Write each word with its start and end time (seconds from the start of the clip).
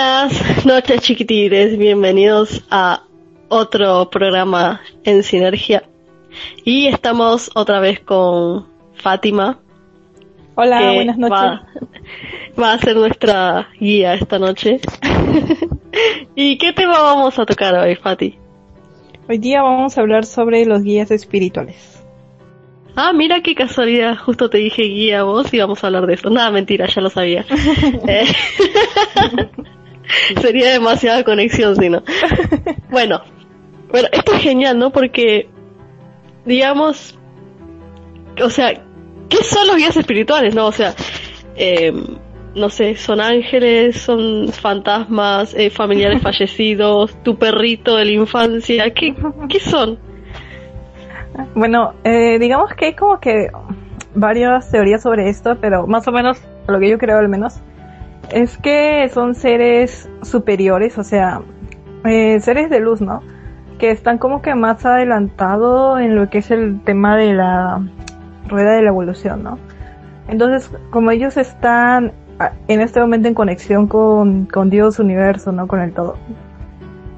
Buenas 0.00 0.64
noches 0.64 1.02
chiquitines, 1.02 1.76
bienvenidos 1.76 2.64
a 2.70 3.02
otro 3.50 4.08
programa 4.08 4.80
en 5.04 5.22
Sinergia. 5.22 5.82
Y 6.64 6.86
estamos 6.86 7.50
otra 7.54 7.80
vez 7.80 8.00
con 8.00 8.66
Fátima. 8.94 9.58
Hola, 10.54 10.92
buenas 10.94 11.18
noches. 11.18 11.36
Va, 11.36 11.66
va, 12.58 12.72
a 12.72 12.78
ser 12.78 12.96
nuestra 12.96 13.68
guía 13.78 14.14
esta 14.14 14.38
noche. 14.38 14.80
¿Y 16.34 16.56
qué 16.56 16.72
tema 16.72 16.98
vamos 16.98 17.38
a 17.38 17.44
tocar 17.44 17.74
hoy, 17.74 17.94
Fati? 17.94 18.38
Hoy 19.28 19.36
día 19.36 19.60
vamos 19.60 19.98
a 19.98 20.00
hablar 20.00 20.24
sobre 20.24 20.64
los 20.64 20.82
guías 20.82 21.10
espirituales. 21.10 22.02
Ah, 22.96 23.12
mira 23.12 23.42
qué 23.42 23.54
casualidad, 23.54 24.16
justo 24.16 24.48
te 24.48 24.56
dije 24.56 24.80
guía 24.80 25.24
vos 25.24 25.52
y 25.52 25.58
vamos 25.58 25.84
a 25.84 25.88
hablar 25.88 26.06
de 26.06 26.14
eso. 26.14 26.30
Nada, 26.30 26.50
mentira, 26.50 26.86
ya 26.86 27.02
lo 27.02 27.10
sabía. 27.10 27.44
Eh, 28.08 28.24
sería 30.40 30.72
demasiada 30.72 31.24
conexión 31.24 31.76
si 31.76 31.88
no. 31.88 32.02
Bueno, 32.90 33.22
bueno, 33.90 34.08
esto 34.12 34.34
es 34.34 34.42
genial, 34.42 34.78
¿no? 34.78 34.90
Porque, 34.90 35.48
digamos, 36.44 37.18
o 38.42 38.50
sea, 38.50 38.72
¿qué 39.28 39.44
son 39.44 39.66
los 39.66 39.76
guías 39.76 39.96
espirituales, 39.96 40.54
no? 40.54 40.66
O 40.66 40.72
sea, 40.72 40.94
eh, 41.56 41.92
no 42.54 42.68
sé, 42.68 42.96
son 42.96 43.20
ángeles, 43.20 44.00
son 44.00 44.48
fantasmas, 44.48 45.54
eh, 45.54 45.70
familiares 45.70 46.22
fallecidos, 46.22 47.16
tu 47.22 47.36
perrito 47.36 47.96
de 47.96 48.04
la 48.06 48.12
infancia, 48.12 48.92
¿qué, 48.92 49.14
qué 49.48 49.60
son? 49.60 49.98
Bueno, 51.54 51.94
eh, 52.04 52.38
digamos 52.38 52.74
que 52.74 52.86
hay 52.86 52.94
como 52.94 53.20
que 53.20 53.50
varias 54.14 54.70
teorías 54.70 55.02
sobre 55.02 55.28
esto, 55.28 55.56
pero 55.60 55.86
más 55.86 56.06
o 56.08 56.12
menos, 56.12 56.38
lo 56.66 56.78
que 56.80 56.90
yo 56.90 56.98
creo 56.98 57.18
al 57.18 57.28
menos, 57.28 57.60
es 58.32 58.58
que 58.58 59.08
son 59.12 59.34
seres 59.34 60.08
superiores, 60.22 60.98
o 60.98 61.04
sea, 61.04 61.42
eh, 62.04 62.40
seres 62.40 62.70
de 62.70 62.80
luz, 62.80 63.00
¿no? 63.00 63.22
Que 63.78 63.90
están 63.90 64.18
como 64.18 64.42
que 64.42 64.54
más 64.54 64.84
adelantados 64.84 66.00
en 66.00 66.14
lo 66.14 66.28
que 66.30 66.38
es 66.38 66.50
el 66.50 66.80
tema 66.82 67.16
de 67.16 67.34
la 67.34 67.82
rueda 68.48 68.72
de 68.72 68.82
la 68.82 68.88
evolución, 68.88 69.42
¿no? 69.42 69.58
Entonces, 70.28 70.70
como 70.90 71.10
ellos 71.10 71.36
están 71.36 72.12
en 72.68 72.80
este 72.80 73.00
momento 73.00 73.28
en 73.28 73.34
conexión 73.34 73.86
con, 73.86 74.46
con 74.46 74.70
Dios, 74.70 74.98
universo, 74.98 75.52
¿no? 75.52 75.66
Con 75.66 75.80
el 75.80 75.92
todo. 75.92 76.16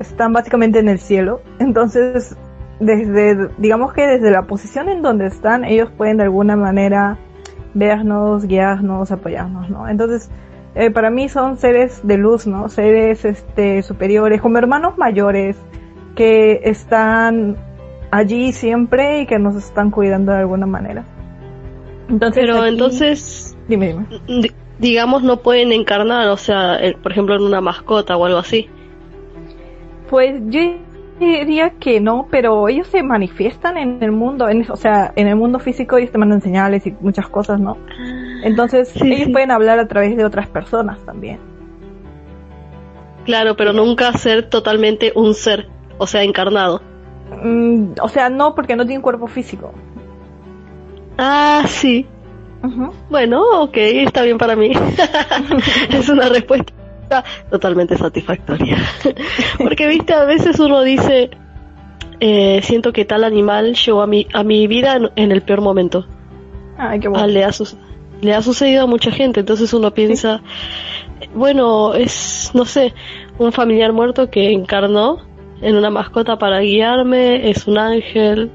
Están 0.00 0.32
básicamente 0.32 0.78
en 0.78 0.88
el 0.88 0.98
cielo. 0.98 1.40
Entonces, 1.58 2.36
desde, 2.80 3.48
digamos 3.58 3.92
que 3.92 4.06
desde 4.06 4.30
la 4.30 4.42
posición 4.42 4.88
en 4.88 5.02
donde 5.02 5.26
están, 5.26 5.64
ellos 5.64 5.90
pueden 5.96 6.16
de 6.16 6.24
alguna 6.24 6.56
manera 6.56 7.18
vernos, 7.74 8.46
guiarnos, 8.46 9.12
apoyarnos, 9.12 9.70
¿no? 9.70 9.88
Entonces, 9.88 10.30
eh, 10.74 10.90
para 10.90 11.10
mí 11.10 11.28
son 11.28 11.58
seres 11.58 12.06
de 12.06 12.16
luz, 12.16 12.46
¿no? 12.46 12.68
Seres 12.68 13.24
este, 13.24 13.82
superiores, 13.82 14.40
como 14.40 14.58
hermanos 14.58 14.96
mayores, 14.96 15.56
que 16.14 16.60
están 16.64 17.56
allí 18.10 18.52
siempre 18.52 19.20
y 19.20 19.26
que 19.26 19.38
nos 19.38 19.56
están 19.56 19.90
cuidando 19.90 20.32
de 20.32 20.38
alguna 20.38 20.66
manera. 20.66 21.04
Entonces, 22.08 22.44
Pero 22.44 22.66
entonces, 22.66 23.56
dime, 23.68 23.96
dime. 24.26 24.50
Digamos, 24.78 25.22
no 25.22 25.38
pueden 25.38 25.72
encarnar, 25.72 26.28
o 26.28 26.36
sea, 26.36 26.78
por 27.02 27.12
ejemplo, 27.12 27.36
en 27.36 27.42
una 27.42 27.60
mascota 27.60 28.16
o 28.16 28.24
algo 28.24 28.38
así. 28.38 28.68
Pues 30.10 30.40
yo 30.48 30.60
diría 31.26 31.70
que 31.78 32.00
no, 32.00 32.26
pero 32.30 32.68
ellos 32.68 32.86
se 32.88 33.02
manifiestan 33.02 33.76
en 33.78 34.02
el 34.02 34.12
mundo, 34.12 34.48
en, 34.48 34.70
o 34.70 34.76
sea, 34.76 35.12
en 35.16 35.28
el 35.28 35.36
mundo 35.36 35.58
físico 35.58 35.96
ellos 35.96 36.10
te 36.12 36.18
mandan 36.18 36.40
señales 36.40 36.86
y 36.86 36.94
muchas 37.00 37.28
cosas, 37.28 37.60
¿no? 37.60 37.76
Entonces 38.42 38.88
Sí, 38.88 39.12
ellos 39.12 39.26
sí. 39.26 39.32
pueden 39.32 39.50
hablar 39.50 39.78
a 39.78 39.86
través 39.88 40.16
de 40.16 40.24
otras 40.24 40.48
personas 40.48 40.98
también. 41.04 41.38
Claro, 43.24 43.56
pero 43.56 43.72
nunca 43.72 44.12
ser 44.14 44.48
totalmente 44.50 45.12
un 45.14 45.34
ser, 45.34 45.68
o 45.98 46.06
sea, 46.06 46.22
encarnado. 46.22 46.82
Mm, 47.42 47.92
o 48.00 48.08
sea, 48.08 48.28
no 48.28 48.54
porque 48.54 48.76
no 48.76 48.84
tienen 48.84 49.02
cuerpo 49.02 49.26
físico. 49.28 49.72
Ah, 51.18 51.62
sí. 51.66 52.06
Bueno, 53.10 53.42
ok, 53.62 53.76
está 53.76 54.22
bien 54.22 54.38
para 54.38 54.54
mí. 54.56 54.72
es 55.90 56.08
una 56.08 56.28
respuesta 56.28 56.72
totalmente 57.50 57.96
satisfactoria. 57.96 58.76
Porque, 59.58 59.86
viste, 59.86 60.14
a 60.14 60.24
veces 60.24 60.58
uno 60.60 60.82
dice, 60.82 61.30
eh, 62.20 62.60
siento 62.62 62.92
que 62.92 63.04
tal 63.04 63.24
animal 63.24 63.74
llegó 63.74 64.02
a 64.02 64.06
mi, 64.06 64.26
a 64.32 64.42
mi 64.44 64.66
vida 64.66 64.96
en, 64.96 65.10
en 65.16 65.32
el 65.32 65.42
peor 65.42 65.60
momento. 65.60 66.06
Ay, 66.78 67.00
qué 67.00 67.08
Ah, 67.08 67.10
bueno. 67.10 67.26
le, 67.26 67.44
ha 67.44 67.50
le 68.22 68.34
ha 68.34 68.42
sucedido 68.42 68.84
a 68.84 68.86
mucha 68.86 69.10
gente, 69.10 69.40
entonces 69.40 69.72
uno 69.74 69.92
piensa, 69.92 70.40
bueno, 71.34 71.94
es, 71.94 72.50
no 72.54 72.64
sé, 72.64 72.94
un 73.38 73.52
familiar 73.52 73.92
muerto 73.92 74.30
que 74.30 74.52
encarnó 74.52 75.18
en 75.60 75.76
una 75.76 75.90
mascota 75.90 76.38
para 76.38 76.60
guiarme, 76.60 77.50
es 77.50 77.66
un 77.66 77.78
ángel, 77.78 78.50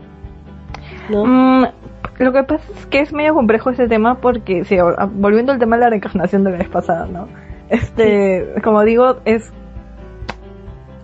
¿no? 1.10 1.26
Mm, 1.26 1.66
lo 2.20 2.34
que 2.34 2.44
pasa 2.44 2.64
es 2.78 2.86
que 2.88 3.00
es 3.02 3.14
medio 3.14 3.34
complejo 3.34 3.70
este 3.70 3.88
tema 3.88 4.16
porque, 4.20 4.64
sí, 4.66 4.78
volviendo 5.12 5.52
al 5.52 5.60
tema 5.60 5.76
de 5.76 5.84
la 5.84 5.90
reencarnación 5.90 6.44
de 6.44 6.52
la 6.52 6.58
vez 6.58 6.70
pasada, 6.70 7.06
¿no? 7.06 7.28
Este, 7.70 8.56
como 8.64 8.84
digo, 8.84 9.18
es 9.26 9.52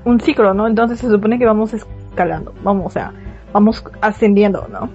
un 0.05 0.19
ciclo, 0.19 0.53
¿no? 0.53 0.67
Entonces 0.67 0.99
se 0.99 1.09
supone 1.09 1.39
que 1.39 1.45
vamos 1.45 1.73
escalando, 1.73 2.53
vamos, 2.63 2.87
o 2.87 2.89
sea, 2.89 3.11
vamos 3.51 3.83
ascendiendo, 4.01 4.67
¿no? 4.71 4.89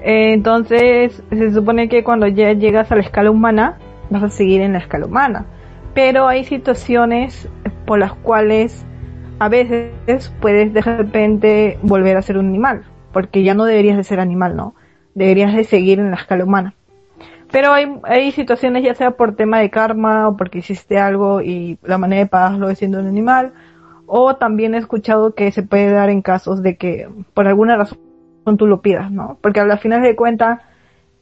Eh, 0.00 0.32
entonces 0.32 1.22
se 1.30 1.52
supone 1.52 1.88
que 1.88 2.04
cuando 2.04 2.26
ya 2.26 2.52
llegas 2.52 2.92
a 2.92 2.96
la 2.96 3.02
escala 3.02 3.30
humana, 3.30 3.78
vas 4.10 4.22
a 4.22 4.28
seguir 4.28 4.60
en 4.60 4.72
la 4.72 4.78
escala 4.78 5.06
humana. 5.06 5.46
Pero 5.94 6.28
hay 6.28 6.44
situaciones 6.44 7.48
por 7.86 7.98
las 7.98 8.12
cuales 8.12 8.84
a 9.38 9.48
veces 9.48 10.32
puedes 10.40 10.72
de 10.72 10.80
repente 10.82 11.78
volver 11.82 12.16
a 12.16 12.22
ser 12.22 12.38
un 12.38 12.48
animal, 12.48 12.84
porque 13.12 13.42
ya 13.42 13.54
no 13.54 13.64
deberías 13.64 13.96
de 13.96 14.04
ser 14.04 14.20
animal, 14.20 14.56
¿no? 14.56 14.74
Deberías 15.14 15.54
de 15.54 15.64
seguir 15.64 15.98
en 15.98 16.10
la 16.10 16.16
escala 16.16 16.44
humana. 16.44 16.74
Pero 17.50 17.72
hay, 17.72 18.00
hay 18.02 18.32
situaciones, 18.32 18.82
ya 18.82 18.94
sea 18.94 19.12
por 19.12 19.36
tema 19.36 19.60
de 19.60 19.70
karma 19.70 20.28
o 20.28 20.36
porque 20.36 20.58
hiciste 20.58 20.98
algo 20.98 21.40
y 21.40 21.78
la 21.82 21.98
manera 21.98 22.22
de 22.22 22.28
pagarlo 22.28 22.68
es 22.70 22.78
siendo 22.78 22.98
un 22.98 23.06
animal, 23.06 23.52
o 24.06 24.36
también 24.36 24.74
he 24.74 24.78
escuchado 24.78 25.34
que 25.34 25.50
se 25.52 25.62
puede 25.62 25.90
dar 25.90 26.10
en 26.10 26.22
casos 26.22 26.62
de 26.62 26.76
que 26.76 27.08
por 27.34 27.46
alguna 27.46 27.76
razón 27.76 27.98
tú 28.56 28.66
lo 28.66 28.80
pidas, 28.80 29.10
¿no? 29.10 29.38
Porque 29.40 29.60
a 29.60 29.66
la 29.66 29.76
final 29.76 30.02
de 30.02 30.16
cuentas, 30.16 30.60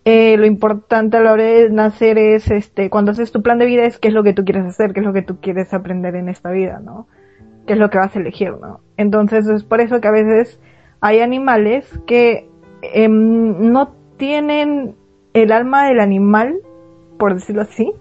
eh, 0.05 0.37
lo 0.37 0.44
importante 0.44 1.17
a 1.17 1.21
la 1.21 1.32
hora 1.32 1.44
de 1.44 1.71
nacer 1.71 2.19
es, 2.19 2.50
este, 2.50 2.91
cuando 2.91 3.12
haces 3.12 3.32
tu 3.32 3.43
plan 3.43 3.59
de 3.59 3.65
vida 3.65 3.85
es 3.85 3.99
qué 3.99 4.09
es 4.09 4.15
lo 4.15 4.23
que 4.23 4.35
tú 4.35 4.44
quieres 4.44 4.67
hacer, 4.67 4.93
qué 4.93 5.00
es 5.00 5.06
lo 5.06 5.15
que 5.15 5.23
tú 5.23 5.41
quieres 5.41 5.73
aprender 5.73 6.15
en 6.17 6.29
esta 6.29 6.50
vida, 6.50 6.81
¿no? 6.85 7.06
Qué 7.67 7.73
es 7.73 7.79
lo 7.79 7.88
que 7.88 7.99
vas 7.99 8.15
a 8.15 8.19
elegir, 8.19 8.53
¿no? 8.61 8.81
Entonces 8.99 9.47
es 9.49 9.65
por 9.65 9.81
eso 9.81 10.03
que 10.03 10.09
a 10.09 10.12
veces 10.12 10.61
hay 11.00 11.21
animales 11.21 11.88
que 12.06 12.50
em, 12.82 13.73
no 13.73 13.94
tienen 14.19 14.94
el 15.35 15.53
alma 15.53 15.87
del 15.87 16.01
animal, 16.01 16.61
por 17.19 17.35
decirlo 17.35 17.63
así, 17.63 17.93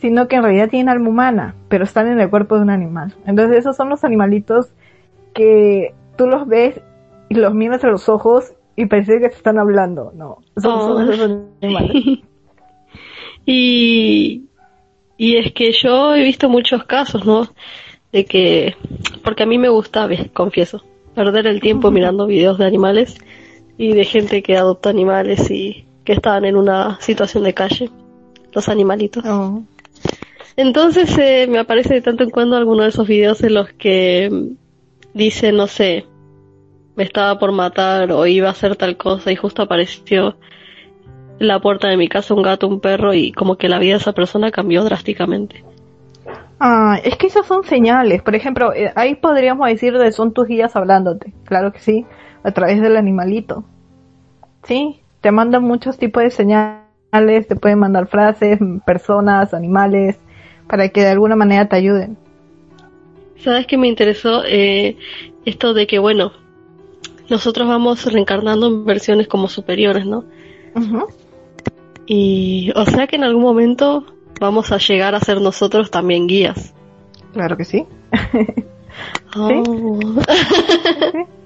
sino 0.00 0.28
que 0.28 0.36
en 0.36 0.42
realidad 0.42 0.68
tienen 0.68 0.88
alma 0.88 1.08
humana, 1.08 1.54
pero 1.68 1.84
están 1.84 2.06
en 2.06 2.20
el 2.20 2.30
cuerpo 2.30 2.56
de 2.56 2.62
un 2.62 2.70
animal. 2.70 3.14
Entonces 3.26 3.58
esos 3.58 3.76
son 3.76 3.88
los 3.88 4.04
animalitos 4.04 4.68
que 5.34 5.94
tú 6.16 6.26
los 6.26 6.46
ves 6.46 6.80
y 7.28 7.34
los 7.34 7.54
miras 7.54 7.82
a 7.82 7.88
los 7.88 8.08
ojos 8.08 8.52
y 8.76 8.86
parece 8.86 9.20
que 9.20 9.30
te 9.30 9.36
están 9.36 9.58
hablando, 9.58 10.12
no. 10.14 10.38
Son, 10.56 10.72
Oh. 10.74 10.80
son 10.98 11.12
esos 11.12 11.30
animales. 11.62 11.92
y, 13.46 14.44
y 15.16 15.36
es 15.36 15.52
que 15.52 15.72
yo 15.72 16.14
he 16.14 16.22
visto 16.22 16.48
muchos 16.48 16.84
casos, 16.84 17.24
¿no? 17.24 17.48
De 18.12 18.26
que, 18.26 18.76
porque 19.24 19.44
a 19.44 19.46
mí 19.46 19.56
me 19.56 19.70
gusta, 19.70 20.08
confieso, 20.34 20.82
perder 21.14 21.46
el 21.46 21.60
tiempo 21.60 21.90
mirando 21.90 22.26
videos 22.26 22.58
de 22.58 22.66
animales 22.66 23.16
y 23.78 23.94
de 23.94 24.04
gente 24.04 24.42
que 24.42 24.56
adopta 24.56 24.90
animales 24.90 25.50
y 25.50 25.85
que 26.06 26.14
estaban 26.14 26.46
en 26.46 26.56
una 26.56 26.98
situación 27.00 27.44
de 27.44 27.52
calle, 27.52 27.90
los 28.52 28.70
animalitos. 28.70 29.22
Oh. 29.26 29.62
Entonces 30.56 31.18
eh, 31.18 31.46
me 31.50 31.58
aparece 31.58 31.94
de 31.94 32.00
tanto 32.00 32.24
en 32.24 32.30
cuando 32.30 32.56
alguno 32.56 32.84
de 32.84 32.88
esos 32.88 33.06
videos 33.06 33.42
en 33.42 33.52
los 33.52 33.68
que 33.72 34.30
mm, 34.32 35.18
dice, 35.18 35.52
no 35.52 35.66
sé, 35.66 36.06
me 36.94 37.04
estaba 37.04 37.38
por 37.38 37.52
matar 37.52 38.10
o 38.12 38.24
iba 38.26 38.48
a 38.48 38.52
hacer 38.52 38.76
tal 38.76 38.96
cosa 38.96 39.30
y 39.30 39.36
justo 39.36 39.62
apareció 39.62 40.36
en 41.38 41.48
la 41.48 41.60
puerta 41.60 41.88
de 41.88 41.98
mi 41.98 42.08
casa 42.08 42.32
un 42.32 42.42
gato, 42.42 42.68
un 42.68 42.80
perro 42.80 43.12
y 43.12 43.32
como 43.32 43.56
que 43.56 43.68
la 43.68 43.78
vida 43.78 43.94
de 43.94 44.00
esa 44.00 44.12
persona 44.12 44.50
cambió 44.50 44.82
drásticamente. 44.84 45.62
Ah, 46.58 46.98
es 47.04 47.16
que 47.18 47.26
esas 47.26 47.46
son 47.46 47.64
señales. 47.64 48.22
Por 48.22 48.34
ejemplo, 48.34 48.72
eh, 48.72 48.92
ahí 48.94 49.16
podríamos 49.16 49.68
decir 49.68 49.98
de 49.98 50.10
son 50.12 50.32
tus 50.32 50.46
guías 50.46 50.74
hablándote. 50.74 51.34
Claro 51.44 51.72
que 51.72 51.80
sí, 51.80 52.06
a 52.44 52.52
través 52.52 52.80
del 52.80 52.96
animalito. 52.96 53.64
Sí, 54.62 55.02
te 55.20 55.30
mandan 55.30 55.62
muchos 55.62 55.98
tipos 55.98 56.22
de 56.22 56.30
señales, 56.30 57.48
te 57.48 57.56
pueden 57.56 57.78
mandar 57.78 58.06
frases, 58.06 58.58
personas, 58.84 59.54
animales, 59.54 60.16
para 60.66 60.88
que 60.88 61.00
de 61.00 61.10
alguna 61.10 61.36
manera 61.36 61.68
te 61.68 61.76
ayuden. 61.76 62.16
¿Sabes 63.38 63.66
qué 63.66 63.76
me 63.76 63.88
interesó? 63.88 64.42
Eh, 64.46 64.96
esto 65.44 65.74
de 65.74 65.86
que, 65.86 65.98
bueno, 65.98 66.32
nosotros 67.28 67.68
vamos 67.68 68.04
reencarnando 68.10 68.66
en 68.68 68.84
versiones 68.84 69.28
como 69.28 69.48
superiores, 69.48 70.06
¿no? 70.06 70.24
Ujú. 70.74 71.06
Y, 72.06 72.72
o 72.74 72.84
sea 72.84 73.06
que 73.06 73.16
en 73.16 73.24
algún 73.24 73.42
momento 73.42 74.04
vamos 74.40 74.70
a 74.72 74.78
llegar 74.78 75.14
a 75.14 75.20
ser 75.20 75.40
nosotros 75.40 75.90
también 75.90 76.26
guías. 76.26 76.74
Claro 77.32 77.56
que 77.56 77.64
sí. 77.64 77.86
Oh. 79.36 79.62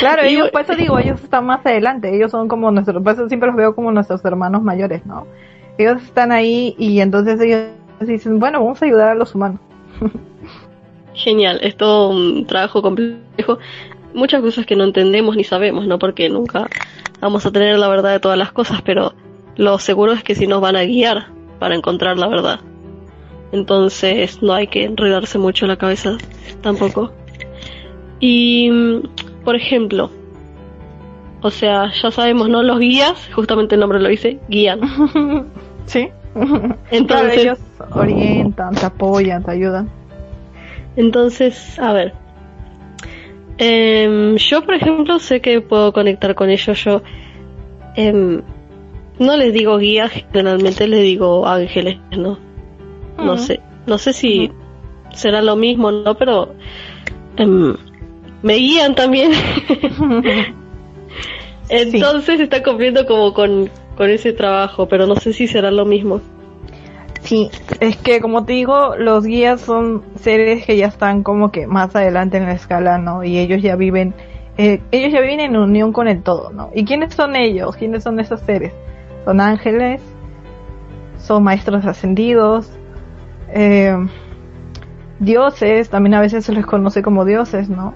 Claro, 0.00 0.24
Y- 0.24 0.34
ellos, 0.34 0.50
por 0.50 0.62
eso 0.62 0.74
digo, 0.74 0.98
ellos 0.98 1.20
están 1.22 1.46
más 1.46 1.64
adelante, 1.64 2.14
ellos 2.14 2.30
son 2.30 2.48
como 2.48 2.70
nuestros, 2.70 3.02
por 3.02 3.12
eso 3.12 3.28
siempre 3.28 3.48
los 3.48 3.56
veo 3.56 3.74
como 3.74 3.90
nuestros 3.92 4.24
hermanos 4.24 4.62
mayores, 4.62 5.04
¿no? 5.06 5.26
Ellos 5.78 6.02
están 6.02 6.30
ahí 6.32 6.74
y 6.78 7.00
entonces 7.00 7.40
ellos 7.40 7.68
dicen, 8.00 8.38
bueno, 8.38 8.60
vamos 8.60 8.80
a 8.82 8.86
ayudar 8.86 9.08
a 9.10 9.14
los 9.14 9.34
humanos. 9.34 9.60
Genial, 11.14 11.58
es 11.62 11.76
todo 11.76 12.10
un 12.10 12.46
trabajo 12.46 12.82
complejo. 12.82 13.58
Muchas 14.14 14.42
cosas 14.42 14.66
que 14.66 14.76
no 14.76 14.84
entendemos 14.84 15.36
ni 15.36 15.44
sabemos, 15.44 15.86
¿no? 15.86 15.98
Porque 15.98 16.28
nunca 16.28 16.68
vamos 17.20 17.46
a 17.46 17.52
tener 17.52 17.78
la 17.78 17.88
verdad 17.88 18.12
de 18.12 18.20
todas 18.20 18.38
las 18.38 18.52
cosas, 18.52 18.82
pero 18.82 19.14
lo 19.56 19.78
seguro 19.78 20.12
es 20.12 20.22
que 20.22 20.34
sí 20.34 20.46
nos 20.46 20.60
van 20.60 20.76
a 20.76 20.84
guiar 20.84 21.28
para 21.58 21.74
encontrar 21.74 22.18
la 22.18 22.28
verdad. 22.28 22.60
Entonces 23.52 24.42
no 24.42 24.52
hay 24.52 24.66
que 24.66 24.84
enredarse 24.84 25.38
mucho 25.38 25.66
la 25.66 25.76
cabeza 25.76 26.16
tampoco. 26.62 27.12
Y, 28.20 28.70
por 29.44 29.56
ejemplo, 29.56 30.10
o 31.42 31.50
sea, 31.50 31.92
ya 31.92 32.10
sabemos, 32.10 32.48
¿no? 32.48 32.62
Los 32.62 32.78
guías, 32.78 33.28
justamente 33.34 33.74
el 33.74 33.80
nombre 33.82 34.00
lo 34.00 34.08
dice, 34.08 34.38
guían. 34.48 34.80
sí. 35.86 36.08
Claro, 36.32 36.78
Entonces, 36.90 37.38
ellos 37.38 37.58
orientan, 37.90 38.74
te 38.74 38.86
apoyan, 38.86 39.44
te 39.44 39.52
ayudan. 39.52 39.88
Entonces, 40.96 41.78
a 41.78 41.92
ver. 41.92 42.14
Em, 43.58 44.36
yo, 44.36 44.64
por 44.64 44.74
ejemplo, 44.74 45.18
sé 45.18 45.40
que 45.40 45.60
puedo 45.60 45.92
conectar 45.92 46.34
con 46.34 46.50
ellos. 46.50 46.82
Yo 46.82 47.02
em, 47.94 48.42
no 49.18 49.36
les 49.36 49.52
digo 49.52 49.78
guías, 49.78 50.10
generalmente 50.32 50.88
les 50.88 51.02
digo 51.02 51.46
ángeles, 51.46 51.98
¿no? 52.16 52.38
No 53.18 53.38
sé. 53.38 53.60
No 53.86 53.98
sé 53.98 54.12
si 54.12 54.50
será 55.12 55.40
lo 55.42 55.56
mismo, 55.56 55.92
¿no? 55.92 56.14
Pero 56.16 56.54
em, 57.36 57.76
me 58.44 58.54
guían 58.56 58.94
también. 58.94 59.32
Entonces 61.70 62.40
está 62.40 62.62
cumpliendo 62.62 63.06
como 63.06 63.32
con, 63.32 63.70
con 63.96 64.10
ese 64.10 64.34
trabajo, 64.34 64.86
pero 64.86 65.06
no 65.06 65.16
sé 65.16 65.32
si 65.32 65.48
será 65.48 65.70
lo 65.70 65.86
mismo. 65.86 66.20
Sí, 67.22 67.50
es 67.80 67.96
que 67.96 68.20
como 68.20 68.44
te 68.44 68.52
digo, 68.52 68.96
los 68.96 69.24
guías 69.24 69.62
son 69.62 70.02
seres 70.16 70.66
que 70.66 70.76
ya 70.76 70.88
están 70.88 71.22
como 71.22 71.50
que 71.50 71.66
más 71.66 71.96
adelante 71.96 72.36
en 72.36 72.44
la 72.44 72.52
escala, 72.52 72.98
¿no? 72.98 73.24
Y 73.24 73.38
ellos 73.38 73.62
ya 73.62 73.76
viven, 73.76 74.14
eh, 74.58 74.82
ellos 74.90 75.10
ya 75.10 75.22
viven 75.22 75.40
en 75.40 75.56
unión 75.56 75.94
con 75.94 76.06
el 76.06 76.22
todo, 76.22 76.50
¿no? 76.50 76.70
¿Y 76.74 76.84
quiénes 76.84 77.14
son 77.14 77.36
ellos? 77.36 77.74
¿Quiénes 77.76 78.02
son 78.02 78.20
esos 78.20 78.40
seres? 78.40 78.74
Son 79.24 79.40
ángeles, 79.40 80.02
son 81.16 81.44
maestros 81.44 81.86
ascendidos, 81.86 82.70
eh, 83.54 83.96
dioses, 85.18 85.88
también 85.88 86.12
a 86.12 86.20
veces 86.20 86.44
se 86.44 86.52
les 86.52 86.66
conoce 86.66 87.00
como 87.00 87.24
dioses, 87.24 87.70
¿no? 87.70 87.94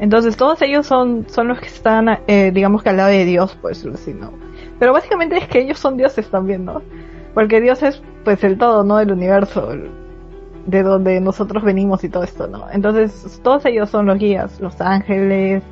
Entonces 0.00 0.36
todos 0.36 0.60
ellos 0.62 0.86
son, 0.86 1.26
son 1.28 1.48
los 1.48 1.60
que 1.60 1.66
están, 1.66 2.08
eh, 2.26 2.50
digamos 2.52 2.82
que 2.82 2.88
al 2.88 2.96
lado 2.96 3.10
de 3.10 3.26
Dios, 3.26 3.54
por 3.56 3.70
decirlo 3.70 3.94
así, 3.94 4.14
¿no? 4.14 4.32
Pero 4.78 4.94
básicamente 4.94 5.36
es 5.36 5.46
que 5.46 5.60
ellos 5.60 5.78
son 5.78 5.98
dioses 5.98 6.28
también, 6.30 6.64
¿no? 6.64 6.80
Porque 7.34 7.60
Dios 7.60 7.82
es 7.82 8.02
pues 8.24 8.42
el 8.42 8.56
todo, 8.56 8.82
¿no? 8.82 8.98
El 8.98 9.12
universo, 9.12 9.72
de 10.66 10.82
donde 10.82 11.20
nosotros 11.20 11.62
venimos 11.62 12.02
y 12.02 12.08
todo 12.08 12.24
esto, 12.24 12.46
¿no? 12.46 12.66
Entonces 12.72 13.40
todos 13.42 13.66
ellos 13.66 13.90
son 13.90 14.06
los 14.06 14.18
guías, 14.18 14.58
los 14.58 14.80
ángeles, 14.80 15.62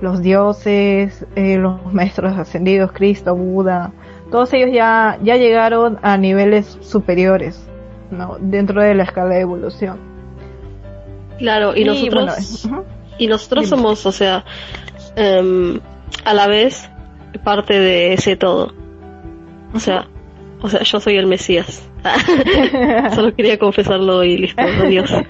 los 0.00 0.22
dioses, 0.22 1.26
eh, 1.36 1.58
los 1.58 1.92
maestros 1.92 2.32
ascendidos, 2.36 2.92
Cristo, 2.92 3.36
Buda, 3.36 3.92
todos 4.30 4.54
ellos 4.54 4.70
ya, 4.72 5.18
ya 5.22 5.36
llegaron 5.36 5.98
a 6.00 6.16
niveles 6.16 6.78
superiores, 6.80 7.68
¿no? 8.10 8.38
Dentro 8.40 8.80
de 8.80 8.94
la 8.94 9.02
escala 9.02 9.34
de 9.34 9.40
evolución. 9.42 9.98
Claro, 11.38 11.76
y, 11.76 11.84
nosotros... 11.84 12.66
bueno. 12.70 12.95
Y 13.18 13.26
nosotros 13.26 13.68
somos, 13.68 14.04
o 14.06 14.12
sea, 14.12 14.44
em, 15.16 15.80
a 16.24 16.34
la 16.34 16.46
vez 16.46 16.88
parte 17.44 17.78
de 17.78 18.12
ese 18.14 18.36
todo. 18.36 18.74
O 19.74 19.80
sea, 19.80 20.08
o 20.60 20.68
sea, 20.68 20.82
yo 20.82 21.00
soy 21.00 21.16
el 21.16 21.26
Mesías. 21.26 21.88
Solo 23.14 23.34
quería 23.34 23.58
confesarlo 23.58 24.24
y 24.24 24.38
listo, 24.38 24.62
adiós. 24.62 25.10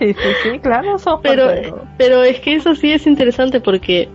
Sí, 0.00 0.14
sí, 0.14 0.28
sí, 0.42 0.58
claro, 0.60 0.98
somos 0.98 1.20
Pero, 1.22 1.44
parte 1.44 1.60
de 1.60 1.68
todo. 1.68 1.84
pero 1.98 2.22
es 2.22 2.40
que 2.40 2.54
eso 2.54 2.74
sí 2.74 2.90
es 2.90 3.06
interesante 3.06 3.60
porque 3.60 4.08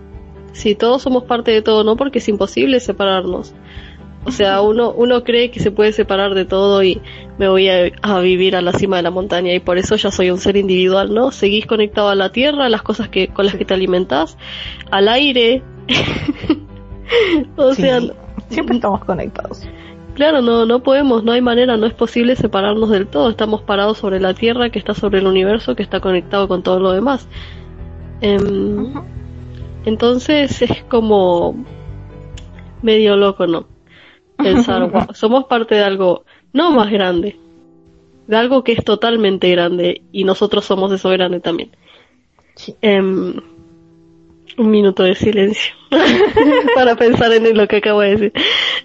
si 0.50 0.74
todos 0.74 1.02
somos 1.02 1.22
parte 1.22 1.52
de 1.52 1.62
todo, 1.62 1.84
¿no? 1.84 1.94
Porque 1.94 2.18
es 2.18 2.28
imposible 2.28 2.80
separarnos. 2.80 3.54
O 4.26 4.32
sea, 4.32 4.60
uno, 4.60 4.90
uno 4.92 5.22
cree 5.22 5.50
que 5.52 5.60
se 5.60 5.70
puede 5.70 5.92
separar 5.92 6.34
de 6.34 6.44
todo 6.44 6.82
y 6.82 7.00
me 7.38 7.48
voy 7.48 7.68
a, 7.68 7.92
a 8.02 8.18
vivir 8.20 8.56
a 8.56 8.60
la 8.62 8.72
cima 8.72 8.96
de 8.96 9.02
la 9.04 9.10
montaña 9.12 9.54
y 9.54 9.60
por 9.60 9.78
eso 9.78 9.94
ya 9.96 10.10
soy 10.10 10.30
un 10.30 10.38
ser 10.38 10.56
individual, 10.56 11.14
¿no? 11.14 11.30
Seguís 11.30 11.66
conectado 11.66 12.08
a 12.08 12.16
la 12.16 12.32
tierra, 12.32 12.66
a 12.66 12.68
las 12.68 12.82
cosas 12.82 13.08
que, 13.08 13.28
con 13.28 13.46
las 13.46 13.54
que 13.54 13.64
te 13.64 13.74
alimentás, 13.74 14.36
al 14.90 15.08
aire. 15.08 15.62
o 17.56 17.74
Sí, 17.74 17.82
sea, 17.82 18.00
siempre 18.48 18.76
estamos 18.76 19.04
conectados. 19.04 19.70
Claro, 20.14 20.40
no, 20.42 20.64
no 20.66 20.82
podemos, 20.82 21.24
no 21.24 21.32
hay 21.32 21.42
manera, 21.42 21.76
no 21.76 21.86
es 21.86 21.94
posible 21.94 22.36
separarnos 22.36 22.90
del 22.90 23.06
todo. 23.08 23.28
Estamos 23.30 23.62
parados 23.62 23.98
sobre 23.98 24.18
la 24.20 24.34
Tierra, 24.34 24.70
que 24.70 24.78
está 24.78 24.94
sobre 24.94 25.18
el 25.20 25.26
universo, 25.26 25.76
que 25.76 25.82
está 25.82 26.00
conectado 26.00 26.48
con 26.48 26.62
todo 26.62 26.80
lo 26.80 26.92
demás. 26.92 27.28
Em, 28.20 28.94
Ujú. 28.94 29.04
Entonces 29.84 30.62
es 30.62 30.84
como 30.84 31.66
medio 32.82 33.16
loco, 33.16 33.46
¿no? 33.46 33.68
Pensar, 34.36 34.90
"Guau, 34.90 35.06
somos 35.14 35.44
parte 35.44 35.74
de 35.76 35.82
algo 35.84 36.24
no 36.52 36.72
más 36.72 36.90
grande, 36.90 37.36
de 38.26 38.36
algo 38.36 38.64
que 38.64 38.72
es 38.72 38.84
totalmente 38.84 39.50
grande 39.50 40.02
y 40.12 40.24
nosotros 40.24 40.64
somos 40.64 40.92
eso 40.92 41.08
grande 41.10 41.40
también. 41.40 41.70
Sí. 42.54 42.74
Em, 42.80 43.34
un 44.58 44.70
minuto 44.70 45.02
de 45.02 45.14
silencio 45.14 45.74
para 46.74 46.96
pensar 46.96 47.30
en 47.32 47.56
lo 47.56 47.66
que 47.68 47.76
acabo 47.76 48.00
de 48.00 48.10
decir. 48.10 48.32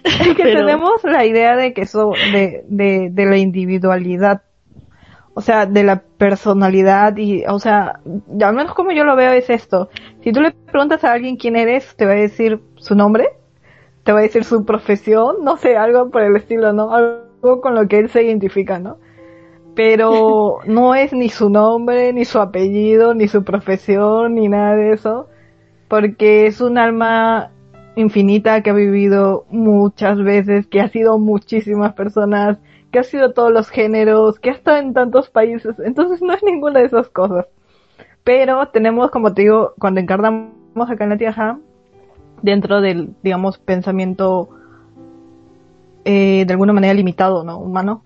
Es 0.04 0.28
que 0.36 0.42
Pero- 0.42 0.60
tenemos 0.60 1.02
la 1.04 1.24
idea 1.24 1.56
de 1.56 1.72
que 1.72 1.82
eso, 1.82 2.12
de, 2.32 2.64
de, 2.68 3.08
de 3.10 3.26
la 3.26 3.38
individualidad, 3.38 4.42
o 5.34 5.40
sea, 5.40 5.64
de 5.64 5.82
la 5.82 6.02
personalidad 6.18 7.16
y, 7.16 7.44
o 7.46 7.58
sea, 7.58 8.00
al 8.42 8.54
menos 8.54 8.74
como 8.74 8.92
yo 8.92 9.04
lo 9.04 9.16
veo 9.16 9.32
es 9.32 9.48
esto. 9.48 9.88
Si 10.22 10.30
tú 10.32 10.42
le 10.42 10.50
preguntas 10.52 11.04
a 11.04 11.12
alguien 11.12 11.36
quién 11.36 11.56
eres, 11.56 11.94
te 11.96 12.04
va 12.04 12.12
a 12.12 12.16
decir 12.16 12.60
su 12.76 12.94
nombre, 12.94 13.28
te 14.04 14.12
va 14.12 14.20
a 14.20 14.22
decir 14.22 14.44
su 14.44 14.64
profesión, 14.64 15.36
no 15.42 15.56
sé, 15.56 15.76
algo 15.76 16.10
por 16.10 16.22
el 16.22 16.36
estilo, 16.36 16.72
¿no? 16.72 16.94
Algo 16.94 17.60
con 17.60 17.74
lo 17.74 17.86
que 17.88 17.98
él 17.98 18.10
se 18.10 18.22
identifica, 18.24 18.78
¿no? 18.78 18.98
Pero 19.74 20.58
no 20.66 20.94
es 20.94 21.12
ni 21.12 21.28
su 21.28 21.50
nombre, 21.50 22.12
ni 22.12 22.24
su 22.24 22.38
apellido, 22.40 23.14
ni 23.14 23.28
su 23.28 23.44
profesión, 23.44 24.34
ni 24.34 24.48
nada 24.48 24.76
de 24.76 24.92
eso, 24.92 25.28
porque 25.88 26.46
es 26.46 26.60
un 26.60 26.78
alma 26.78 27.50
infinita 27.94 28.62
que 28.62 28.70
ha 28.70 28.74
vivido 28.74 29.44
muchas 29.50 30.22
veces, 30.22 30.66
que 30.66 30.80
ha 30.80 30.88
sido 30.88 31.18
muchísimas 31.18 31.92
personas, 31.94 32.58
que 32.90 32.98
ha 32.98 33.02
sido 33.02 33.32
todos 33.32 33.52
los 33.52 33.68
géneros, 33.70 34.38
que 34.38 34.50
ha 34.50 34.54
estado 34.54 34.78
en 34.78 34.94
tantos 34.94 35.30
países, 35.30 35.76
entonces 35.84 36.22
no 36.22 36.32
es 36.32 36.42
ninguna 36.42 36.80
de 36.80 36.86
esas 36.86 37.08
cosas. 37.08 37.46
Pero 38.24 38.68
tenemos, 38.68 39.10
como 39.10 39.34
te 39.34 39.42
digo, 39.42 39.74
cuando 39.78 40.00
encarnamos 40.00 40.52
acá 40.90 41.04
en 41.04 41.10
la 41.10 41.18
Tierra, 41.18 41.58
dentro 42.42 42.80
del, 42.80 43.14
digamos, 43.22 43.58
pensamiento 43.58 44.48
eh, 46.04 46.44
de 46.46 46.52
alguna 46.52 46.72
manera 46.72 46.94
limitado, 46.94 47.44
¿no? 47.44 47.58
Humano, 47.58 48.02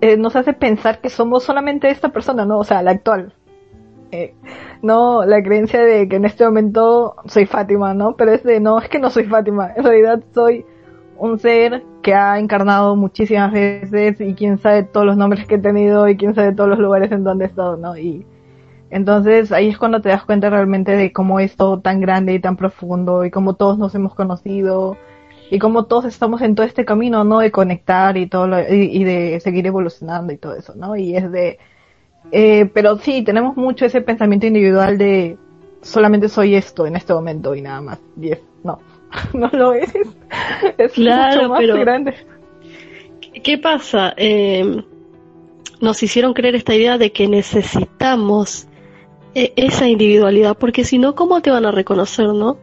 eh, 0.00 0.16
nos 0.16 0.36
hace 0.36 0.52
pensar 0.52 1.00
que 1.00 1.10
somos 1.10 1.44
solamente 1.44 1.90
esta 1.90 2.08
persona, 2.10 2.44
¿no? 2.44 2.58
O 2.58 2.64
sea, 2.64 2.82
la 2.82 2.92
actual. 2.92 3.34
Eh, 4.12 4.34
no 4.82 5.24
la 5.24 5.42
creencia 5.42 5.82
de 5.82 6.08
que 6.08 6.16
en 6.16 6.24
este 6.24 6.44
momento 6.44 7.16
soy 7.26 7.46
Fátima, 7.46 7.92
¿no? 7.94 8.16
Pero 8.16 8.32
es 8.32 8.42
de, 8.42 8.60
no, 8.60 8.78
es 8.78 8.88
que 8.88 8.98
no 8.98 9.10
soy 9.10 9.24
Fátima. 9.24 9.72
En 9.76 9.84
realidad 9.84 10.22
soy 10.34 10.64
un 11.18 11.38
ser 11.38 11.82
que 12.02 12.14
ha 12.14 12.38
encarnado 12.38 12.94
muchísimas 12.94 13.52
veces 13.52 14.20
y 14.20 14.34
quién 14.34 14.58
sabe 14.58 14.84
todos 14.84 15.06
los 15.06 15.16
nombres 15.16 15.46
que 15.46 15.56
he 15.56 15.58
tenido 15.58 16.08
y 16.08 16.16
quién 16.16 16.34
sabe 16.34 16.54
todos 16.54 16.70
los 16.70 16.78
lugares 16.78 17.10
en 17.10 17.24
donde 17.24 17.46
he 17.46 17.48
estado, 17.48 17.76
¿no? 17.76 17.96
Y 17.96 18.26
entonces 18.90 19.52
ahí 19.52 19.68
es 19.68 19.78
cuando 19.78 20.00
te 20.00 20.08
das 20.10 20.24
cuenta 20.24 20.48
realmente 20.50 20.92
de 20.92 21.12
cómo 21.12 21.40
es 21.40 21.56
todo 21.56 21.80
tan 21.80 22.00
grande 22.00 22.34
y 22.34 22.40
tan 22.40 22.56
profundo 22.56 23.24
y 23.24 23.30
cómo 23.30 23.54
todos 23.54 23.78
nos 23.78 23.94
hemos 23.94 24.14
conocido 24.14 24.96
y 25.50 25.58
cómo 25.58 25.84
todos 25.86 26.04
estamos 26.06 26.40
en 26.42 26.54
todo 26.54 26.66
este 26.66 26.84
camino, 26.84 27.24
¿no? 27.24 27.38
De 27.40 27.50
conectar 27.50 28.16
y 28.16 28.26
todo 28.26 28.46
lo- 28.48 28.60
y, 28.60 28.90
y 28.96 29.04
de 29.04 29.40
seguir 29.40 29.66
evolucionando 29.66 30.32
y 30.32 30.36
todo 30.38 30.54
eso, 30.56 30.74
¿no? 30.76 30.96
Y 30.96 31.16
es 31.16 31.30
de, 31.30 31.58
eh, 32.32 32.70
pero 32.74 32.98
sí, 32.98 33.22
tenemos 33.22 33.56
mucho 33.56 33.84
ese 33.86 34.00
pensamiento 34.00 34.46
individual 34.46 34.98
de 34.98 35.36
solamente 35.82 36.28
soy 36.28 36.56
esto 36.56 36.86
en 36.86 36.96
este 36.96 37.12
momento 37.14 37.54
y 37.54 37.62
nada 37.62 37.80
más. 37.80 37.98
Y 38.20 38.30
es, 38.32 38.40
no, 38.64 38.80
no 39.34 39.48
lo 39.52 39.72
es. 39.74 39.92
Es 40.78 40.92
Claro, 40.92 41.36
mucho 41.42 41.48
más 41.50 41.60
pero- 41.60 41.76
grande. 41.76 42.14
¿Qué 43.44 43.58
pasa? 43.58 44.14
Eh, 44.16 44.82
nos 45.80 46.02
hicieron 46.02 46.32
creer 46.32 46.54
esta 46.56 46.74
idea 46.74 46.96
de 46.98 47.12
que 47.12 47.28
necesitamos 47.28 48.66
esa 49.36 49.86
individualidad, 49.86 50.56
porque 50.56 50.84
si 50.84 50.98
no, 50.98 51.14
¿cómo 51.14 51.42
te 51.42 51.50
van 51.50 51.66
a 51.66 51.70
reconocer, 51.70 52.28
no? 52.28 52.56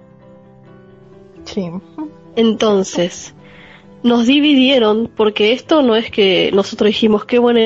Sí. 1.44 1.70
Entonces, 2.36 3.36
nos 4.02 4.26
dividieron 4.26 5.12
porque 5.16 5.52
esto 5.52 5.84
no 5.84 5.96
es 5.96 6.10
que 6.10 6.52
nosotros 6.52 6.88
dijimos 6.88 7.26
qué 7.26 7.38
buena 7.38 7.62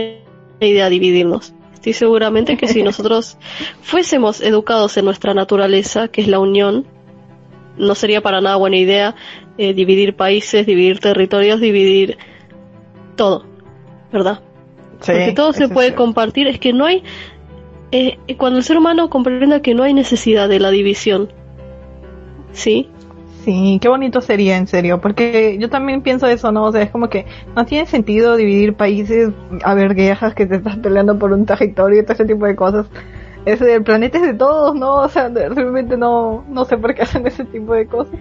idea 0.59 0.89
dividirnos. 0.89 1.53
Estoy 1.73 1.93
seguramente 1.93 2.57
que 2.57 2.67
si 2.67 2.83
nosotros 2.83 3.37
fuésemos 3.81 4.41
educados 4.41 4.97
en 4.97 5.05
nuestra 5.05 5.33
naturaleza, 5.33 6.09
que 6.09 6.21
es 6.21 6.27
la 6.27 6.39
unión, 6.39 6.85
no 7.77 7.95
sería 7.95 8.21
para 8.21 8.41
nada 8.41 8.57
buena 8.57 8.77
idea 8.77 9.15
eh, 9.57 9.73
dividir 9.73 10.15
países, 10.17 10.65
dividir 10.65 10.99
territorios, 10.99 11.61
dividir 11.61 12.17
todo, 13.15 13.45
¿verdad? 14.11 14.41
Porque 14.99 15.31
todo 15.33 15.53
se 15.53 15.69
puede 15.69 15.93
compartir, 15.95 16.47
es 16.47 16.59
que 16.59 16.73
no 16.73 16.85
hay, 16.85 17.03
eh, 17.91 18.17
cuando 18.37 18.59
el 18.59 18.63
ser 18.63 18.77
humano 18.77 19.09
comprenda 19.09 19.61
que 19.61 19.73
no 19.73 19.83
hay 19.83 19.93
necesidad 19.93 20.49
de 20.49 20.59
la 20.59 20.71
división, 20.71 21.29
¿sí? 22.51 22.89
Sí, 23.47 23.79
qué 23.81 23.87
bonito 23.87 24.19
sería, 24.19 24.57
en 24.57 24.67
serio, 24.67 24.99
porque 24.99 25.57
yo 25.57 25.69
también 25.69 26.01
pienso 26.01 26.27
eso, 26.27 26.51
¿no? 26.51 26.65
O 26.65 26.71
sea, 26.73 26.81
es 26.81 26.89
como 26.89 27.09
que 27.09 27.25
no 27.55 27.65
tiene 27.65 27.85
sentido 27.85 28.35
dividir 28.35 28.73
países, 28.73 29.29
a 29.63 29.73
ver, 29.73 29.95
guerras 29.95 30.33
que 30.33 30.45
te 30.45 30.55
estás 30.55 30.75
peleando 30.79 31.17
por 31.17 31.31
un 31.31 31.45
territorio 31.45 32.01
y 32.01 32.03
todo 32.03 32.11
ese 32.11 32.25
tipo 32.25 32.45
de 32.45 32.57
cosas. 32.57 32.87
Es, 33.45 33.61
el 33.61 33.83
planeta 33.83 34.17
es 34.17 34.23
de 34.25 34.33
todos, 34.33 34.75
¿no? 34.75 34.95
O 34.95 35.07
sea, 35.07 35.29
realmente 35.29 35.95
no, 35.95 36.43
no 36.49 36.65
sé 36.65 36.77
por 36.77 36.93
qué 36.93 37.03
hacen 37.03 37.25
ese 37.25 37.45
tipo 37.45 37.73
de 37.73 37.87
cosas. 37.87 38.13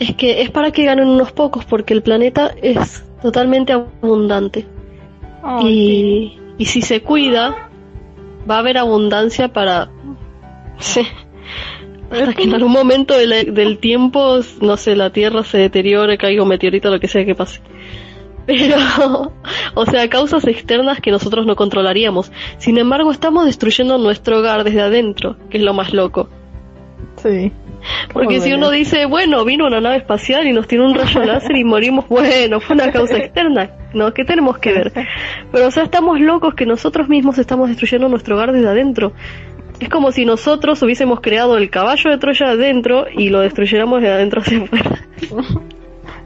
Es 0.00 0.16
que 0.16 0.42
es 0.42 0.50
para 0.50 0.72
que 0.72 0.84
ganen 0.84 1.06
unos 1.06 1.30
pocos, 1.30 1.64
porque 1.64 1.94
el 1.94 2.02
planeta 2.02 2.50
es 2.60 3.04
totalmente 3.22 3.72
abundante. 3.72 4.66
y, 5.62 6.40
y 6.58 6.64
si 6.64 6.82
se 6.82 7.02
cuida, 7.02 7.65
va 8.48 8.56
a 8.56 8.58
haber 8.58 8.78
abundancia 8.78 9.48
para... 9.48 9.90
Sí 10.78 11.06
hasta 12.10 12.34
que 12.34 12.44
en 12.44 12.54
algún 12.54 12.72
momento 12.72 13.14
del, 13.14 13.78
tiempo, 13.78 14.40
no 14.60 14.76
sé, 14.76 14.96
la 14.96 15.10
Tierra 15.10 15.42
se 15.44 15.58
deteriore, 15.58 16.18
caiga 16.18 16.42
un 16.42 16.48
meteorito, 16.48 16.90
lo 16.90 17.00
que 17.00 17.08
sea 17.08 17.24
que 17.24 17.34
pase. 17.34 17.60
Pero, 18.46 18.76
o 19.74 19.86
sea, 19.86 20.08
causas 20.08 20.46
externas 20.46 21.00
que 21.00 21.10
nosotros 21.10 21.46
no 21.46 21.56
controlaríamos. 21.56 22.30
Sin 22.58 22.78
embargo, 22.78 23.10
estamos 23.10 23.46
destruyendo 23.46 23.98
nuestro 23.98 24.38
hogar 24.38 24.62
desde 24.64 24.82
adentro, 24.82 25.36
que 25.50 25.58
es 25.58 25.64
lo 25.64 25.74
más 25.74 25.92
loco. 25.92 26.28
Sí. 27.16 27.52
Porque 28.12 28.40
si 28.40 28.52
uno 28.52 28.70
dice, 28.70 29.06
bueno, 29.06 29.44
vino 29.44 29.66
una 29.66 29.80
nave 29.80 29.96
espacial 29.96 30.46
y 30.46 30.52
nos 30.52 30.66
tiene 30.66 30.84
un 30.84 30.94
rayo 30.94 31.24
láser 31.24 31.56
y 31.56 31.64
morimos, 31.64 32.06
bueno, 32.08 32.60
fue 32.60 32.74
una 32.74 32.90
causa 32.90 33.16
externa, 33.18 33.70
¿no? 33.94 34.12
¿Qué 34.12 34.24
tenemos 34.24 34.58
que 34.58 34.72
ver? 34.72 34.92
Pero, 35.52 35.66
o 35.66 35.70
sea, 35.70 35.84
estamos 35.84 36.20
locos 36.20 36.54
que 36.54 36.66
nosotros 36.66 37.08
mismos 37.08 37.38
estamos 37.38 37.68
destruyendo 37.68 38.08
nuestro 38.08 38.36
hogar 38.36 38.52
desde 38.52 38.68
adentro. 38.68 39.12
Es 39.78 39.90
como 39.90 40.10
si 40.10 40.24
nosotros 40.24 40.82
hubiésemos 40.82 41.20
creado 41.20 41.58
el 41.58 41.68
caballo 41.68 42.10
de 42.10 42.16
Troya 42.16 42.48
adentro 42.48 43.06
y 43.12 43.28
lo 43.28 43.40
destruyéramos 43.40 44.00
de 44.00 44.08
adentro 44.08 44.40
hacia 44.40 44.62
afuera. 44.62 45.06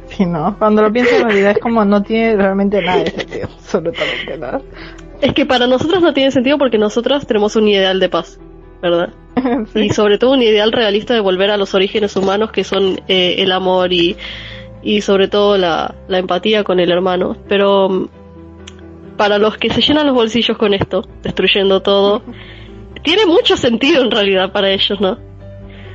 Sí, 0.06 0.24
no. 0.24 0.56
Cuando 0.56 0.82
lo 0.82 0.92
pienso 0.92 1.16
en 1.16 1.24
realidad 1.24 1.52
es 1.52 1.58
como 1.58 1.84
no 1.84 2.02
tiene 2.02 2.36
realmente 2.36 2.80
nada 2.80 3.02
de 3.02 3.10
sentido. 3.10 3.48
Absolutamente 3.52 4.38
nada. 4.38 4.60
Es 5.20 5.34
que 5.34 5.46
para 5.46 5.66
nosotros 5.66 6.00
no 6.00 6.14
tiene 6.14 6.30
sentido 6.30 6.58
porque 6.58 6.78
nosotros 6.78 7.26
tenemos 7.26 7.56
un 7.56 7.68
ideal 7.68 8.00
de 8.00 8.08
paz, 8.08 8.38
¿verdad? 8.80 9.10
Y 9.74 9.90
sobre 9.90 10.18
todo 10.18 10.32
un 10.32 10.42
ideal 10.42 10.72
realista 10.72 11.14
de 11.14 11.20
volver 11.20 11.50
a 11.50 11.56
los 11.56 11.74
orígenes 11.74 12.16
humanos 12.16 12.52
que 12.52 12.64
son 12.64 13.00
eh, 13.08 13.36
el 13.38 13.52
amor 13.52 13.92
y, 13.92 14.16
y 14.82 15.00
sobre 15.00 15.28
todo 15.28 15.56
la, 15.56 15.94
la 16.08 16.18
empatía 16.18 16.64
con 16.64 16.80
el 16.80 16.90
hermano. 16.90 17.36
Pero 17.48 17.88
mm, 17.88 18.08
para 19.16 19.38
los 19.38 19.56
que 19.56 19.70
se 19.70 19.80
llenan 19.80 20.06
los 20.06 20.14
bolsillos 20.14 20.56
con 20.56 20.74
esto, 20.74 21.06
destruyendo 21.22 21.80
todo, 21.80 22.22
tiene 23.02 23.26
mucho 23.26 23.56
sentido 23.56 24.02
en 24.02 24.10
realidad 24.10 24.52
para 24.52 24.70
ellos, 24.70 25.00
¿no? 25.00 25.18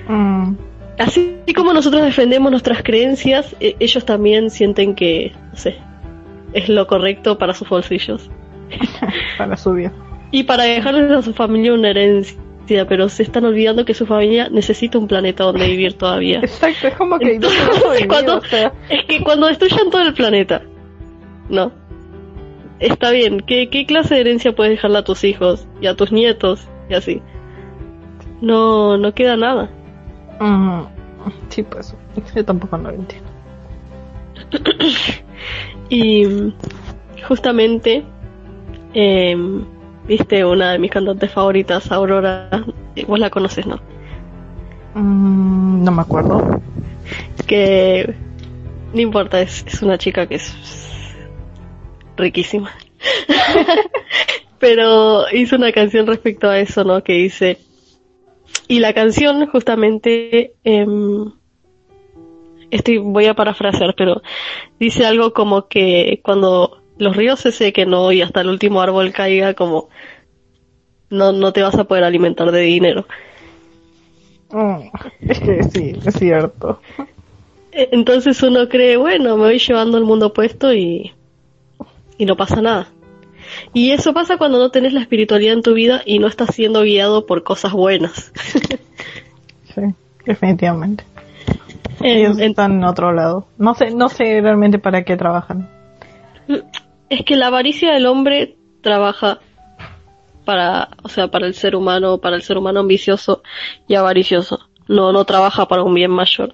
Mm. 0.08 0.56
Así 0.98 1.42
como 1.56 1.74
nosotros 1.74 2.04
defendemos 2.04 2.52
nuestras 2.52 2.82
creencias, 2.84 3.56
e-, 3.60 3.76
ellos 3.80 4.06
también 4.06 4.50
sienten 4.50 4.96
que, 4.96 5.34
no 5.52 5.58
sé, 5.58 5.76
es 6.54 6.70
lo 6.70 6.88
correcto 6.88 7.38
para 7.38 7.54
sus 7.54 7.68
bolsillos. 7.68 8.30
para 9.38 9.58
su 9.58 9.74
vida. 9.74 9.92
Y 10.32 10.44
para 10.44 10.64
dejarles 10.64 11.12
a 11.12 11.22
su 11.22 11.34
familia 11.34 11.74
una 11.74 11.90
herencia, 11.90 12.38
pero 12.68 13.10
se 13.10 13.24
están 13.24 13.46
olvidando 13.46 13.86
que 13.86 13.94
su 13.94 14.06
familia 14.06 14.50
necesita 14.50 14.98
un 14.98 15.08
planeta 15.08 15.44
donde 15.44 15.68
vivir 15.68 15.94
todavía. 15.94 16.40
Exacto, 16.40 16.88
es 16.88 16.96
como 16.96 17.20
que... 17.20 17.40
cuando, 18.08 18.42
Es 18.90 19.06
que 19.08 19.24
cuando 19.24 19.48
destruyan 19.48 19.90
todo 19.90 20.02
el 20.02 20.14
planeta, 20.14 20.64
¿no? 21.50 21.72
Está 22.80 23.12
bien, 23.12 23.42
¿qué, 23.42 23.70
¿qué 23.70 23.86
clase 23.86 24.16
de 24.16 24.22
herencia 24.22 24.54
puedes 24.54 24.72
dejarle 24.72 24.98
a 24.98 25.04
tus 25.04 25.24
hijos 25.24 25.68
y 25.82 25.88
a 25.88 25.96
tus 25.96 26.12
nietos 26.12 26.68
y 26.90 26.94
así. 26.94 27.22
No, 28.42 28.98
no 28.98 29.14
queda 29.14 29.38
nada. 29.38 29.70
sí, 31.50 31.64
pues 31.64 31.96
yo 32.36 32.46
tampoco 32.46 32.78
no 32.78 32.92
lo 32.92 32.98
entiendo. 32.98 33.30
y 35.90 36.54
justamente, 37.28 38.04
em, 38.94 39.66
viste 40.08 40.46
una 40.46 40.72
de 40.72 40.80
mis 40.80 40.92
cantantes 40.92 41.32
favoritas, 41.32 41.92
Aurora, 41.92 42.50
vos 43.08 43.20
la 43.20 43.30
conoces, 43.30 43.66
¿no? 43.66 43.80
Mm, 44.94 45.84
no 45.84 45.92
me 45.92 46.02
acuerdo. 46.02 46.62
Que 47.48 48.16
no 48.94 49.02
importa, 49.02 49.42
es, 49.42 49.66
es 49.68 49.82
una 49.82 49.98
chica 49.98 50.28
que 50.28 50.36
es 50.36 50.56
riquísima. 52.18 52.72
pero 54.60 55.26
hizo 55.32 55.58
una 55.58 55.72
canción 55.72 56.08
respecto 56.08 56.50
a 56.50 56.60
eso, 56.60 56.84
¿no? 56.84 57.04
Que 57.04 57.14
dice, 57.14 57.60
y 58.68 58.80
la 58.80 58.94
canción 58.94 59.48
justamente, 59.48 60.54
eh, 60.64 60.88
estoy, 62.72 62.98
voy 62.98 63.26
a 63.26 63.36
parafrasear, 63.36 63.94
pero 63.96 64.22
dice 64.80 65.06
algo 65.06 65.34
como 65.34 65.68
que 65.68 66.20
cuando 66.24 66.82
los 66.98 67.16
ríos 67.16 67.40
se 67.40 67.52
sequen 67.52 67.90
¿no? 67.90 68.12
y 68.12 68.22
hasta 68.22 68.42
el 68.42 68.50
último 68.50 68.82
árbol 68.82 69.12
caiga, 69.12 69.54
como 69.54 69.90
no, 71.10 71.32
no 71.32 71.54
te 71.54 71.62
vas 71.62 71.76
a 71.76 71.84
poder 71.84 72.04
alimentar 72.04 72.52
de 72.52 72.62
dinero. 72.62 73.06
Mm, 74.52 74.90
sí, 75.72 75.96
es 76.06 76.14
cierto. 76.16 76.80
E, 77.72 77.90
entonces 77.92 78.42
uno 78.44 78.68
cree, 78.70 78.98
bueno, 78.98 79.38
me 79.38 79.44
voy 79.44 79.60
llevando 79.60 79.98
el 79.98 80.06
mundo 80.06 80.34
puesto 80.34 80.74
y, 80.74 81.14
y 82.18 82.26
no 82.26 82.36
pasa 82.36 82.62
nada. 82.62 82.90
Y 83.74 83.92
eso 83.92 84.14
pasa 84.14 84.38
cuando 84.38 84.58
no 84.58 84.72
tenés 84.72 84.94
la 84.94 85.02
espiritualidad 85.02 85.54
en 85.54 85.62
tu 85.62 85.74
vida 85.74 86.02
y 86.06 86.20
no 86.20 86.28
estás 86.28 86.56
siendo 86.56 86.82
guiado 86.82 87.26
por 87.26 87.44
cosas 87.44 87.74
buenas. 87.74 88.32
sí, 89.76 89.82
definitivamente. 90.26 91.04
Ellos 92.02 92.40
están 92.40 92.74
en 92.74 92.84
otro 92.84 93.14
lado. 93.14 93.48
No 93.58 93.74
sé, 93.76 93.92
no 93.92 94.10
sé 94.10 94.42
realmente 94.42 94.80
para 94.80 95.04
qué 95.04 95.16
trabajan. 95.16 95.70
Es 97.16 97.24
que 97.24 97.38
la 97.38 97.48
avaricia 97.48 97.94
del 97.94 98.08
hombre 98.08 98.58
trabaja 98.82 99.40
para, 100.44 100.90
o 101.02 101.08
sea, 101.08 101.30
para 101.30 101.48
el 101.48 101.54
ser 101.54 101.74
humano, 101.74 102.18
para 102.18 102.36
el 102.36 102.42
ser 102.42 102.58
humano 102.58 102.82
ambicioso 102.82 103.42
y 103.88 103.96
avaricioso. 103.96 104.60
No, 104.90 105.14
no 105.14 105.24
trabaja 105.24 105.66
para 105.66 105.84
un 105.84 105.94
bien 105.94 106.12
mayor. 106.12 106.52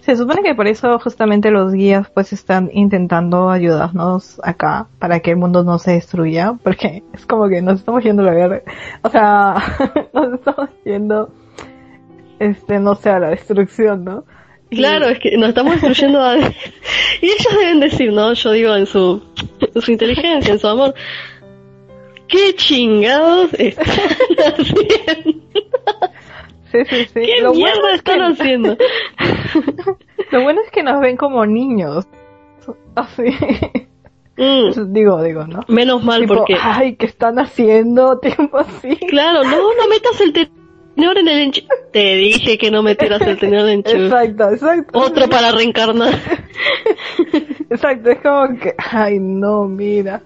Se 0.00 0.16
supone 0.16 0.42
que 0.42 0.54
por 0.54 0.66
eso 0.66 0.98
justamente 0.98 1.50
los 1.50 1.74
guías 1.74 2.08
pues 2.08 2.32
están 2.32 2.70
intentando 2.72 3.50
ayudarnos 3.50 4.40
acá 4.42 4.86
para 4.98 5.20
que 5.20 5.32
el 5.32 5.36
mundo 5.36 5.62
no 5.62 5.78
se 5.78 5.92
destruya, 5.92 6.54
porque 6.62 7.02
es 7.12 7.26
como 7.26 7.48
que 7.50 7.60
nos 7.60 7.80
estamos 7.80 8.02
yendo 8.02 8.22
a 8.22 8.26
la 8.26 8.34
guerra, 8.34 8.62
o 9.02 9.10
sea, 9.10 9.56
nos 10.14 10.32
estamos 10.32 10.70
yendo, 10.86 11.28
este, 12.38 12.80
no 12.80 12.94
sé, 12.94 13.10
la 13.20 13.28
destrucción, 13.28 14.04
¿no? 14.04 14.24
Claro, 14.74 15.08
es 15.08 15.18
que 15.18 15.36
nos 15.36 15.50
estamos 15.50 15.72
destruyendo 15.80 16.20
a... 16.20 16.36
y 16.36 17.26
ellos 17.26 17.58
deben 17.58 17.80
decir, 17.80 18.12
¿no? 18.12 18.32
Yo 18.34 18.52
digo 18.52 18.74
en 18.74 18.86
su, 18.86 19.22
en 19.74 19.82
su 19.82 19.92
inteligencia, 19.92 20.52
en 20.52 20.58
su 20.58 20.68
amor, 20.68 20.94
¿qué 22.28 22.54
chingados 22.54 23.52
están 23.54 23.86
haciendo? 24.36 25.34
¿Qué 26.72 27.48
mierda 27.54 27.94
están 27.94 28.20
haciendo? 28.22 28.76
Lo 30.32 30.42
bueno 30.42 30.60
es 30.64 30.70
que 30.70 30.82
nos 30.82 31.00
ven 31.00 31.16
como 31.16 31.46
niños. 31.46 32.06
Así. 32.94 33.24
Mm. 34.36 34.92
Digo, 34.92 35.22
digo, 35.22 35.46
¿no? 35.46 35.60
Menos 35.68 36.02
mal 36.02 36.26
porque. 36.26 36.56
Ay, 36.60 36.96
¿qué 36.96 37.06
están 37.06 37.38
haciendo? 37.38 38.18
Tiempo 38.22 38.58
así. 38.58 38.96
Claro, 39.08 39.44
no, 39.44 39.56
no 39.56 39.88
metas 39.88 40.20
el 40.20 40.32
tenedor 40.94 41.18
en 41.18 41.28
el 41.28 41.38
enchufe. 41.40 41.68
Te 41.92 42.14
dije 42.16 42.58
que 42.58 42.70
no 42.70 42.82
metieras 42.82 43.20
el 43.22 43.38
tenedor 43.38 43.68
en 43.68 43.78
enchufe. 43.78 44.06
Exacto, 44.06 44.50
exacto. 44.50 44.98
Otro 44.98 45.28
para 45.28 45.52
reencarnar. 45.52 46.14
exacto, 47.70 48.10
es 48.10 48.20
como 48.20 48.58
que. 48.58 48.74
Ay, 48.78 49.18
no, 49.20 49.64
mira. 49.64 50.22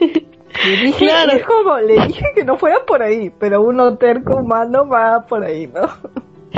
Le 0.00 0.76
dije, 0.86 1.06
claro. 1.06 1.32
es 1.32 1.44
como, 1.44 1.78
le 1.78 2.06
dije 2.06 2.24
que 2.34 2.44
no 2.44 2.56
fuera 2.56 2.84
por 2.86 3.02
ahí, 3.02 3.30
pero 3.38 3.62
un 3.62 3.98
terco 3.98 4.38
humano 4.38 4.88
va 4.88 5.26
por 5.26 5.44
ahí, 5.44 5.66
¿no? 5.66 5.88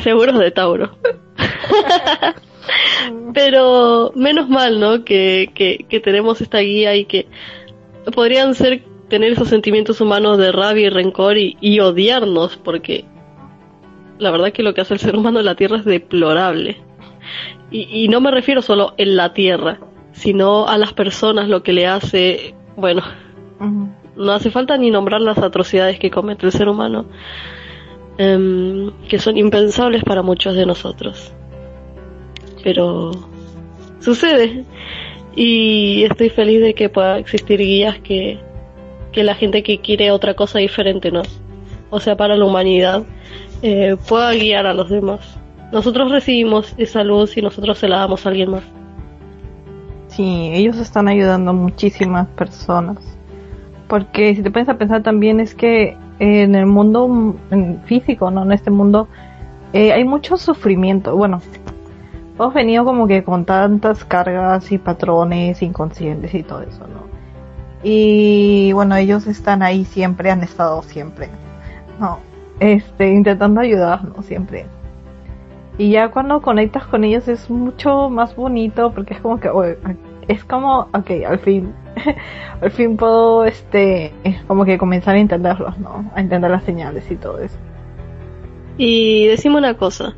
Seguros 0.03 0.39
de 0.39 0.51
Tauro. 0.51 0.91
pero 3.35 4.13
menos 4.15 4.49
mal, 4.49 4.81
¿no? 4.81 5.05
Que, 5.05 5.51
que, 5.55 6.01
tenemos 6.01 6.41
esta 6.41 6.59
guía 6.59 6.95
y 6.95 7.05
que 7.05 7.27
podrían 8.15 8.55
ser 8.55 8.83
tener 9.09 9.33
esos 9.33 9.49
sentimientos 9.49 10.01
humanos 10.01 10.39
de 10.39 10.53
rabia 10.53 10.87
y 10.87 10.91
rencor 10.91 11.37
y, 11.39 11.81
odiarnos, 11.81 12.57
porque 12.57 13.05
la 14.19 14.31
verdad 14.31 14.53
que 14.53 14.63
lo 14.63 14.75
que 14.75 14.81
hace 14.81 14.95
el 14.95 15.01
ser 15.01 15.17
humano 15.17 15.39
en 15.39 15.47
la 15.47 15.55
Tierra 15.55 15.79
es 15.79 15.85
deplorable. 15.85 16.77
Y, 17.71 18.05
y 18.05 18.09
no 18.09 18.21
me 18.21 18.31
refiero 18.31 18.63
solo 18.63 18.95
en 18.97 19.17
la 19.17 19.33
Tierra, 19.33 19.79
sino 20.13 20.67
a 20.67 20.79
las 20.79 20.93
personas, 20.93 21.49
lo 21.49 21.63
que 21.63 21.73
le 21.73 21.87
hace 21.87 22.55
bueno, 22.79 23.03
no 24.17 24.33
hace 24.33 24.51
falta 24.51 24.79
ni 24.79 24.91
nombrar 24.91 25.21
las 25.21 25.39
atrocidades 25.39 25.99
que 25.99 26.11
comete 26.11 26.47
el 26.47 26.53
ser 26.53 26.69
humano, 26.69 27.07
em, 28.19 28.93
que 29.09 29.19
son 29.19 29.37
impensables 29.37 30.05
para 30.05 30.23
muchos 30.23 30.55
de 30.55 30.65
nosotros. 30.65 31.33
Pero 32.63 33.11
sucede. 33.99 34.65
Y 35.35 36.05
estoy 36.05 36.31
feliz 36.31 36.61
de 36.61 36.75
que 36.75 36.89
pueda 36.89 37.19
existir 37.19 37.59
guías 37.59 37.99
que, 37.99 38.39
que 39.13 39.25
la 39.25 39.35
gente 39.35 39.65
que 39.65 39.79
quiere 39.79 40.13
otra 40.13 40.35
cosa 40.35 40.61
diferente, 40.61 41.11
¿no? 41.11 41.23
O 41.91 41.99
sea, 41.99 42.17
para 42.17 42.37
la 42.37 42.45
humanidad, 42.45 43.05
eh, 43.63 43.97
pueda 44.09 44.33
guiar 44.33 44.67
a 44.67 44.75
los 44.75 44.89
demás. 44.89 45.21
Nosotros 45.73 46.11
recibimos 46.11 46.75
esa 46.79 47.05
luz 47.05 47.37
y 47.37 47.43
nosotros 47.43 47.79
se 47.79 47.89
la 47.89 47.99
damos 47.99 48.25
a 48.25 48.31
alguien 48.31 48.51
más. 48.51 48.63
Sí, 50.09 50.51
ellos 50.53 50.79
están 50.79 51.09
ayudando 51.09 51.51
a 51.51 51.55
muchísimas 51.55 52.27
personas. 52.29 52.99
Porque 53.89 54.35
si 54.35 54.43
te 54.43 54.51
pones 54.51 54.69
a 54.69 54.79
pensar 54.79 55.03
también 55.03 55.41
es 55.41 55.55
que 55.55 55.97
en 56.19 56.55
el 56.55 56.67
mundo 56.67 57.37
físico, 57.85 58.31
¿no? 58.31 58.43
En 58.43 58.53
este 58.53 58.71
mundo 58.71 59.09
eh, 59.73 59.93
hay 59.93 60.05
mucho 60.05 60.37
sufrimiento. 60.37 61.17
Bueno, 61.17 61.41
hemos 62.35 62.55
venido 62.55 62.85
como 62.85 63.07
que 63.07 63.25
con 63.25 63.45
tantas 63.45 64.05
cargas 64.05 64.71
y 64.73 64.79
patrones 64.79 65.63
inconscientes 65.63 66.35
y 66.35 66.43
todo 66.43 66.63
eso, 66.63 66.87
¿no? 66.87 67.09
Y 67.83 68.73
bueno, 68.73 68.97
ellos 68.97 69.27
están 69.27 69.63
ahí 69.63 69.85
siempre, 69.85 70.31
han 70.31 70.43
estado 70.43 70.83
siempre, 70.83 71.29
¿no? 72.01 72.28
Este, 72.61 73.13
intentando 73.13 73.61
ayudarnos 73.61 74.25
siempre. 74.27 74.67
Y 75.79 75.93
ya 75.93 76.11
cuando 76.11 76.43
conectas 76.43 76.87
con 76.87 77.05
ellos 77.05 77.29
es 77.29 77.49
mucho 77.49 78.11
más 78.11 78.35
bonito 78.35 78.93
porque 78.93 79.15
es 79.15 79.21
como 79.21 79.39
que, 79.39 79.49
es 80.27 80.45
como, 80.45 80.89
ok, 80.93 81.11
al 81.27 81.39
fin, 81.39 81.73
al 82.61 82.71
fin 82.73 82.97
puedo, 82.97 83.45
este, 83.45 84.13
como 84.49 84.65
que 84.65 84.77
comenzar 84.77 85.15
a 85.15 85.21
entenderlos, 85.21 85.79
¿no? 85.79 86.11
A 86.15 86.21
entender 86.21 86.51
las 86.51 86.65
señales 86.65 87.09
y 87.11 87.17
todo 87.17 87.39
eso. 87.39 87.57
Y 88.77 89.27
decime 89.29 89.57
una 89.57 89.75
cosa, 89.75 90.15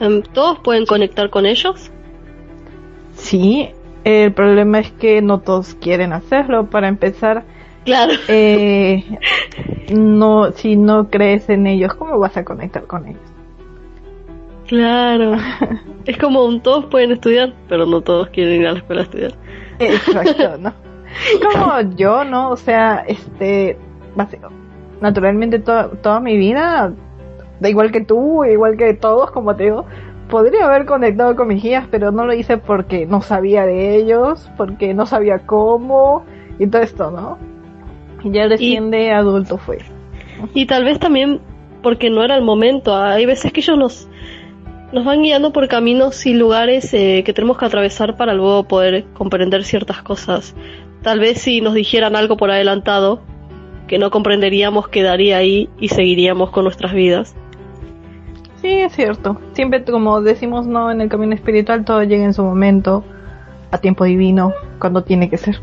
em, 0.00 0.22
¿todos 0.22 0.58
pueden 0.58 0.84
conectar 0.84 1.30
con 1.30 1.46
ellos? 1.46 1.90
Sí, 3.14 3.70
el 4.04 4.32
problema 4.32 4.80
es 4.80 4.90
que 4.92 5.22
no 5.22 5.40
todos 5.40 5.74
quieren 5.76 6.12
hacerlo. 6.12 6.66
Para 6.66 6.88
empezar, 6.88 7.44
claro. 7.84 8.12
Eh, 8.28 9.04
no, 9.92 10.52
si 10.52 10.76
no 10.76 11.08
crees 11.10 11.48
en 11.48 11.66
ellos, 11.66 11.94
¿cómo 11.94 12.18
vas 12.18 12.36
a 12.36 12.44
conectar 12.44 12.84
con 12.86 13.06
ellos? 13.06 13.20
Claro. 14.66 15.36
es 16.04 16.18
como 16.18 16.44
un 16.44 16.60
todos 16.60 16.86
pueden 16.86 17.12
estudiar, 17.12 17.52
pero 17.68 17.86
no 17.86 18.00
todos 18.00 18.28
quieren 18.28 18.60
ir 18.60 18.66
a 18.66 18.72
la 18.72 18.78
escuela 18.78 19.02
a 19.02 19.04
estudiar. 19.04 19.32
Exacto, 19.78 20.58
¿no? 20.58 20.72
Como 21.52 21.80
yo, 21.96 22.24
¿no? 22.24 22.50
O 22.50 22.56
sea, 22.56 23.04
este, 23.06 23.76
naturalmente 25.00 25.58
toda 25.58 26.20
mi 26.20 26.36
vida, 26.36 26.92
da 27.60 27.68
igual 27.68 27.92
que 27.92 28.00
tú, 28.00 28.44
igual 28.44 28.76
que 28.76 28.94
todos, 28.94 29.30
como 29.30 29.54
te 29.54 29.64
digo, 29.64 29.84
podría 30.28 30.66
haber 30.66 30.86
conectado 30.86 31.36
con 31.36 31.48
mis 31.48 31.62
guías, 31.62 31.86
pero 31.90 32.10
no 32.10 32.24
lo 32.24 32.34
hice 32.34 32.58
porque 32.58 33.06
no 33.06 33.20
sabía 33.20 33.66
de 33.66 33.96
ellos, 33.96 34.50
porque 34.56 34.94
no 34.94 35.06
sabía 35.06 35.40
cómo, 35.40 36.24
y 36.58 36.66
todo 36.66 36.82
esto, 36.82 37.10
¿no? 37.10 37.38
Y 38.24 38.32
ya 38.32 38.48
recién 38.48 38.90
de 38.90 39.12
adulto 39.12 39.58
fue. 39.58 39.78
Y 40.54 40.66
tal 40.66 40.84
vez 40.84 40.98
también 40.98 41.40
porque 41.82 42.10
no 42.10 42.24
era 42.24 42.36
el 42.36 42.42
momento. 42.42 42.96
Hay 42.96 43.26
veces 43.26 43.52
que 43.52 43.60
ellos 43.60 43.78
nos 43.78 44.08
nos 44.92 45.04
van 45.04 45.22
guiando 45.22 45.52
por 45.52 45.66
caminos 45.66 46.24
y 46.24 46.34
lugares 46.34 46.94
eh, 46.94 47.24
que 47.26 47.32
tenemos 47.32 47.58
que 47.58 47.64
atravesar 47.64 48.16
para 48.16 48.32
luego 48.32 48.62
poder 48.68 49.04
comprender 49.12 49.64
ciertas 49.64 50.02
cosas. 50.02 50.54
Tal 51.02 51.18
vez 51.18 51.40
si 51.40 51.60
nos 51.60 51.74
dijeran 51.74 52.14
algo 52.14 52.36
por 52.36 52.52
adelantado 52.52 53.20
que 53.88 53.98
no 53.98 54.12
comprenderíamos 54.12 54.86
quedaría 54.88 55.38
ahí 55.38 55.68
y 55.80 55.88
seguiríamos 55.88 56.50
con 56.50 56.62
nuestras 56.62 56.92
vidas. 56.92 57.34
Sí, 58.62 58.68
es 58.68 58.92
cierto. 58.92 59.40
Siempre 59.52 59.82
como 59.84 60.22
decimos 60.22 60.66
no 60.66 60.92
en 60.92 61.00
el 61.00 61.08
camino 61.08 61.34
espiritual 61.34 61.84
todo 61.84 62.04
llega 62.04 62.24
en 62.24 62.32
su 62.32 62.44
momento, 62.44 63.04
a 63.72 63.78
tiempo 63.78 64.04
divino, 64.04 64.54
cuando 64.78 65.02
tiene 65.02 65.28
que 65.28 65.38
ser. 65.38 65.60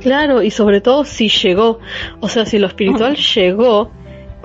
Claro, 0.00 0.42
y 0.42 0.50
sobre 0.50 0.80
todo 0.80 1.04
si 1.04 1.28
llegó. 1.28 1.78
O 2.20 2.28
sea, 2.28 2.46
si 2.46 2.58
lo 2.58 2.66
espiritual 2.66 3.16
llegó, 3.16 3.90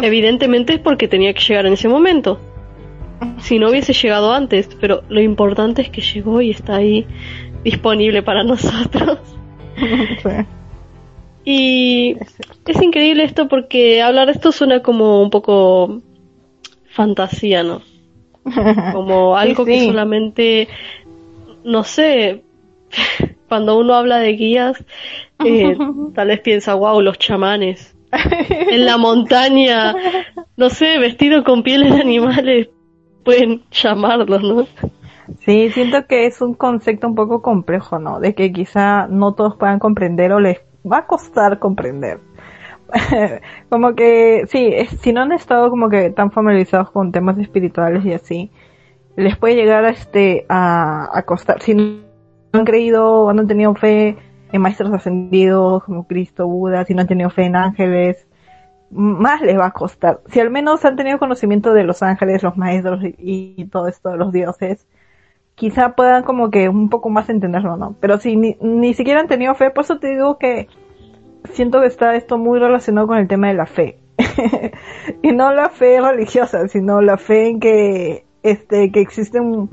evidentemente 0.01 0.73
es 0.73 0.79
porque 0.79 1.07
tenía 1.07 1.33
que 1.33 1.41
llegar 1.41 1.65
en 1.65 1.73
ese 1.73 1.87
momento 1.87 2.39
si 3.39 3.59
no 3.59 3.69
hubiese 3.69 3.93
llegado 3.93 4.33
antes, 4.33 4.69
pero 4.79 5.03
lo 5.09 5.21
importante 5.21 5.81
es 5.81 5.89
que 5.89 6.01
llegó 6.01 6.41
y 6.41 6.51
está 6.51 6.77
ahí 6.77 7.05
disponible 7.63 8.23
para 8.23 8.43
nosotros. 8.45 9.19
Y 11.43 12.17
es 12.65 12.81
increíble 12.81 13.23
esto 13.23 13.47
porque 13.47 14.01
hablar 14.01 14.27
de 14.27 14.33
esto 14.33 14.51
suena 14.51 14.81
como 14.81 15.21
un 15.21 15.29
poco 15.29 16.01
fantasía, 16.91 17.63
¿no? 17.63 17.81
Como 18.91 19.37
algo 19.37 19.65
que 19.65 19.85
solamente, 19.85 20.67
no 21.63 21.83
sé, 21.83 22.41
cuando 23.51 23.77
uno 23.77 23.95
habla 23.95 24.19
de 24.19 24.31
guías, 24.31 24.81
eh, 25.45 25.77
tal 26.15 26.29
vez 26.29 26.39
piensa, 26.39 26.73
wow, 26.73 27.01
los 27.01 27.19
chamanes. 27.19 27.93
En 28.49 28.85
la 28.85 28.95
montaña, 28.95 29.93
no 30.55 30.69
sé, 30.69 30.97
vestido 30.99 31.43
con 31.43 31.61
pieles 31.61 31.93
de 31.93 31.99
animales, 31.99 32.69
pueden 33.25 33.61
llamarlos, 33.69 34.41
¿no? 34.41 34.67
Sí, 35.39 35.69
siento 35.71 36.07
que 36.07 36.27
es 36.27 36.39
un 36.39 36.53
concepto 36.53 37.09
un 37.09 37.15
poco 37.15 37.41
complejo, 37.41 37.99
¿no? 37.99 38.21
De 38.21 38.33
que 38.33 38.53
quizá 38.53 39.07
no 39.07 39.33
todos 39.33 39.57
puedan 39.57 39.79
comprender 39.79 40.31
o 40.31 40.39
les 40.39 40.61
va 40.89 40.99
a 40.99 41.07
costar 41.07 41.59
comprender. 41.59 42.21
como 43.69 43.95
que, 43.95 44.45
sí, 44.47 44.73
si 45.01 45.11
no 45.11 45.23
han 45.23 45.33
estado 45.33 45.69
como 45.69 45.89
que 45.89 46.09
tan 46.11 46.31
familiarizados 46.31 46.89
con 46.91 47.11
temas 47.11 47.37
espirituales 47.37 48.05
y 48.05 48.13
así, 48.13 48.49
les 49.17 49.35
puede 49.35 49.55
llegar 49.55 49.83
a 49.83 49.89
este, 49.89 50.45
a, 50.47 51.09
a 51.11 51.23
costar. 51.23 51.61
Si 51.61 51.75
no 51.75 52.10
han 52.51 52.65
creído 52.65 53.25
o 53.25 53.33
no 53.33 53.41
han 53.41 53.47
tenido 53.47 53.73
fe 53.75 54.17
en 54.51 54.61
maestros 54.61 54.91
ascendidos 54.91 55.83
como 55.83 56.07
Cristo, 56.07 56.47
Buda, 56.47 56.85
si 56.85 56.93
no 56.93 57.01
han 57.01 57.07
tenido 57.07 57.29
fe 57.29 57.45
en 57.45 57.55
ángeles, 57.55 58.27
más 58.89 59.41
les 59.41 59.57
va 59.57 59.67
a 59.67 59.71
costar. 59.71 60.21
Si 60.27 60.39
al 60.39 60.49
menos 60.49 60.83
han 60.83 60.95
tenido 60.95 61.19
conocimiento 61.19 61.73
de 61.73 61.83
los 61.83 62.03
ángeles, 62.03 62.43
los 62.43 62.57
maestros 62.57 63.01
y, 63.03 63.65
todo 63.71 63.87
esto 63.87 64.15
los 64.17 64.33
dioses, 64.33 64.85
quizá 65.55 65.95
puedan 65.95 66.23
como 66.23 66.49
que 66.49 66.67
un 66.69 66.89
poco 66.89 67.09
más 67.09 67.29
entenderlo, 67.29 67.77
¿no? 67.77 67.95
Pero 67.99 68.17
si 68.19 68.35
ni, 68.35 68.57
ni 68.61 68.93
siquiera 68.93 69.21
han 69.21 69.27
tenido 69.27 69.55
fe, 69.55 69.69
por 69.71 69.85
eso 69.85 69.99
te 69.99 70.09
digo 70.09 70.37
que 70.37 70.67
siento 71.53 71.81
que 71.81 71.87
está 71.87 72.15
esto 72.15 72.37
muy 72.37 72.59
relacionado 72.59 73.07
con 73.07 73.17
el 73.17 73.27
tema 73.27 73.47
de 73.47 73.53
la 73.53 73.65
fe. 73.65 73.97
y 75.21 75.31
no 75.31 75.53
la 75.53 75.69
fe 75.69 75.99
religiosa, 76.01 76.67
sino 76.67 77.01
la 77.01 77.17
fe 77.17 77.49
en 77.49 77.59
que 77.59 78.25
este 78.43 78.91
que 78.91 79.01
existen 79.01 79.43
un 79.43 79.67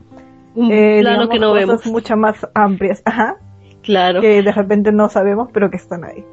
eh, 0.57 1.01
plano 1.01 1.29
que 1.29 1.39
no 1.39 1.53
cosas 1.53 1.67
vemos 1.67 1.87
mucho 1.87 2.17
más 2.17 2.47
amplias, 2.55 3.03
ajá. 3.05 3.37
Claro. 3.83 4.21
Que 4.21 4.43
de 4.43 4.53
repente 4.53 4.93
no 4.93 5.09
sabemos, 5.09 5.49
pero 5.53 5.71
que 5.71 5.77
están 5.77 6.05
ahí. 6.05 6.25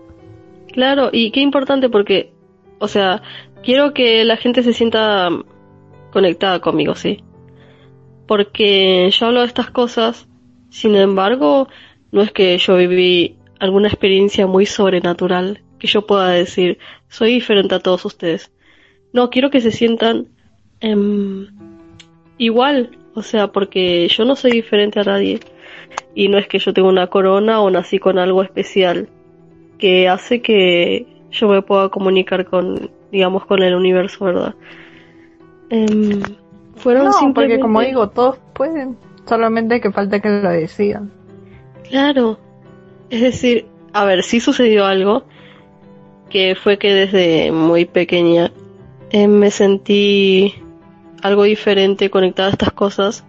Claro, 0.74 1.10
y 1.12 1.32
qué 1.32 1.40
importante 1.40 1.90
porque 1.90 2.36
o 2.80 2.88
sea, 2.88 3.22
quiero 3.64 3.94
que 3.94 4.24
la 4.26 4.38
gente 4.38 4.64
se 4.64 4.74
sienta 4.74 5.30
conectada 6.12 6.60
conmigo, 6.60 6.96
sí. 6.96 7.24
Porque 8.28 9.10
yo 9.12 9.28
hablo 9.28 9.42
de 9.42 9.48
estas 9.48 9.70
cosas, 9.70 10.28
sin 10.70 10.96
embargo, 10.96 11.68
no 12.12 12.22
es 12.22 12.32
que 12.32 12.58
yo 12.58 12.76
viví 12.76 13.38
alguna 13.60 13.88
experiencia 13.88 14.48
muy 14.48 14.66
sobrenatural 14.66 15.62
que 15.80 15.88
yo 15.88 16.06
pueda 16.06 16.30
decir, 16.30 16.80
soy 17.08 17.34
diferente 17.34 17.76
a 17.76 17.80
todos 17.80 18.06
ustedes. 18.06 18.52
No, 19.14 19.30
quiero 19.30 19.50
que 19.50 19.62
se 19.62 19.72
sientan 19.72 20.28
em, 20.80 21.48
igual, 22.38 22.98
o 23.16 23.22
sea, 23.22 23.48
porque 23.48 24.08
yo 24.10 24.26
no 24.26 24.36
soy 24.36 24.52
diferente 24.52 25.00
a 25.00 25.04
nadie. 25.04 25.40
Y 26.14 26.28
no 26.28 26.38
es 26.38 26.48
que 26.48 26.60
yo 26.60 26.74
tenga 26.74 26.90
una 26.90 27.08
corona 27.08 27.62
o 27.62 27.70
nací 27.70 27.98
con 27.98 28.20
algo 28.20 28.44
especial 28.44 29.08
que 29.78 30.08
hace 30.10 30.42
que 30.42 31.08
yo 31.32 31.48
me 31.48 31.62
pueda 31.62 31.90
comunicar 31.90 32.46
con, 32.46 32.90
digamos, 33.12 33.46
con 33.46 33.64
el 33.64 33.74
universo, 33.74 34.26
¿verdad? 34.26 34.56
Em, 35.70 36.22
fueron 36.76 37.06
no, 37.06 37.34
porque 37.34 37.60
como 37.60 37.82
digo, 37.82 38.10
todos 38.10 38.38
pueden, 38.54 38.98
solamente 39.26 39.82
que 39.82 39.92
falta 39.92 40.20
que 40.20 40.30
lo 40.30 40.50
decidan. 40.50 41.12
Claro, 41.90 42.38
es 43.10 43.22
decir, 43.22 43.66
a 43.94 44.06
ver, 44.06 44.24
sí 44.24 44.40
sucedió 44.40 44.86
algo, 44.86 45.24
que 46.30 46.56
fue 46.56 46.78
que 46.78 46.94
desde 46.94 47.52
muy 47.52 47.86
pequeña 47.86 48.52
em, 49.12 49.32
me 49.32 49.52
sentí 49.52 50.56
algo 51.26 51.44
diferente 51.44 52.12
conectada 52.12 52.50
a 52.50 52.52
estas 52.52 52.72
cosas, 52.72 53.26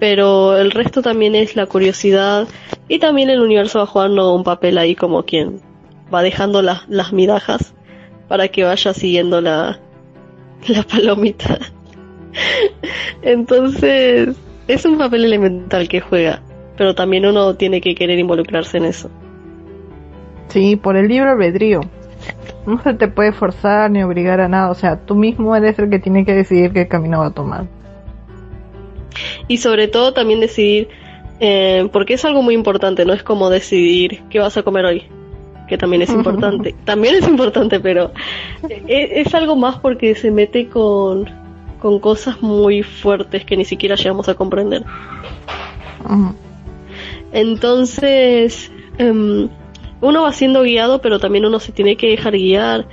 pero 0.00 0.56
el 0.56 0.72
resto 0.72 1.00
también 1.00 1.36
es 1.36 1.54
la 1.54 1.66
curiosidad 1.66 2.48
y 2.88 2.98
también 2.98 3.30
el 3.30 3.40
universo 3.40 3.78
va 3.78 3.86
jugando 3.86 4.34
un 4.34 4.42
papel 4.42 4.78
ahí 4.78 4.96
como 4.96 5.22
quien 5.22 5.60
va 6.12 6.22
dejando 6.22 6.60
las 6.60 7.12
migajas 7.12 7.72
para 8.26 8.48
que 8.48 8.64
vaya 8.64 8.92
siguiendo 8.94 9.40
la, 9.40 9.78
la 10.66 10.82
palomita. 10.82 11.60
Entonces, 13.22 14.36
es 14.66 14.84
un 14.84 14.98
papel 14.98 15.24
elemental 15.24 15.88
que 15.88 16.00
juega, 16.00 16.42
pero 16.76 16.96
también 16.96 17.26
uno 17.26 17.54
tiene 17.54 17.80
que 17.80 17.94
querer 17.94 18.18
involucrarse 18.18 18.78
en 18.78 18.86
eso. 18.86 19.08
Sí, 20.48 20.74
por 20.74 20.96
el 20.96 21.06
libre 21.06 21.30
albedrío. 21.30 21.80
No 22.68 22.82
se 22.82 22.92
te 22.92 23.08
puede 23.08 23.32
forzar 23.32 23.90
ni 23.90 24.02
obligar 24.02 24.40
a 24.40 24.48
nada, 24.48 24.70
o 24.70 24.74
sea, 24.74 24.98
tú 24.98 25.14
mismo 25.14 25.56
eres 25.56 25.78
el 25.78 25.88
que 25.88 25.98
tiene 25.98 26.26
que 26.26 26.34
decidir 26.34 26.70
qué 26.74 26.86
camino 26.86 27.20
va 27.20 27.28
a 27.28 27.30
tomar. 27.30 27.66
Y 29.48 29.56
sobre 29.56 29.88
todo 29.88 30.12
también 30.12 30.40
decidir, 30.40 30.88
eh, 31.40 31.88
porque 31.90 32.12
es 32.12 32.24
algo 32.26 32.42
muy 32.42 32.54
importante, 32.54 33.06
no 33.06 33.14
es 33.14 33.22
como 33.22 33.48
decidir 33.48 34.22
qué 34.28 34.38
vas 34.38 34.58
a 34.58 34.62
comer 34.62 34.84
hoy, 34.84 35.04
que 35.66 35.78
también 35.78 36.02
es 36.02 36.10
importante, 36.20 36.74
también 36.84 37.14
es 37.14 37.26
importante, 37.26 37.80
pero 37.80 38.12
es, 38.68 39.26
es 39.26 39.34
algo 39.34 39.56
más 39.56 39.78
porque 39.78 40.14
se 40.14 40.30
mete 40.30 40.68
con, 40.68 41.24
con 41.80 41.98
cosas 42.00 42.42
muy 42.42 42.82
fuertes 42.82 43.46
que 43.46 43.56
ni 43.56 43.64
siquiera 43.64 43.94
llegamos 43.94 44.28
a 44.28 44.34
comprender. 44.34 44.84
Entonces, 47.32 48.70
em, 48.98 49.48
uno 50.00 50.22
va 50.22 50.32
siendo 50.32 50.62
guiado, 50.62 51.00
pero 51.00 51.18
también 51.18 51.44
uno 51.44 51.60
se 51.60 51.72
tiene 51.72 51.96
que 51.96 52.08
dejar 52.08 52.34
guiar. 52.34 52.86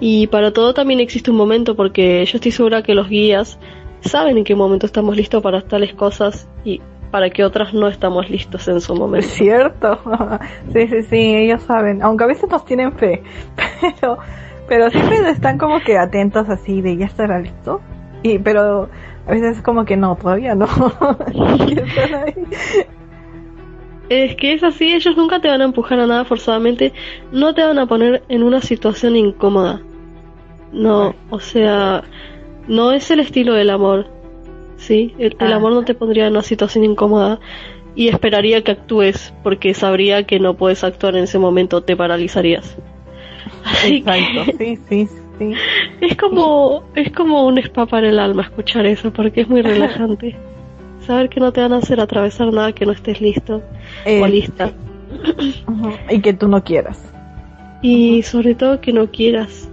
Y 0.00 0.28
para 0.28 0.52
todo 0.52 0.74
también 0.74 1.00
existe 1.00 1.30
un 1.30 1.36
momento, 1.36 1.74
porque 1.74 2.24
yo 2.24 2.36
estoy 2.36 2.52
segura 2.52 2.82
que 2.82 2.94
los 2.94 3.08
guías 3.08 3.58
saben 4.00 4.38
en 4.38 4.44
qué 4.44 4.54
momento 4.54 4.86
estamos 4.86 5.16
listos 5.16 5.42
para 5.42 5.60
tales 5.60 5.92
cosas 5.94 6.48
y 6.64 6.80
para 7.10 7.30
qué 7.30 7.44
otras 7.44 7.74
no 7.74 7.88
estamos 7.88 8.28
listos 8.30 8.68
en 8.68 8.80
su 8.80 8.92
Es 8.92 8.98
momento. 8.98 9.28
cierto. 9.28 9.98
sí, 10.72 10.88
sí, 10.88 11.02
sí, 11.04 11.34
ellos 11.36 11.62
saben. 11.62 12.02
Aunque 12.02 12.24
a 12.24 12.26
veces 12.26 12.48
nos 12.50 12.64
tienen 12.64 12.92
fe. 12.92 13.22
Pero, 14.00 14.18
pero 14.68 14.90
siempre 14.90 15.30
están 15.30 15.56
como 15.56 15.80
que 15.80 15.96
atentos 15.96 16.48
así 16.50 16.82
de 16.82 16.96
ya 16.96 17.06
estará 17.06 17.38
listo. 17.38 17.80
Y, 18.22 18.38
pero 18.38 18.90
a 19.26 19.30
veces 19.30 19.58
es 19.58 19.62
como 19.62 19.86
que 19.86 19.96
no, 19.96 20.16
todavía 20.16 20.54
no. 20.54 20.66
Es 24.08 24.36
que 24.36 24.54
es 24.54 24.62
así, 24.62 24.92
ellos 24.92 25.16
nunca 25.16 25.40
te 25.40 25.48
van 25.48 25.60
a 25.60 25.64
empujar 25.64 26.00
a 26.00 26.06
nada 26.06 26.24
forzadamente, 26.24 26.92
no 27.32 27.54
te 27.54 27.62
van 27.62 27.78
a 27.78 27.86
poner 27.86 28.22
en 28.28 28.42
una 28.42 28.60
situación 28.62 29.16
incómoda. 29.16 29.82
No, 30.72 31.14
o 31.30 31.40
sea, 31.40 32.04
no 32.66 32.92
es 32.92 33.10
el 33.10 33.20
estilo 33.20 33.54
del 33.54 33.70
amor. 33.70 34.06
¿Sí? 34.76 35.12
El, 35.18 35.36
el 35.40 35.52
Ah. 35.52 35.56
amor 35.56 35.72
no 35.72 35.84
te 35.84 35.94
pondría 35.94 36.26
en 36.26 36.32
una 36.34 36.42
situación 36.42 36.84
incómoda 36.84 37.40
y 37.96 38.08
esperaría 38.08 38.62
que 38.62 38.70
actúes 38.70 39.34
porque 39.42 39.74
sabría 39.74 40.22
que 40.22 40.38
no 40.38 40.54
puedes 40.54 40.84
actuar 40.84 41.16
en 41.16 41.24
ese 41.24 41.38
momento, 41.40 41.82
te 41.82 41.96
paralizarías. 41.96 42.76
Así 43.64 44.02
que- 44.02 44.10
Exacto, 44.10 44.52
sí, 44.58 44.78
sí, 44.88 45.08
sí. 45.38 45.52
es 46.00 46.16
como, 46.16 46.84
es 46.94 47.10
como 47.12 47.44
un 47.46 47.58
spa 47.58 47.86
para 47.86 48.08
el 48.08 48.20
alma 48.20 48.42
escuchar 48.42 48.86
eso, 48.86 49.12
porque 49.12 49.40
es 49.40 49.48
muy 49.48 49.62
relajante. 49.62 50.36
Saber 51.08 51.28
que 51.30 51.40
no 51.40 51.52
te 51.52 51.62
van 51.62 51.72
a 51.72 51.78
hacer 51.78 52.00
atravesar 52.00 52.52
nada 52.52 52.72
que 52.72 52.84
no 52.86 52.92
estés 52.92 53.20
listo 53.20 53.62
Eh, 54.04 54.20
o 54.22 54.26
lista. 54.26 54.70
ujú, 55.66 55.90
Y 56.10 56.20
que 56.20 56.34
tú 56.34 56.48
no 56.48 56.62
quieras. 56.62 57.02
Y 57.82 58.22
sobre 58.24 58.54
todo 58.54 58.80
que 58.80 58.92
no 58.92 59.10
quieras. 59.10 59.68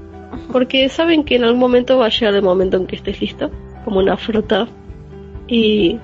Porque 0.51 0.87
saben 0.89 1.25
que 1.25 1.35
en 1.35 1.43
algún 1.43 1.59
momento 1.59 1.97
va 1.97 2.05
a 2.05 2.09
llegar 2.09 2.33
el 2.35 2.41
momento 2.41 2.77
en 2.77 2.87
que 2.87 2.95
estés 2.95 3.19
listo, 3.19 3.51
como 3.83 3.99
una 3.99 4.15
fruta, 4.15 4.65
y 5.47 5.99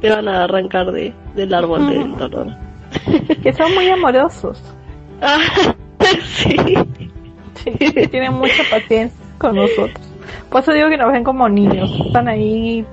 te 0.00 0.08
van 0.10 0.28
a 0.28 0.44
arrancar 0.44 0.92
de, 0.92 1.12
del 1.34 1.52
árbol 1.52 1.86
del 1.88 2.16
dolor. 2.16 2.46
Que 3.42 3.52
son 3.52 3.74
muy 3.74 3.88
amorosos. 3.88 4.62
Ah, 5.20 5.38
sí. 6.24 6.54
Sí, 7.54 7.70
tienen 8.10 8.34
mucha 8.34 8.62
paciencia 8.70 9.18
con 9.38 9.56
nosotros. 9.56 9.98
Por 10.50 10.60
eso 10.60 10.72
digo 10.72 10.88
que 10.90 10.98
nos 10.98 11.10
ven 11.10 11.24
como 11.24 11.48
niños. 11.48 11.90
Están 12.06 12.28
ahí 12.28 12.84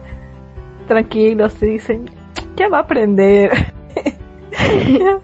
tranquilos 0.92 1.54
y 1.62 1.68
dicen, 1.68 2.10
ya 2.58 2.68
va 2.68 2.80
a 2.80 2.82
aprender. 2.82 3.50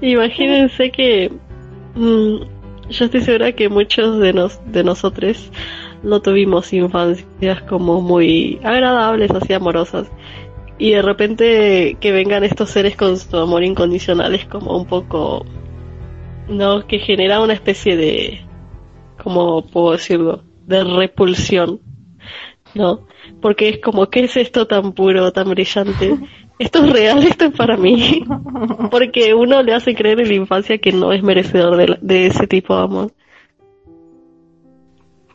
Imagínense 0.00 0.90
que 0.90 1.30
mm, 1.94 2.36
yo 2.90 3.04
estoy 3.04 3.20
segura 3.20 3.52
que 3.52 3.68
muchos 3.68 4.18
de, 4.18 4.32
nos, 4.32 4.60
de 4.72 4.82
nosotros 4.82 5.52
no 6.02 6.20
tuvimos 6.20 6.72
infancias 6.72 7.62
como 7.68 8.00
muy 8.00 8.58
agradables, 8.64 9.30
así 9.30 9.52
amorosas. 9.52 10.10
Y 10.76 10.90
de 10.90 11.02
repente 11.02 11.96
que 12.00 12.10
vengan 12.10 12.42
estos 12.42 12.70
seres 12.70 12.96
con 12.96 13.16
su 13.16 13.36
amor 13.36 13.62
incondicional 13.62 14.34
es 14.34 14.44
como 14.46 14.76
un 14.76 14.86
poco, 14.86 15.46
¿no? 16.48 16.84
Que 16.84 16.98
genera 16.98 17.40
una 17.40 17.52
especie 17.52 17.96
de, 17.96 18.40
¿cómo 19.22 19.64
puedo 19.64 19.92
decirlo? 19.92 20.42
De 20.66 20.82
repulsión, 20.82 21.80
¿no? 22.78 23.00
Porque 23.42 23.68
es 23.68 23.78
como, 23.80 24.08
¿qué 24.08 24.24
es 24.24 24.36
esto 24.36 24.66
tan 24.66 24.92
puro, 24.92 25.30
tan 25.32 25.50
brillante? 25.50 26.14
Esto 26.58 26.84
es 26.84 26.92
real, 26.92 27.22
esto 27.24 27.44
es 27.46 27.54
para 27.56 27.76
mí. 27.76 28.24
Porque 28.90 29.34
uno 29.34 29.62
le 29.62 29.74
hace 29.74 29.94
creer 29.94 30.20
en 30.20 30.28
la 30.28 30.34
infancia 30.34 30.78
que 30.78 30.92
no 30.92 31.12
es 31.12 31.22
merecedor 31.22 31.76
de, 31.76 31.88
la- 31.88 31.98
de 32.00 32.26
ese 32.26 32.46
tipo 32.46 32.76
de 32.76 32.82
amor. 32.84 33.12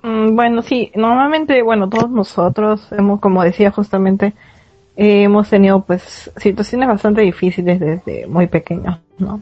Mm, 0.02 0.36
Bueno, 0.36 0.62
sí, 0.62 0.92
normalmente, 0.96 1.62
bueno, 1.62 1.90
todos 1.90 2.10
nosotros 2.10 2.92
hemos, 2.92 3.20
como 3.20 3.44
decía 3.44 3.72
justamente, 3.72 4.34
eh, 4.98 5.24
hemos 5.24 5.50
tenido 5.50 5.82
pues 5.82 6.32
situaciones 6.38 6.88
bastante 6.88 7.22
difíciles 7.22 7.80
desde 7.80 8.28
muy 8.28 8.48
pequeños, 8.48 9.00
¿no? 9.18 9.42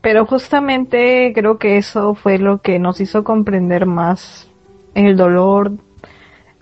Pero 0.00 0.26
justamente 0.26 1.32
creo 1.34 1.58
que 1.58 1.76
eso 1.76 2.14
fue 2.14 2.38
lo 2.38 2.58
que 2.60 2.78
nos 2.80 3.00
hizo 3.00 3.22
comprender 3.22 3.86
más 3.86 4.48
el 4.94 5.16
dolor. 5.16 5.72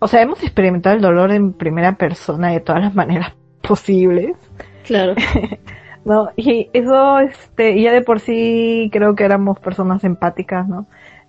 O 0.00 0.08
sea, 0.08 0.22
hemos 0.22 0.42
experimentado 0.42 0.96
el 0.96 1.02
dolor 1.02 1.30
en 1.30 1.52
primera 1.52 1.94
persona 1.96 2.50
de 2.50 2.60
todas 2.60 2.82
las 2.82 2.94
maneras 2.94 3.32
posibles. 3.62 4.36
Claro. 4.84 5.14
¿no? 6.04 6.30
Y 6.36 6.68
eso, 6.72 7.18
este, 7.20 7.80
ya 7.80 7.92
de 7.92 8.02
por 8.02 8.20
sí 8.20 8.88
creo 8.92 9.14
que 9.14 9.24
éramos 9.24 9.58
personas 9.60 10.02
empáticas, 10.04 10.66
¿no? 10.68 10.86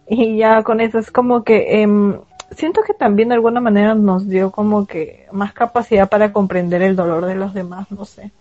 Y 0.08 0.38
ya 0.38 0.64
con 0.64 0.82
eso 0.82 1.00
es 1.00 1.12
como 1.12 1.44
que 1.44 1.82
em, 1.82 2.18
siento 2.52 2.82
que 2.86 2.94
también 2.94 3.30
de 3.30 3.36
alguna 3.36 3.62
manera 3.62 3.96
nos 3.96 4.28
dio 4.28 4.52
como 4.52 4.86
que 4.86 5.26
más 5.32 5.54
capacidad 5.54 6.10
para 6.10 6.34
comprender 6.34 6.82
el 6.82 6.96
dolor 6.96 7.26
de 7.26 7.36
los 7.36 7.54
demás, 7.54 7.92
no 7.92 8.06
sé, 8.06 8.32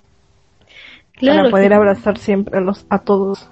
Claro. 1.13 1.39
para 1.39 1.51
poder 1.51 1.73
abrazar 1.75 2.19
siempre 2.19 2.59
a 2.59 2.61
los 2.61 2.87
a 2.89 3.01
todos. 3.01 3.49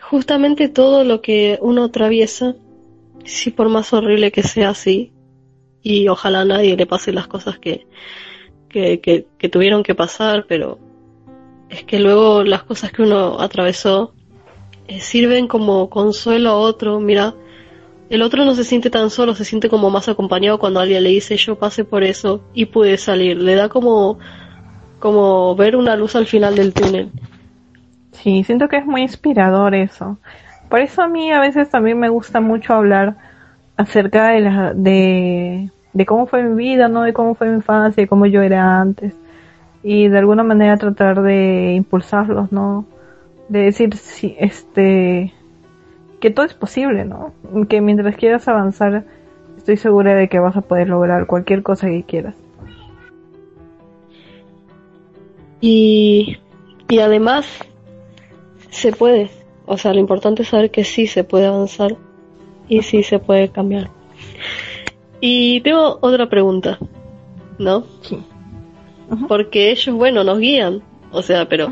Justamente 0.00 0.68
todo 0.68 1.04
lo 1.04 1.20
que 1.20 1.58
uno 1.60 1.84
atraviesa, 1.84 2.54
si 3.24 3.50
por 3.50 3.68
más 3.68 3.92
horrible 3.92 4.32
que 4.32 4.42
sea 4.42 4.70
así, 4.70 5.12
y 5.82 6.08
ojalá 6.08 6.44
nadie 6.44 6.76
le 6.76 6.86
pase 6.86 7.12
las 7.12 7.26
cosas 7.26 7.58
que, 7.58 7.86
que, 8.68 9.00
que, 9.00 9.26
que 9.38 9.48
tuvieron 9.48 9.82
que 9.82 9.94
pasar, 9.94 10.46
pero 10.48 10.78
es 11.68 11.84
que 11.84 11.98
luego 11.98 12.42
las 12.42 12.64
cosas 12.64 12.92
que 12.92 13.02
uno 13.02 13.40
atravesó 13.40 14.12
eh, 14.88 15.00
sirven 15.00 15.46
como 15.46 15.88
consuelo 15.88 16.50
a 16.50 16.56
otro. 16.56 16.98
Mira, 16.98 17.34
el 18.10 18.22
otro 18.22 18.44
no 18.44 18.56
se 18.56 18.64
siente 18.64 18.90
tan 18.90 19.08
solo, 19.08 19.36
se 19.36 19.44
siente 19.44 19.68
como 19.68 19.88
más 19.88 20.08
acompañado 20.08 20.58
cuando 20.58 20.80
alguien 20.80 21.04
le 21.04 21.10
dice 21.10 21.36
yo 21.36 21.56
pasé 21.56 21.84
por 21.84 22.02
eso 22.02 22.42
y 22.52 22.66
pude 22.66 22.98
salir. 22.98 23.40
Le 23.40 23.54
da 23.54 23.68
como, 23.68 24.18
como 24.98 25.54
ver 25.54 25.76
una 25.76 25.94
luz 25.94 26.16
al 26.16 26.26
final 26.26 26.56
del 26.56 26.74
túnel. 26.74 27.10
Sí, 28.12 28.42
siento 28.42 28.68
que 28.68 28.78
es 28.78 28.84
muy 28.84 29.02
inspirador 29.02 29.76
eso. 29.76 30.18
Por 30.68 30.80
eso 30.80 31.02
a 31.02 31.08
mí 31.08 31.30
a 31.30 31.40
veces 31.40 31.70
también 31.70 31.98
me 31.98 32.08
gusta 32.08 32.40
mucho 32.40 32.74
hablar 32.74 33.16
acerca 33.80 34.28
de, 34.28 34.72
de, 34.74 35.70
de 35.94 36.06
cómo 36.06 36.26
fue 36.26 36.42
mi 36.42 36.54
vida, 36.54 36.88
¿no? 36.88 37.02
De 37.02 37.14
cómo 37.14 37.34
fue 37.34 37.48
mi 37.48 37.56
infancia, 37.56 38.02
de 38.02 38.08
cómo 38.08 38.26
yo 38.26 38.42
era 38.42 38.78
antes. 38.78 39.14
Y 39.82 40.08
de 40.08 40.18
alguna 40.18 40.42
manera 40.42 40.76
tratar 40.76 41.22
de 41.22 41.72
impulsarlos, 41.74 42.52
¿no? 42.52 42.84
De 43.48 43.60
decir, 43.60 43.96
sí, 43.96 44.36
este, 44.38 45.32
que 46.20 46.30
todo 46.30 46.44
es 46.44 46.52
posible, 46.52 47.06
¿no? 47.06 47.32
Que 47.68 47.80
mientras 47.80 48.16
quieras 48.16 48.46
avanzar, 48.48 49.04
estoy 49.56 49.78
segura 49.78 50.14
de 50.14 50.28
que 50.28 50.38
vas 50.38 50.56
a 50.56 50.60
poder 50.60 50.90
lograr 50.90 51.26
cualquier 51.26 51.62
cosa 51.62 51.86
que 51.86 52.02
quieras. 52.02 52.34
Y, 55.62 56.36
y 56.86 56.98
además, 56.98 57.46
se 58.68 58.92
puede. 58.92 59.30
O 59.64 59.78
sea, 59.78 59.94
lo 59.94 60.00
importante 60.00 60.42
es 60.42 60.48
saber 60.48 60.70
que 60.70 60.84
sí 60.84 61.06
se 61.06 61.24
puede 61.24 61.46
avanzar 61.46 61.96
y 62.70 62.82
sí 62.82 63.02
se 63.02 63.18
puede 63.18 63.50
cambiar. 63.50 63.90
Y 65.20 65.60
tengo 65.60 65.98
otra 66.00 66.30
pregunta, 66.30 66.78
¿no? 67.58 67.84
Sí. 68.00 68.22
Porque 69.28 69.70
ellos, 69.70 69.94
bueno, 69.94 70.24
nos 70.24 70.38
guían. 70.38 70.80
O 71.12 71.20
sea, 71.20 71.46
pero, 71.48 71.68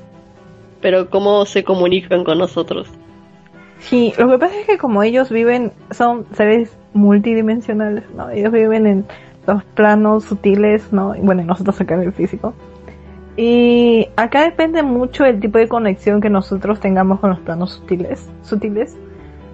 pero 0.80 1.10
¿cómo 1.10 1.44
se 1.44 1.64
comunican 1.64 2.24
con 2.24 2.38
nosotros? 2.38 2.88
Sí, 3.80 4.14
lo 4.16 4.30
que 4.30 4.38
pasa 4.38 4.60
es 4.60 4.66
que 4.66 4.78
como 4.78 5.02
ellos 5.02 5.28
viven, 5.28 5.72
son 5.90 6.24
seres 6.34 6.74
multidimensionales, 6.94 8.04
¿no? 8.14 8.30
Ellos 8.30 8.52
viven 8.52 8.86
en 8.86 9.04
los 9.46 9.64
planos 9.64 10.24
sutiles, 10.24 10.92
¿no? 10.92 11.14
Bueno, 11.20 11.42
nosotros 11.42 11.80
acá 11.80 11.96
en 11.96 12.02
el 12.02 12.12
físico. 12.12 12.54
Y 13.36 14.06
acá 14.14 14.44
depende 14.44 14.84
mucho 14.84 15.24
el 15.24 15.40
tipo 15.40 15.58
de 15.58 15.66
conexión 15.66 16.20
que 16.20 16.30
nosotros 16.30 16.78
tengamos 16.78 17.18
con 17.18 17.30
los 17.30 17.40
planos 17.40 17.72
sutiles. 17.72 18.30
sutiles. 18.42 18.96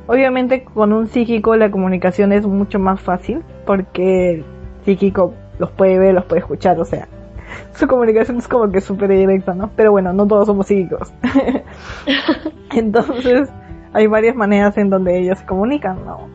Obviamente 0.08 0.64
con 0.64 0.92
un 0.92 1.06
psíquico 1.06 1.54
la 1.54 1.70
comunicación 1.70 2.32
es 2.32 2.46
mucho 2.46 2.78
más 2.78 3.00
fácil 3.00 3.42
porque 3.66 4.30
el 4.32 4.44
psíquico 4.84 5.34
los 5.58 5.70
puede 5.70 5.98
ver, 5.98 6.14
los 6.14 6.24
puede 6.24 6.40
escuchar, 6.40 6.80
o 6.80 6.84
sea, 6.84 7.06
su 7.74 7.86
comunicación 7.86 8.38
es 8.38 8.48
como 8.48 8.70
que 8.70 8.80
súper 8.80 9.10
directa, 9.10 9.54
¿no? 9.54 9.70
Pero 9.76 9.92
bueno, 9.92 10.12
no 10.14 10.26
todos 10.26 10.46
somos 10.46 10.66
psíquicos. 10.66 11.12
Entonces, 12.74 13.50
hay 13.92 14.06
varias 14.06 14.34
maneras 14.34 14.78
en 14.78 14.88
donde 14.90 15.18
ellos 15.18 15.38
se 15.38 15.46
comunican, 15.46 16.04
¿no? 16.06 16.26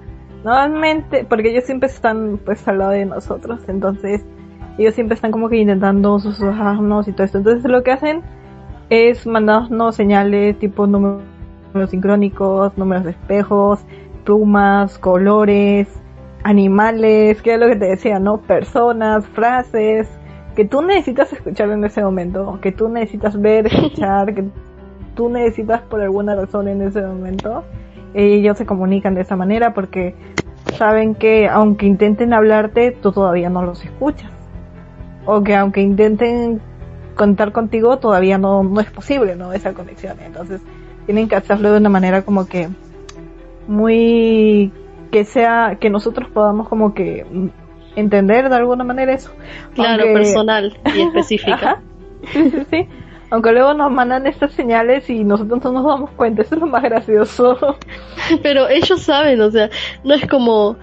Normalmente, 0.43 1.25
porque 1.27 1.49
ellos 1.49 1.63
siempre 1.63 1.89
están 1.89 2.39
pues 2.45 2.67
al 2.67 2.77
lado 2.77 2.91
de 2.91 3.05
nosotros, 3.05 3.61
entonces 3.67 4.25
ellos 4.77 4.93
siempre 4.93 5.15
están 5.15 5.31
como 5.31 5.47
que 5.47 5.55
intentando 5.55 6.19
susurrarnos 6.19 7.07
y 7.07 7.13
todo 7.13 7.23
esto. 7.23 7.37
Entonces 7.37 7.63
lo 7.63 7.81
que 7.81 7.91
hacen 7.91 8.21
es 8.89 9.25
mandarnos 9.25 9.95
señales 9.95 10.59
tipo 10.59 10.85
números 11.73 11.89
sincrónicos, 11.89 12.77
números 12.77 13.03
de 13.03 13.11
espejos, 13.11 13.79
plumas, 14.23 14.97
colores, 14.97 15.87
animales, 16.43 17.41
que 17.41 17.53
es 17.53 17.59
lo 17.59 17.67
que 17.67 17.75
te 17.75 17.85
decía, 17.85 18.19
¿no? 18.19 18.37
Personas, 18.41 19.25
frases, 19.27 20.07
que 20.55 20.65
tú 20.65 20.81
necesitas 20.81 21.31
escuchar 21.33 21.69
en 21.71 21.83
ese 21.83 22.03
momento, 22.03 22.59
que 22.61 22.71
tú 22.71 22.89
necesitas 22.89 23.39
ver, 23.39 23.67
escuchar, 23.67 24.33
que 24.33 24.45
tú 25.15 25.29
necesitas 25.29 25.81
por 25.81 26.01
alguna 26.01 26.35
razón 26.35 26.67
en 26.67 26.81
ese 26.81 27.01
momento. 27.01 27.63
Ellos 28.13 28.57
se 28.57 28.65
comunican 28.65 29.15
de 29.15 29.21
esa 29.21 29.35
manera 29.35 29.73
porque 29.73 30.15
saben 30.77 31.15
que 31.15 31.47
aunque 31.49 31.87
intenten 31.87 32.33
hablarte, 32.33 32.91
tú 32.91 33.11
todavía 33.11 33.49
no 33.49 33.63
los 33.63 33.83
escuchas. 33.83 34.31
O 35.25 35.41
que 35.41 35.55
aunque 35.55 35.81
intenten 35.81 36.61
contar 37.15 37.51
contigo, 37.51 37.97
todavía 37.97 38.37
no, 38.37 38.63
no 38.63 38.79
es 38.79 38.91
posible, 38.91 39.35
¿no? 39.35 39.53
Esa 39.53 39.73
conexión. 39.73 40.17
Entonces, 40.19 40.61
tienen 41.05 41.27
que 41.27 41.35
hacerlo 41.35 41.71
de 41.71 41.77
una 41.77 41.89
manera 41.89 42.21
como 42.23 42.47
que 42.47 42.69
muy 43.67 44.71
que 45.11 45.25
sea 45.25 45.77
que 45.79 45.89
nosotros 45.89 46.29
podamos 46.29 46.67
como 46.67 46.93
que 46.93 47.25
entender 47.95 48.49
de 48.49 48.55
alguna 48.55 48.83
manera 48.83 49.13
eso. 49.13 49.31
Claro, 49.75 50.03
personal 50.13 50.77
y 50.95 51.01
específica. 51.07 51.81
sí, 52.31 52.49
sí, 52.49 52.65
sí. 52.69 52.87
Aunque 53.29 53.51
luego 53.51 53.73
nos 53.73 53.91
mandan 53.91 54.27
estas 54.27 54.51
señales 54.51 55.09
y 55.09 55.23
nosotros 55.23 55.63
no 55.63 55.71
nos 55.71 55.85
damos 55.85 56.11
cuenta, 56.11 56.43
eso 56.43 56.53
es 56.53 56.61
lo 56.61 56.67
más 56.67 56.83
gracioso. 56.83 57.57
Pero 58.43 58.69
ellos 58.69 59.01
saben, 59.01 59.41
o 59.41 59.49
sea, 59.49 59.71
no 60.03 60.13
es 60.13 60.27
como, 60.27 60.75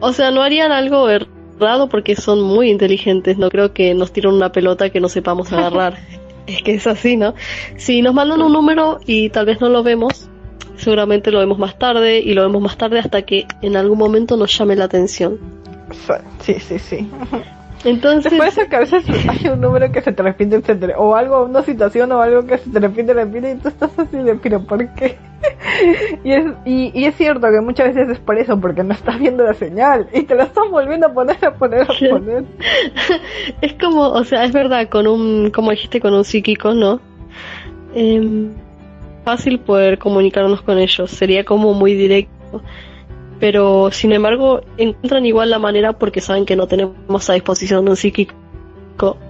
o 0.00 0.12
sea, 0.12 0.30
no 0.30 0.42
harían 0.42 0.70
algo 0.70 1.08
errado 1.08 1.88
porque 1.88 2.14
son 2.14 2.42
muy 2.42 2.70
inteligentes, 2.70 3.38
no 3.38 3.48
creo 3.48 3.72
que 3.72 3.94
nos 3.94 4.12
tiren 4.12 4.34
una 4.34 4.52
pelota 4.52 4.90
que 4.90 5.00
no 5.00 5.08
sepamos 5.08 5.50
agarrar. 5.52 5.96
es 6.46 6.62
que 6.62 6.74
es 6.74 6.86
así, 6.86 7.16
¿no? 7.16 7.34
Si 7.76 8.02
nos 8.02 8.14
mandan 8.14 8.42
un 8.42 8.52
número 8.52 9.00
y 9.06 9.30
tal 9.30 9.46
vez 9.46 9.60
no 9.60 9.68
lo 9.68 9.82
vemos, 9.82 10.28
seguramente 10.76 11.30
lo 11.30 11.38
vemos 11.38 11.58
más 11.58 11.78
tarde 11.78 12.18
y 12.18 12.34
lo 12.34 12.42
vemos 12.42 12.62
más 12.62 12.76
tarde 12.76 12.98
hasta 12.98 13.22
que 13.22 13.46
en 13.62 13.76
algún 13.76 13.98
momento 13.98 14.36
nos 14.36 14.56
llame 14.56 14.76
la 14.76 14.84
atención. 14.84 15.38
Sí, 16.40 16.54
sí, 16.60 16.78
sí. 16.78 17.08
Entonces. 17.84 18.32
Después 18.32 18.68
que 18.68 18.76
a 18.76 18.80
veces 18.80 19.04
hay 19.28 19.48
un 19.48 19.60
número 19.60 19.90
que 19.92 20.00
se 20.00 20.12
te 20.12 20.22
repite, 20.22 20.56
etcétera, 20.56 20.98
o 20.98 21.14
algo, 21.14 21.44
una 21.44 21.62
situación 21.62 22.10
o 22.12 22.20
algo 22.20 22.46
que 22.46 22.58
se 22.58 22.70
te 22.70 22.80
repite, 22.80 23.12
repite, 23.12 23.52
y 23.52 23.54
tú 23.56 23.68
estás 23.68 23.90
así 23.98 24.16
de, 24.16 24.34
pero 24.36 24.64
¿por 24.64 24.88
qué? 24.94 25.18
y, 26.24 26.32
es, 26.32 26.44
y, 26.64 27.04
es 27.04 27.14
cierto 27.16 27.50
que 27.50 27.60
muchas 27.60 27.94
veces 27.94 28.08
es 28.08 28.18
por 28.18 28.38
eso, 28.38 28.58
porque 28.58 28.82
no 28.82 28.94
estás 28.94 29.18
viendo 29.18 29.44
la 29.44 29.54
señal 29.54 30.08
y 30.12 30.22
te 30.22 30.34
la 30.34 30.44
están 30.44 30.70
volviendo 30.70 31.06
a 31.06 31.12
poner, 31.12 31.44
a 31.44 31.54
poner, 31.54 31.82
a 31.82 31.86
poner. 31.86 32.44
es 33.60 33.74
como, 33.74 34.08
o 34.08 34.24
sea, 34.24 34.44
es 34.44 34.52
verdad, 34.52 34.88
con 34.88 35.06
un, 35.06 35.50
como 35.50 35.70
dijiste, 35.70 36.00
con 36.00 36.14
un 36.14 36.24
psíquico, 36.24 36.72
¿no? 36.72 37.00
Eh, 37.94 38.48
fácil 39.24 39.60
poder 39.60 39.98
comunicarnos 39.98 40.62
con 40.62 40.78
ellos, 40.78 41.10
sería 41.10 41.44
como 41.44 41.74
muy 41.74 41.94
directo 41.94 42.62
pero 43.40 43.90
sin 43.92 44.12
embargo 44.12 44.60
encuentran 44.76 45.26
igual 45.26 45.50
la 45.50 45.58
manera 45.58 45.94
porque 45.94 46.20
saben 46.20 46.46
que 46.46 46.56
no 46.56 46.66
tenemos 46.66 47.30
a 47.30 47.34
disposición 47.34 47.88
un 47.88 47.96
psíquico 47.96 48.34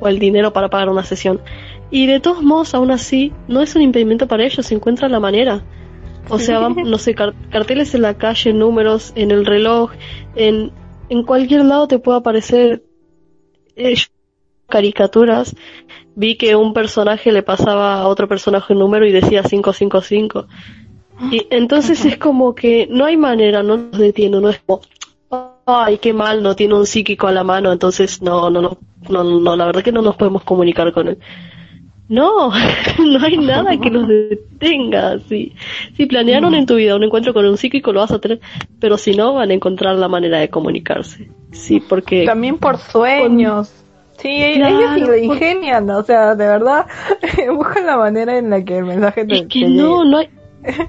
o 0.01 0.09
el 0.09 0.19
dinero 0.19 0.53
para 0.53 0.69
pagar 0.69 0.89
una 0.89 1.05
sesión. 1.05 1.41
Y 1.91 2.07
de 2.07 2.21
todos 2.21 2.43
modos, 2.43 2.75
aún 2.75 2.91
así, 2.91 3.33
no 3.49 3.61
es 3.61 3.75
un 3.77 3.83
impedimento 3.83 4.27
para 4.27 4.45
ellos, 4.45 4.67
se 4.67 4.75
encuentra 4.75 5.09
la 5.09 5.21
manera. 5.21 5.65
O 6.29 6.39
sea, 6.39 6.69
no 6.69 6.99
sé, 6.99 7.15
carteles 7.15 7.95
en 7.95 8.03
la 8.03 8.15
calle, 8.15 8.53
números, 8.53 9.13
en 9.15 9.31
el 9.31 9.47
reloj, 9.47 9.93
en, 10.35 10.73
en 11.09 11.23
cualquier 11.23 11.65
lado 11.65 11.89
te 11.89 11.99
puede 11.99 12.19
aparecer 12.19 12.83
eh, 13.77 13.95
caricaturas. 14.69 15.55
Vi 16.17 16.37
que 16.37 16.57
un 16.57 16.73
personaje 16.75 17.33
le 17.33 17.43
pasaba 17.43 18.01
a 18.01 18.07
otro 18.07 18.29
personaje 18.29 18.73
un 18.73 18.79
número 18.79 19.07
y 19.07 19.13
decía 19.13 19.43
555. 19.43 20.47
Y 21.31 21.47
entonces 21.51 22.05
es 22.05 22.17
como 22.19 22.55
que 22.55 22.87
no 22.91 23.05
hay 23.05 23.17
manera, 23.17 23.63
no 23.63 23.77
nos 23.77 23.99
detiene, 23.99 24.41
no 24.41 24.49
es 24.49 24.61
como, 24.67 24.81
ay, 25.67 25.99
qué 25.99 26.13
mal, 26.13 26.43
no 26.43 26.57
tiene 26.57 26.75
un 26.75 26.87
psíquico 26.87 27.27
a 27.27 27.33
la 27.33 27.45
mano, 27.45 27.73
entonces 27.73 28.21
no, 28.21 28.51
no, 28.51 28.61
no, 28.61 28.79
no, 29.09 29.25
no, 29.25 29.57
la 29.57 29.67
verdad 29.67 29.83
que 29.83 29.93
no 29.93 30.03
nos 30.03 30.17
podemos 30.17 30.43
comunicar 30.43 30.93
con 30.93 31.09
él. 31.09 31.19
No, 32.09 32.51
no 32.99 33.25
hay 33.25 33.39
nada 33.39 33.79
que 33.81 33.91
nos 33.91 34.07
detenga. 34.07 35.19
Si, 35.21 35.55
si 35.97 36.07
planearon 36.07 36.55
en 36.55 36.67
tu 36.67 36.75
vida 36.75 36.97
un 36.97 37.05
encuentro 37.05 37.33
con 37.33 37.47
un 37.47 37.57
psíquico, 37.57 37.93
lo 37.93 38.01
vas 38.01 38.11
a 38.11 38.19
tener, 38.19 38.41
pero 38.79 38.99
si 38.99 39.15
no, 39.15 39.35
van 39.35 39.51
a 39.51 39.55
encontrar 39.55 39.97
la 39.97 40.09
manera 40.09 40.39
de 40.39 40.51
comunicarse. 40.51 41.31
Sí, 41.53 41.81
porque. 41.81 42.27
También 42.27 42.59
por 42.59 42.79
sueños. 42.79 43.73
Sí, 44.19 44.29
ellos 44.29 45.09
lo 45.09 45.17
ingenian, 45.17 45.91
o 45.91 46.03
sea, 46.05 46.37
de 46.37 46.47
verdad, 46.47 46.87
buscan 47.57 47.85
la 47.85 47.97
manera 47.97 48.39
en 48.39 48.49
la 48.49 48.65
que 48.65 48.79
el 48.79 48.85
mensaje 48.85 49.25
te. 49.25 49.35
Es 49.37 49.47
que 49.49 49.67
no, 49.67 50.05
no 50.05 50.19
hay 50.19 50.29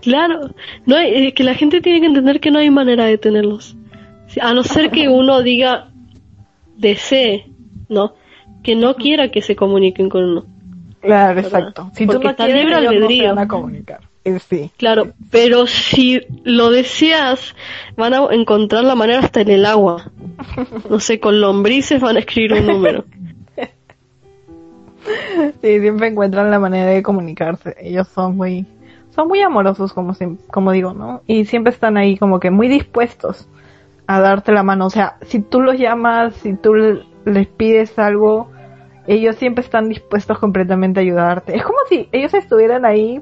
Claro, 0.02 0.52
no 0.86 0.96
hay, 0.96 1.32
que 1.34 1.44
la 1.44 1.54
gente 1.54 1.82
tiene 1.82 2.00
que 2.00 2.08
entender 2.08 2.40
que 2.40 2.52
no 2.52 2.60
hay 2.60 2.70
manera 2.70 3.06
de 3.06 3.18
tenerlos. 3.18 3.76
A 4.42 4.54
no 4.54 4.64
ser 4.64 4.92
que 4.92 5.08
uno 5.08 5.42
diga, 5.42 5.90
desee, 6.78 7.48
¿no? 7.90 8.14
Que 8.64 8.76
no 8.76 8.96
quiera 8.96 9.30
que 9.30 9.42
se 9.42 9.56
comuniquen 9.56 10.10
con 10.10 10.24
uno. 10.24 10.46
Claro, 11.02 11.40
exacto. 11.40 11.92
Si 11.94 12.08
tú 12.08 12.20
no 12.20 12.30
está 12.30 12.48
libre 12.48 12.76
albedrío. 12.76 13.30
van 13.30 13.40
a 13.40 13.48
comunicar. 13.48 14.00
Eh, 14.24 14.40
sí. 14.40 14.72
Claro, 14.78 15.14
pero 15.30 15.68
si 15.68 16.22
lo 16.44 16.72
deseas, 16.72 17.56
van 17.96 18.16
a 18.16 18.26
encontrar 18.32 18.84
la 18.84 18.96
manera 18.96 19.20
hasta 19.20 19.42
en 19.42 19.52
el 19.52 19.66
agua. 19.66 20.12
No 20.90 21.00
sé, 21.00 21.20
con 21.20 21.40
lombrices 21.40 22.02
van 22.02 22.16
a 22.16 22.20
escribir 22.20 22.54
un 22.54 22.66
número. 22.66 23.06
Sí, 25.62 25.80
siempre 25.80 26.08
encuentran 26.08 26.50
la 26.50 26.58
manera 26.58 26.90
de 26.90 27.04
comunicarse. 27.04 27.76
Ellos 27.80 28.08
son 28.08 28.38
muy 28.38 28.66
son 29.16 29.30
muy 29.30 29.42
amorosos, 29.42 29.94
como, 29.94 30.14
como 30.52 30.72
digo, 30.72 30.94
¿no? 30.94 31.22
Y 31.26 31.46
siempre 31.46 31.72
están 31.72 31.96
ahí 31.98 32.18
como 32.18 32.40
que 32.40 32.52
muy 32.52 32.68
dispuestos 32.68 33.48
a 34.08 34.20
darte 34.20 34.52
la 34.52 34.64
mano. 34.64 34.86
O 34.86 34.90
sea, 34.90 35.18
si 35.22 35.40
tú 35.40 35.62
los 35.62 35.78
llamas, 35.78 36.36
si 36.36 36.54
tú 36.54 36.76
les 37.26 37.48
pides 37.48 37.98
algo, 37.98 38.50
ellos 39.08 39.38
siempre 39.38 39.64
están 39.64 39.90
dispuestos 39.90 40.38
completamente 40.38 41.00
a 41.00 41.04
ayudarte. 41.04 41.56
Es 41.56 41.64
como 41.64 41.78
si 41.90 42.10
ellos 42.12 42.34
estuvieran 42.34 42.86
ahí 42.86 43.22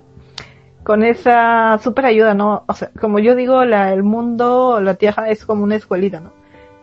con 0.84 1.04
esa 1.04 1.80
super 1.82 2.06
ayuda, 2.06 2.34
¿no? 2.34 2.64
O 2.68 2.74
sea, 2.74 2.90
como 3.00 3.20
yo 3.20 3.36
digo, 3.36 3.62
el 3.62 4.04
mundo, 4.04 4.82
la 4.82 4.96
tierra 4.96 5.30
es 5.30 5.46
como 5.46 5.64
una 5.64 5.76
escuelita, 5.76 6.20
¿no? 6.20 6.32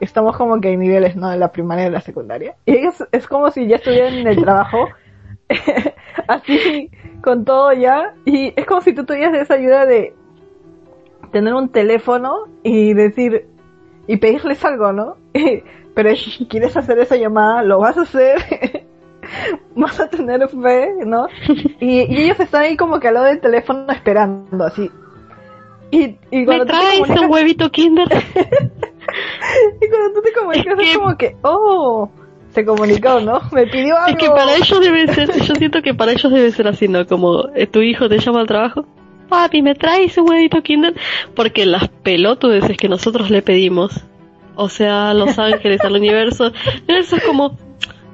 Estamos 0.00 0.36
como 0.36 0.60
que 0.60 0.68
hay 0.68 0.76
niveles, 0.76 1.16
¿no? 1.16 1.28
De 1.28 1.36
la 1.36 1.52
primaria 1.52 1.82
y 1.82 1.86
de 1.86 1.92
la 1.92 2.00
secundaria. 2.00 2.54
Y 2.64 2.76
ellos 2.76 3.04
es 3.12 3.26
como 3.26 3.50
si 3.50 3.66
ya 3.66 3.76
estuvieran 3.76 4.14
en 4.14 4.26
el 4.28 4.40
trabajo, 4.40 4.88
así, 6.28 6.90
con 7.22 7.44
todo 7.44 7.72
ya. 7.72 8.14
Y 8.24 8.52
es 8.56 8.66
como 8.66 8.80
si 8.80 8.92
tú 8.92 9.04
tuvieras 9.04 9.34
esa 9.34 9.54
ayuda 9.54 9.86
de 9.86 10.14
tener 11.32 11.54
un 11.54 11.68
teléfono 11.68 12.46
y 12.62 12.94
decir, 12.94 13.46
y 14.06 14.16
pedirles 14.16 14.64
algo, 14.64 14.92
¿no? 14.92 15.16
Pero 15.94 16.16
si 16.16 16.46
quieres 16.46 16.76
hacer 16.76 16.98
esa 16.98 17.16
llamada, 17.16 17.62
lo 17.62 17.78
vas 17.78 17.96
a 17.96 18.02
hacer. 18.02 18.86
vas 19.76 20.00
a 20.00 20.08
tener 20.08 20.48
fe, 20.48 20.94
¿no? 21.04 21.26
Y, 21.78 22.00
ellos 22.22 22.40
están 22.40 22.62
ahí 22.62 22.76
como 22.76 22.98
que 22.98 23.08
al 23.08 23.14
lado 23.14 23.26
del 23.26 23.40
teléfono 23.40 23.86
esperando, 23.92 24.64
así. 24.64 24.90
Y, 25.90 26.16
y 26.30 26.44
cuando 26.44 26.64
¿Me 26.64 26.70
traes 26.70 27.00
comunicas... 27.00 27.20
un 27.20 27.32
huevito 27.32 27.70
Kinder? 27.70 28.08
y 29.80 29.88
cuando 29.88 30.12
tú 30.14 30.22
te 30.22 30.32
comunicas 30.32 30.78
es, 30.78 30.96
como 30.96 31.16
que, 31.16 31.36
oh, 31.42 32.08
se 32.52 32.64
comunicó, 32.64 33.20
¿no? 33.20 33.40
Me 33.52 33.66
pidió 33.66 33.96
algo. 33.96 34.18
Es 34.18 34.24
que 34.24 34.30
para 34.30 34.56
ellos 34.56 34.80
debe 34.80 35.12
ser, 35.12 35.32
yo 35.42 35.54
siento 35.54 35.82
que 35.82 35.94
para 35.94 36.12
ellos 36.12 36.32
debe 36.32 36.50
ser 36.50 36.68
así, 36.68 36.88
¿no? 36.88 37.06
Como 37.06 37.48
eh, 37.54 37.66
tu 37.66 37.80
hijo 37.80 38.08
te 38.08 38.18
llama 38.18 38.40
al 38.40 38.46
trabajo, 38.46 38.86
papi, 39.28 39.62
¿me 39.62 39.74
traes 39.74 40.16
un 40.18 40.28
huevito 40.28 40.62
Kinder? 40.62 40.94
Porque 41.34 41.66
las 41.66 41.88
pelotudes 41.88 42.64
que 42.76 42.88
nosotros 42.88 43.30
le 43.30 43.42
pedimos, 43.42 44.04
o 44.56 44.68
sea, 44.68 45.10
a 45.10 45.14
los 45.14 45.38
ángeles, 45.38 45.80
al 45.82 45.94
universo, 45.94 46.52
eso 46.88 47.16
es 47.16 47.22
como, 47.24 47.56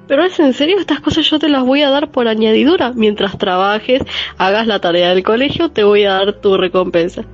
pero 0.07 0.22
es 0.22 0.38
en 0.38 0.53
serio, 0.53 0.79
estas 0.79 1.01
cosas 1.01 1.29
yo 1.29 1.38
te 1.38 1.49
las 1.49 1.64
voy 1.64 1.83
a 1.83 1.90
dar 1.90 2.11
por 2.11 2.29
añadidura. 2.29 2.92
Mientras 2.94 3.38
trabajes, 3.38 4.03
hagas 4.38 4.66
la 4.66 4.81
tarea 4.81 5.14
del 5.14 5.25
colegio, 5.25 5.70
te 5.70 5.83
voy 5.83 6.05
a 6.05 6.12
dar 6.12 6.35
tu 6.35 6.57
recompensa. 6.57 7.25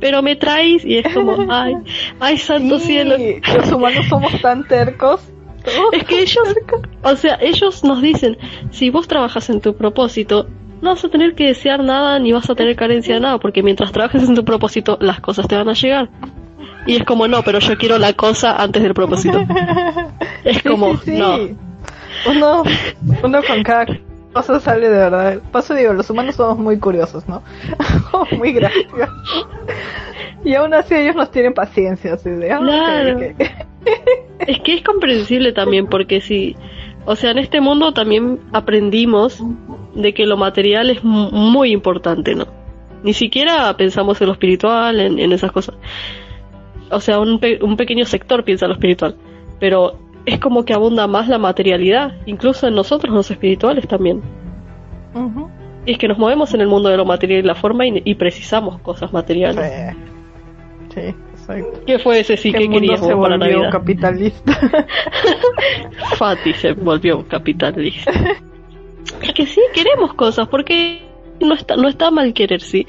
Pero 0.00 0.22
me 0.22 0.36
traes 0.36 0.84
y 0.84 0.98
es 0.98 1.14
como, 1.14 1.36
ay, 1.50 1.74
ay, 2.18 2.38
santo 2.38 2.78
cielo. 2.78 3.16
Los 3.56 3.70
humanos 3.70 4.06
somos 4.08 4.40
tan 4.42 4.66
tercos 4.66 5.20
es 5.92 6.04
que 6.04 6.20
ellos, 6.20 6.54
o 7.02 7.16
sea, 7.16 7.38
ellos 7.40 7.84
nos 7.84 8.02
dicen, 8.02 8.38
si 8.70 8.90
vos 8.90 9.08
trabajas 9.08 9.50
en 9.50 9.60
tu 9.60 9.76
propósito, 9.76 10.46
no 10.80 10.90
vas 10.90 11.04
a 11.04 11.08
tener 11.08 11.34
que 11.34 11.46
desear 11.46 11.82
nada 11.82 12.18
ni 12.18 12.32
vas 12.32 12.48
a 12.50 12.54
tener 12.54 12.76
carencia 12.76 13.14
de 13.14 13.20
nada, 13.20 13.38
porque 13.38 13.62
mientras 13.62 13.92
trabajes 13.92 14.22
en 14.28 14.34
tu 14.34 14.44
propósito, 14.44 14.98
las 15.00 15.20
cosas 15.20 15.48
te 15.48 15.56
van 15.56 15.68
a 15.68 15.72
llegar. 15.72 16.10
Y 16.86 16.96
es 16.96 17.04
como, 17.04 17.26
no, 17.26 17.42
pero 17.42 17.58
yo 17.58 17.76
quiero 17.76 17.98
la 17.98 18.12
cosa 18.12 18.62
antes 18.62 18.82
del 18.82 18.94
propósito. 18.94 19.38
Es 20.44 20.62
como, 20.62 20.92
no. 21.06 21.38
Uno, 22.26 22.62
uno 23.24 23.40
con 23.42 23.62
cada 23.64 23.86
cosa 24.32 24.60
sale 24.60 24.88
de 24.88 24.96
verdad. 24.96 25.40
Paso 25.50 25.74
digo, 25.74 25.92
los 25.92 26.08
humanos 26.08 26.36
somos 26.36 26.58
muy 26.58 26.78
curiosos, 26.78 27.26
¿no? 27.28 27.42
muy 28.38 28.52
graciosos. 28.52 29.08
Y 30.46 30.54
aún 30.54 30.72
así 30.74 30.94
ellos 30.94 31.16
nos 31.16 31.30
tienen 31.30 31.52
paciencia, 31.54 32.14
así 32.14 32.30
de, 32.30 32.52
ah, 32.52 32.58
Claro. 32.60 33.18
Es 34.46 34.60
que 34.60 34.74
es 34.74 34.82
comprensible 34.82 35.52
también, 35.52 35.86
porque 35.86 36.20
si, 36.20 36.56
o 37.04 37.16
sea, 37.16 37.30
en 37.32 37.38
este 37.38 37.60
mundo 37.60 37.92
también 37.92 38.38
aprendimos 38.52 39.42
de 39.94 40.12
que 40.14 40.26
lo 40.26 40.36
material 40.36 40.90
es 40.90 41.02
mu- 41.04 41.30
muy 41.30 41.72
importante, 41.72 42.34
¿no? 42.34 42.46
Ni 43.02 43.12
siquiera 43.12 43.74
pensamos 43.76 44.20
en 44.20 44.26
lo 44.28 44.32
espiritual, 44.34 45.00
en, 45.00 45.18
en 45.18 45.32
esas 45.32 45.52
cosas. 45.52 45.74
O 46.90 47.00
sea, 47.00 47.18
un, 47.20 47.38
pe- 47.40 47.58
un 47.62 47.76
pequeño 47.76 48.04
sector 48.04 48.44
piensa 48.44 48.66
en 48.66 48.70
lo 48.70 48.74
espiritual, 48.74 49.16
pero 49.58 49.98
es 50.26 50.38
como 50.38 50.64
que 50.64 50.74
abunda 50.74 51.06
más 51.06 51.28
la 51.28 51.38
materialidad, 51.38 52.14
incluso 52.26 52.66
en 52.68 52.74
nosotros 52.74 53.12
los 53.14 53.30
espirituales 53.30 53.86
también. 53.88 54.22
Y 55.86 55.92
es 55.92 55.98
que 55.98 56.08
nos 56.08 56.18
movemos 56.18 56.52
en 56.54 56.60
el 56.60 56.66
mundo 56.68 56.88
de 56.88 56.96
lo 56.96 57.04
material 57.04 57.40
y 57.40 57.46
la 57.46 57.54
forma 57.54 57.86
y, 57.86 58.02
y 58.04 58.14
precisamos 58.16 58.80
cosas 58.80 59.12
materiales. 59.12 59.64
Sí, 59.94 59.96
sí, 60.96 61.14
exacto. 61.32 61.80
¿Qué 61.86 61.98
fue 62.00 62.18
ese 62.20 62.36
sí 62.36 62.50
Que 62.50 62.58
que 62.58 62.64
el 62.64 62.70
mundo 62.70 62.80
queríamos 62.80 63.06
se 63.06 63.14
para 63.14 63.36
volvió 63.36 63.38
Navidad? 63.54 63.70
capitalista. 63.70 64.58
Fati 66.16 66.52
se 66.54 66.72
volvió 66.72 67.26
capitalista. 67.28 68.10
Es 69.22 69.32
que 69.32 69.46
sí, 69.46 69.60
queremos 69.74 70.14
cosas, 70.14 70.48
porque 70.48 71.02
no 71.40 71.54
está, 71.54 71.76
no 71.76 71.88
está 71.88 72.10
mal 72.10 72.32
querer, 72.34 72.60
sí. 72.60 72.86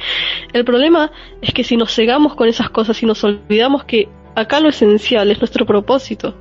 El 0.53 0.65
problema 0.65 1.11
es 1.41 1.53
que 1.53 1.63
si 1.63 1.77
nos 1.77 1.93
cegamos 1.93 2.33
con 2.35 2.47
esas 2.47 2.69
cosas 2.69 3.01
y 3.03 3.05
nos 3.05 3.23
olvidamos 3.23 3.83
que 3.83 4.09
acá 4.35 4.59
lo 4.59 4.69
esencial 4.69 5.29
es 5.31 5.39
nuestro 5.39 5.65
propósito. 5.65 6.33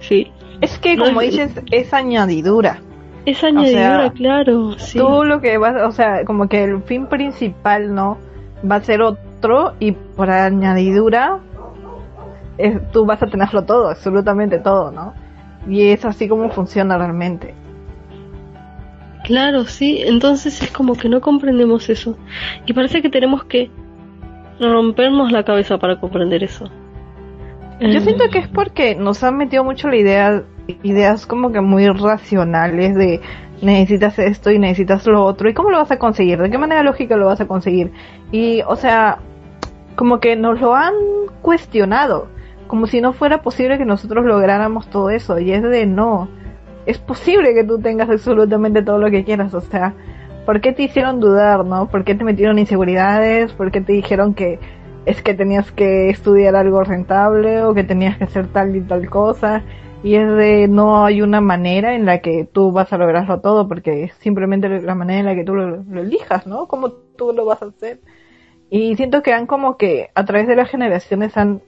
Sí. 0.00 0.30
es 0.60 0.78
que 0.78 0.96
No, 0.96 1.04
como 1.06 1.20
es- 1.20 1.30
dices, 1.32 1.62
es 1.70 1.92
añadidura. 1.92 2.80
Esa 3.26 3.48
añadidura, 3.48 4.00
sea, 4.04 4.10
claro, 4.12 4.78
sí. 4.78 4.98
Tú 4.98 5.24
lo 5.24 5.40
que 5.42 5.58
vas, 5.58 5.74
o 5.86 5.92
sea, 5.92 6.24
como 6.24 6.48
que 6.48 6.64
el 6.64 6.82
fin 6.84 7.06
principal, 7.08 7.94
¿no? 7.94 8.16
Va 8.68 8.76
a 8.76 8.82
ser 8.82 9.02
otro 9.02 9.22
y 9.78 9.92
por 9.92 10.30
añadidura 10.30 11.38
es- 12.58 12.90
tú 12.92 13.06
vas 13.06 13.22
a 13.22 13.26
tenerlo 13.26 13.64
todo, 13.64 13.88
absolutamente 13.90 14.58
todo, 14.58 14.90
¿no? 14.90 15.14
Y 15.68 15.88
es 15.88 16.04
así 16.04 16.28
como 16.28 16.48
funciona 16.50 16.96
realmente. 16.98 17.54
Claro, 19.24 19.64
sí. 19.64 20.02
Entonces 20.06 20.62
es 20.62 20.70
como 20.70 20.94
que 20.94 21.08
no 21.08 21.20
comprendemos 21.20 21.88
eso. 21.90 22.16
Y 22.66 22.72
parece 22.72 23.02
que 23.02 23.10
tenemos 23.10 23.44
que 23.44 23.70
rompernos 24.60 25.30
la 25.32 25.44
cabeza 25.44 25.78
para 25.78 26.00
comprender 26.00 26.42
eso. 26.42 26.64
Yo 27.80 27.86
Eh, 27.88 28.00
siento 28.00 28.24
que 28.30 28.38
es 28.38 28.48
porque 28.48 28.94
nos 28.96 29.22
han 29.22 29.36
metido 29.36 29.62
mucho 29.62 29.88
la 29.88 29.96
idea, 29.96 30.42
ideas 30.82 31.26
como 31.26 31.52
que 31.52 31.60
muy 31.60 31.88
racionales 31.88 32.94
de 32.94 33.20
necesitas 33.62 34.18
esto 34.18 34.50
y 34.50 34.58
necesitas 34.58 35.06
lo 35.06 35.24
otro 35.24 35.48
y 35.48 35.54
cómo 35.54 35.70
lo 35.70 35.78
vas 35.78 35.90
a 35.90 35.98
conseguir, 35.98 36.38
de 36.40 36.50
qué 36.50 36.58
manera 36.58 36.82
lógica 36.82 37.16
lo 37.16 37.26
vas 37.26 37.40
a 37.40 37.46
conseguir. 37.46 37.92
Y, 38.30 38.62
o 38.62 38.76
sea, 38.76 39.18
como 39.96 40.20
que 40.20 40.36
nos 40.36 40.60
lo 40.60 40.74
han 40.74 40.94
cuestionado, 41.42 42.28
como 42.66 42.86
si 42.86 43.00
no 43.00 43.12
fuera 43.12 43.42
posible 43.42 43.78
que 43.78 43.84
nosotros 43.84 44.24
lográramos 44.24 44.88
todo 44.88 45.10
eso. 45.10 45.38
Y 45.38 45.52
es 45.52 45.62
de 45.62 45.86
no, 45.86 46.28
es 46.86 46.98
posible 46.98 47.54
que 47.54 47.64
tú 47.64 47.80
tengas 47.80 48.08
absolutamente 48.08 48.82
todo 48.82 48.98
lo 48.98 49.10
que 49.10 49.24
quieras, 49.24 49.54
o 49.54 49.60
sea, 49.60 49.94
¿por 50.46 50.60
qué 50.60 50.72
te 50.72 50.84
hicieron 50.84 51.20
dudar, 51.20 51.64
no? 51.64 51.88
¿Por 51.88 52.04
qué 52.04 52.14
te 52.14 52.24
metieron 52.24 52.58
inseguridades? 52.58 53.52
¿Por 53.52 53.70
qué 53.70 53.80
te 53.80 53.92
dijeron 53.92 54.34
que 54.34 54.58
es 55.04 55.20
que 55.22 55.34
tenías 55.34 55.72
que 55.72 56.10
estudiar 56.10 56.54
algo 56.54 56.82
rentable 56.84 57.62
o 57.62 57.74
que 57.74 57.84
tenías 57.84 58.16
que 58.18 58.24
hacer 58.24 58.46
tal 58.48 58.76
y 58.76 58.80
tal 58.82 59.10
cosa? 59.10 59.62
Y 60.02 60.14
es 60.14 60.32
de 60.36 60.68
no 60.68 61.04
hay 61.04 61.22
una 61.22 61.40
manera 61.40 61.94
en 61.94 62.06
la 62.06 62.20
que 62.20 62.44
tú 62.44 62.70
vas 62.70 62.92
a 62.92 62.98
lograrlo 62.98 63.40
todo, 63.40 63.66
porque 63.66 64.04
es 64.04 64.14
simplemente 64.14 64.68
la 64.80 64.94
manera 64.94 65.20
en 65.20 65.26
la 65.26 65.34
que 65.34 65.44
tú 65.44 65.54
lo, 65.54 65.82
lo 65.82 66.00
elijas, 66.00 66.46
¿no? 66.46 66.68
¿Cómo 66.68 66.92
tú 66.92 67.32
lo 67.32 67.44
vas 67.44 67.62
a 67.62 67.66
hacer? 67.66 68.00
Y 68.70 68.96
siento 68.96 69.22
que 69.22 69.32
han 69.32 69.46
como 69.46 69.76
que 69.76 70.10
a 70.14 70.24
través 70.24 70.46
de 70.46 70.56
las 70.56 70.68
generaciones 70.70 71.36
han 71.36 71.62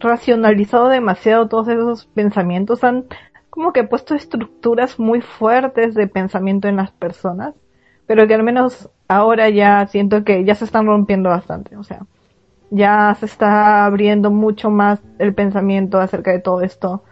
racionalizado 0.00 0.88
demasiado 0.88 1.48
todos 1.48 1.68
esos 1.68 2.06
pensamientos, 2.06 2.84
han 2.84 3.06
como 3.50 3.72
que 3.72 3.84
puesto 3.84 4.14
estructuras 4.14 4.98
muy 4.98 5.20
fuertes 5.20 5.94
de 5.94 6.08
pensamiento 6.08 6.68
en 6.68 6.76
las 6.76 6.90
personas, 6.90 7.54
pero 8.06 8.26
que 8.26 8.34
al 8.34 8.42
menos 8.42 8.90
ahora 9.08 9.48
ya 9.48 9.86
siento 9.86 10.24
que 10.24 10.44
ya 10.44 10.54
se 10.54 10.64
están 10.64 10.86
rompiendo 10.86 11.28
bastante, 11.30 11.76
o 11.76 11.84
sea, 11.84 12.00
ya 12.70 13.16
se 13.20 13.26
está 13.26 13.86
abriendo 13.86 14.30
mucho 14.30 14.70
más 14.70 15.00
el 15.18 15.34
pensamiento 15.34 16.00
acerca 16.00 16.32
de 16.32 16.40
todo 16.40 16.62
esto, 16.62 17.04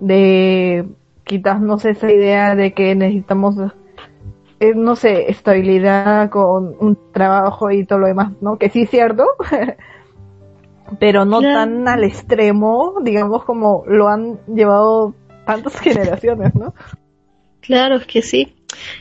de 0.00 0.86
quitarnos 1.24 1.84
esa 1.84 2.10
idea 2.10 2.54
de 2.56 2.72
que 2.72 2.94
necesitamos, 2.94 3.56
eh, 4.58 4.74
no 4.74 4.96
sé, 4.96 5.30
estabilidad 5.30 6.30
con 6.30 6.74
un 6.80 6.98
trabajo 7.12 7.70
y 7.70 7.84
todo 7.86 8.00
lo 8.00 8.06
demás, 8.08 8.32
¿no? 8.40 8.58
Que 8.58 8.68
sí 8.70 8.82
es 8.82 8.90
cierto, 8.90 9.24
pero 10.98 11.24
no 11.24 11.38
Claro. 11.40 11.58
tan 11.60 11.88
al 11.88 12.04
extremo, 12.04 12.94
digamos, 13.02 13.44
como 13.44 13.84
lo 13.86 14.08
han 14.08 14.38
llevado 14.46 15.14
tantas 15.46 15.74
generaciones, 15.80 16.54
¿no? 16.54 16.74
Claro, 17.60 17.96
es 17.96 18.06
que 18.06 18.22
sí. 18.22 18.56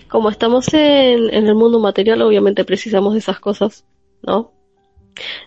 Como 0.09 0.29
estamos 0.29 0.73
en, 0.73 1.33
en 1.33 1.47
el 1.47 1.55
mundo 1.55 1.79
material, 1.79 2.21
obviamente 2.21 2.65
precisamos 2.65 3.13
de 3.13 3.19
esas 3.19 3.39
cosas, 3.39 3.85
¿no? 4.21 4.51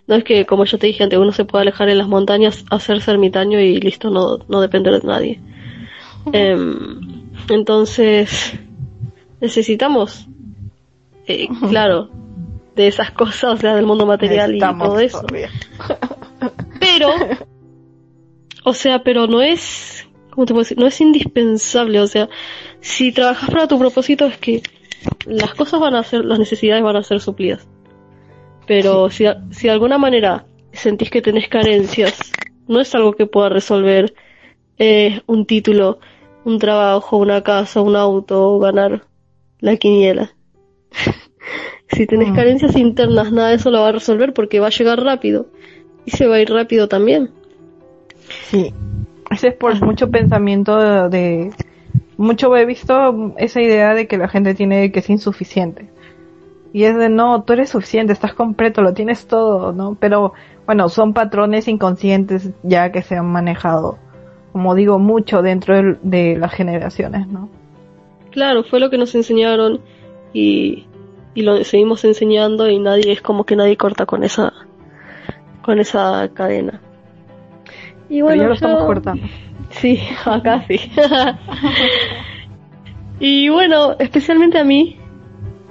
No 0.07 0.17
es 0.17 0.25
que, 0.25 0.45
como 0.47 0.65
yo 0.65 0.79
te 0.79 0.87
dije 0.87 1.05
antes, 1.05 1.19
uno 1.19 1.33
se 1.33 1.45
puede 1.45 1.63
alejar 1.63 1.89
en 1.89 1.99
las 1.99 2.09
montañas, 2.09 2.65
hacerse 2.71 3.11
ermitaño 3.11 3.61
y 3.61 3.81
listo, 3.81 4.11
no, 4.11 4.39
no 4.49 4.61
depender 4.61 5.01
de 5.01 5.07
nadie. 5.07 5.41
Em, 6.33 7.01
entonces, 7.49 8.55
necesitamos, 9.41 10.29
eh, 11.27 11.49
claro, 11.69 12.11
de 12.77 12.87
esas 12.87 13.11
cosas, 13.11 13.55
o 13.55 13.57
sea, 13.57 13.75
del 13.75 13.87
mundo 13.87 14.07
material 14.07 14.55
y 14.55 14.61
todo 14.61 14.99
eso. 14.99 15.25
Pero, 16.81 17.11
o 18.65 18.75
sea, 18.75 19.05
pero 19.05 19.29
no 19.29 19.41
es, 19.41 20.07
¿cómo 20.31 20.47
te 20.47 20.53
puedo 20.53 20.65
decir? 20.65 20.79
No 20.79 20.87
es 20.87 21.01
indispensable, 21.01 22.01
o 22.01 22.07
sea, 22.09 22.29
si 22.81 23.13
trabajas 23.13 23.49
para 23.51 23.69
tu 23.69 23.79
propósito 23.79 24.27
es 24.27 24.37
que 24.39 24.63
las 25.27 25.55
cosas 25.55 25.79
van 25.79 25.95
a 25.95 26.03
ser, 26.03 26.25
las 26.25 26.41
necesidades 26.41 26.83
van 26.83 26.97
a 26.97 27.05
ser 27.05 27.21
suplidas. 27.21 27.69
Pero 28.67 29.11
si, 29.11 29.25
si 29.51 29.67
de 29.67 29.73
alguna 29.73 29.99
manera 29.99 30.47
sentís 30.73 31.11
que 31.11 31.23
tenés 31.23 31.49
carencias, 31.49 32.33
no 32.69 32.81
es 32.81 32.95
algo 32.95 33.13
que 33.13 33.27
pueda 33.27 33.49
resolver 33.49 34.15
eh, 34.79 35.21
un 35.27 35.47
título, 35.47 35.99
un 36.45 36.59
trabajo, 36.59 37.17
una 37.19 37.43
casa, 37.43 37.81
un 37.81 37.97
auto 37.97 38.51
o 38.55 38.59
ganar 38.59 39.03
la 39.61 39.77
quiniela. 39.77 40.33
si 41.89 42.07
tenés 42.07 42.31
Mm. 42.31 42.35
carencias 42.35 42.77
internas, 42.77 43.33
nada 43.33 43.51
de 43.51 43.57
eso 43.57 43.71
lo 43.71 43.81
va 43.81 43.89
a 43.89 43.93
resolver 43.93 44.33
porque 44.33 44.61
va 44.61 44.69
a 44.69 44.71
llegar 44.71 45.03
rápido 45.03 45.47
y 46.05 46.11
se 46.13 46.27
va 46.27 46.37
a 46.37 46.41
ir 46.41 46.51
rápido 46.51 46.89
también. 46.89 47.31
Sí, 48.49 48.73
ese 49.31 49.49
es 49.49 49.55
por 49.55 49.81
mucho 49.85 50.11
pensamiento 50.11 50.79
de, 50.79 51.09
de- 51.19 51.53
mucho 52.17 52.55
he 52.57 52.65
visto 52.67 53.35
esa 53.39 53.61
idea 53.61 53.95
de 53.95 54.07
que 54.07 54.19
la 54.19 54.29
gente 54.29 54.55
tiene 54.55 54.93
que 54.93 55.01
es 55.01 55.11
insuficiente. 55.11 55.89
Y 56.73 56.85
es 56.85 56.97
de 56.97 57.09
no, 57.09 57.43
tú 57.43 57.53
eres 57.53 57.71
suficiente, 57.71 58.13
estás 58.13 58.35
completo, 58.35 58.83
lo 58.83 58.95
tienes 58.95 59.27
todo, 59.27 59.73
¿no? 59.73 59.97
Pero 60.01 60.33
bueno, 60.67 60.89
son 60.89 61.13
patrones 61.13 61.69
inconscientes 61.69 62.51
ya 62.63 62.93
que 62.93 63.03
se 63.03 63.17
han 63.17 63.27
manejado, 63.27 63.99
como 64.53 64.75
digo, 64.75 64.99
mucho 64.99 65.43
dentro 65.43 65.97
de, 66.03 66.37
las 66.37 66.53
generaciones, 66.53 67.29
¿no? 67.29 67.49
Claro, 68.31 68.65
fue 68.65 68.81
lo 68.81 68.89
que 68.89 68.97
nos 68.97 69.15
enseñaron 69.15 69.81
y, 70.33 70.87
y 71.35 71.43
lo 71.43 71.63
seguimos 71.65 72.05
enseñando 72.05 72.71
y 72.71 72.79
nadie 72.79 73.13
es 73.13 73.21
como 73.21 73.45
que 73.45 73.57
nadie 73.57 73.77
corta 73.77 74.07
con 74.07 74.25
esa 74.25 74.53
con 75.63 75.79
esa 75.79 76.29
cadena. 76.35 76.81
Y 78.09 78.17
Pero 78.17 78.27
bueno, 78.27 78.43
ya 78.43 78.49
lo 78.49 78.55
estamos 78.55 78.85
cortando. 78.85 79.27
Sí, 79.71 80.01
acá 80.25 80.65
sí. 80.69 80.79
y 83.21 83.49
bueno, 83.49 83.97
especialmente 83.99 84.59
a 84.59 84.65
mí, 84.65 84.99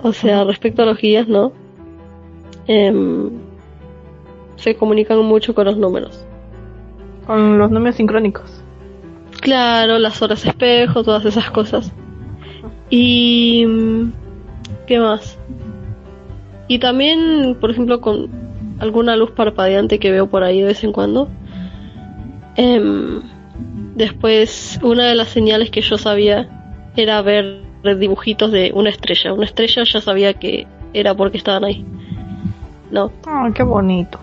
o 0.04 0.14
sea, 0.14 0.44
respecto 0.44 0.82
a 0.82 0.86
los 0.86 0.98
guías, 0.98 1.28
¿no? 1.28 1.52
Em, 2.68 3.30
se 4.56 4.76
comunican 4.76 5.20
mucho 5.20 5.54
con 5.54 5.66
los 5.66 5.78
números. 5.78 6.26
Con 7.26 7.58
los 7.58 7.72
números 7.72 7.96
sincrónicos. 7.96 8.64
Claro, 9.42 9.98
las 10.00 10.22
horas 10.22 10.46
espejo, 10.46 11.04
todas 11.04 11.26
esas 11.26 11.50
cosas. 11.52 11.92
Y... 12.90 13.66
mm, 13.68 14.12
¿Qué 14.88 15.00
más? 15.00 15.38
Y 16.68 16.80
también, 16.80 17.58
por 17.60 17.72
ejemplo, 17.72 18.02
con 18.02 18.30
alguna 18.80 19.16
luz 19.16 19.32
parpadeante 19.32 20.00
que 20.00 20.12
veo 20.12 20.28
por 20.28 20.44
ahí 20.44 20.62
de 20.62 20.68
vez 20.68 20.84
en 20.84 20.92
cuando. 20.92 21.28
Em, 22.56 23.22
después, 23.96 24.80
una 24.82 25.06
de 25.06 25.16
las 25.16 25.30
señales 25.30 25.70
que 25.70 25.82
yo 25.82 25.98
sabía 25.98 26.50
era 26.96 27.22
ver 27.22 27.62
dibujitos 27.84 28.52
de 28.52 28.72
una 28.74 28.90
estrella. 28.90 29.34
Una 29.34 29.46
estrella 29.46 29.84
ya 29.84 30.02
sabía 30.02 30.34
que 30.34 30.68
era 30.94 31.14
porque 31.14 31.38
estaban 31.38 31.64
ahí. 31.64 31.86
No. 32.92 33.12
Ah, 33.26 33.50
qué 33.54 33.64
bonito. 33.64 34.20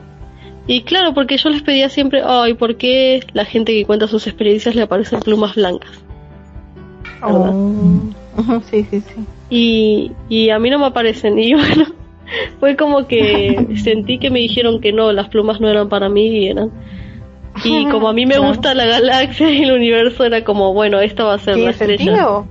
Y 0.66 0.82
claro, 0.82 1.14
porque 1.14 1.38
yo 1.38 1.48
les 1.48 1.62
pedía 1.62 1.88
siempre, 1.88 2.20
ay, 2.24 2.52
¿por 2.54 2.76
qué 2.76 3.20
la 3.32 3.44
gente 3.46 3.72
que 3.72 3.86
cuenta 3.86 4.06
sus 4.06 4.26
experiencias 4.26 4.74
le 4.74 4.82
aparecen 4.82 5.20
plumas 5.20 5.54
blancas? 5.54 5.90
Oh. 7.22 8.00
Sí, 8.70 8.84
sí, 8.90 9.00
sí. 9.00 9.14
Y, 9.50 10.12
y 10.28 10.50
a 10.50 10.58
mí 10.58 10.70
no 10.70 10.78
me 10.78 10.86
aparecen. 10.86 11.38
Y 11.38 11.54
bueno, 11.54 11.86
fue 12.60 12.76
como 12.76 13.06
que 13.06 13.66
sentí 13.82 14.18
que 14.18 14.30
me 14.30 14.40
dijeron 14.40 14.80
que 14.80 14.92
no, 14.92 15.12
las 15.12 15.28
plumas 15.28 15.60
no 15.60 15.68
eran 15.68 15.88
para 15.88 16.08
mí 16.08 16.26
y 16.26 16.48
eran. 16.48 16.70
Y 17.64 17.86
como 17.86 18.08
a 18.08 18.12
mí 18.12 18.24
me 18.26 18.34
Claro. 18.36 18.48
gusta 18.50 18.74
la 18.74 18.84
galaxia 18.86 19.50
y 19.50 19.62
el 19.62 19.72
universo, 19.72 20.24
era 20.24 20.44
como, 20.44 20.74
bueno, 20.74 21.00
esta 21.00 21.24
va 21.24 21.34
a 21.34 21.38
ser 21.38 21.56
la 21.56 21.56
¿Tiene 21.56 21.70
estrella. 21.70 22.04
sentido? 22.04 22.46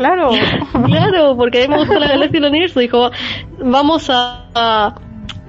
Claro. 0.00 0.30
Claro, 0.86 1.36
porque 1.36 1.58
a 1.62 1.68
mí 1.68 1.74
me 1.74 1.78
gusta 1.80 1.98
la 1.98 2.08
galaxia 2.08 2.38
y 2.40 2.42
el 2.42 2.48
universo. 2.48 2.80
Dijo, 2.80 3.10
vamos 3.62 4.08
a, 4.08 4.46
a 4.54 4.94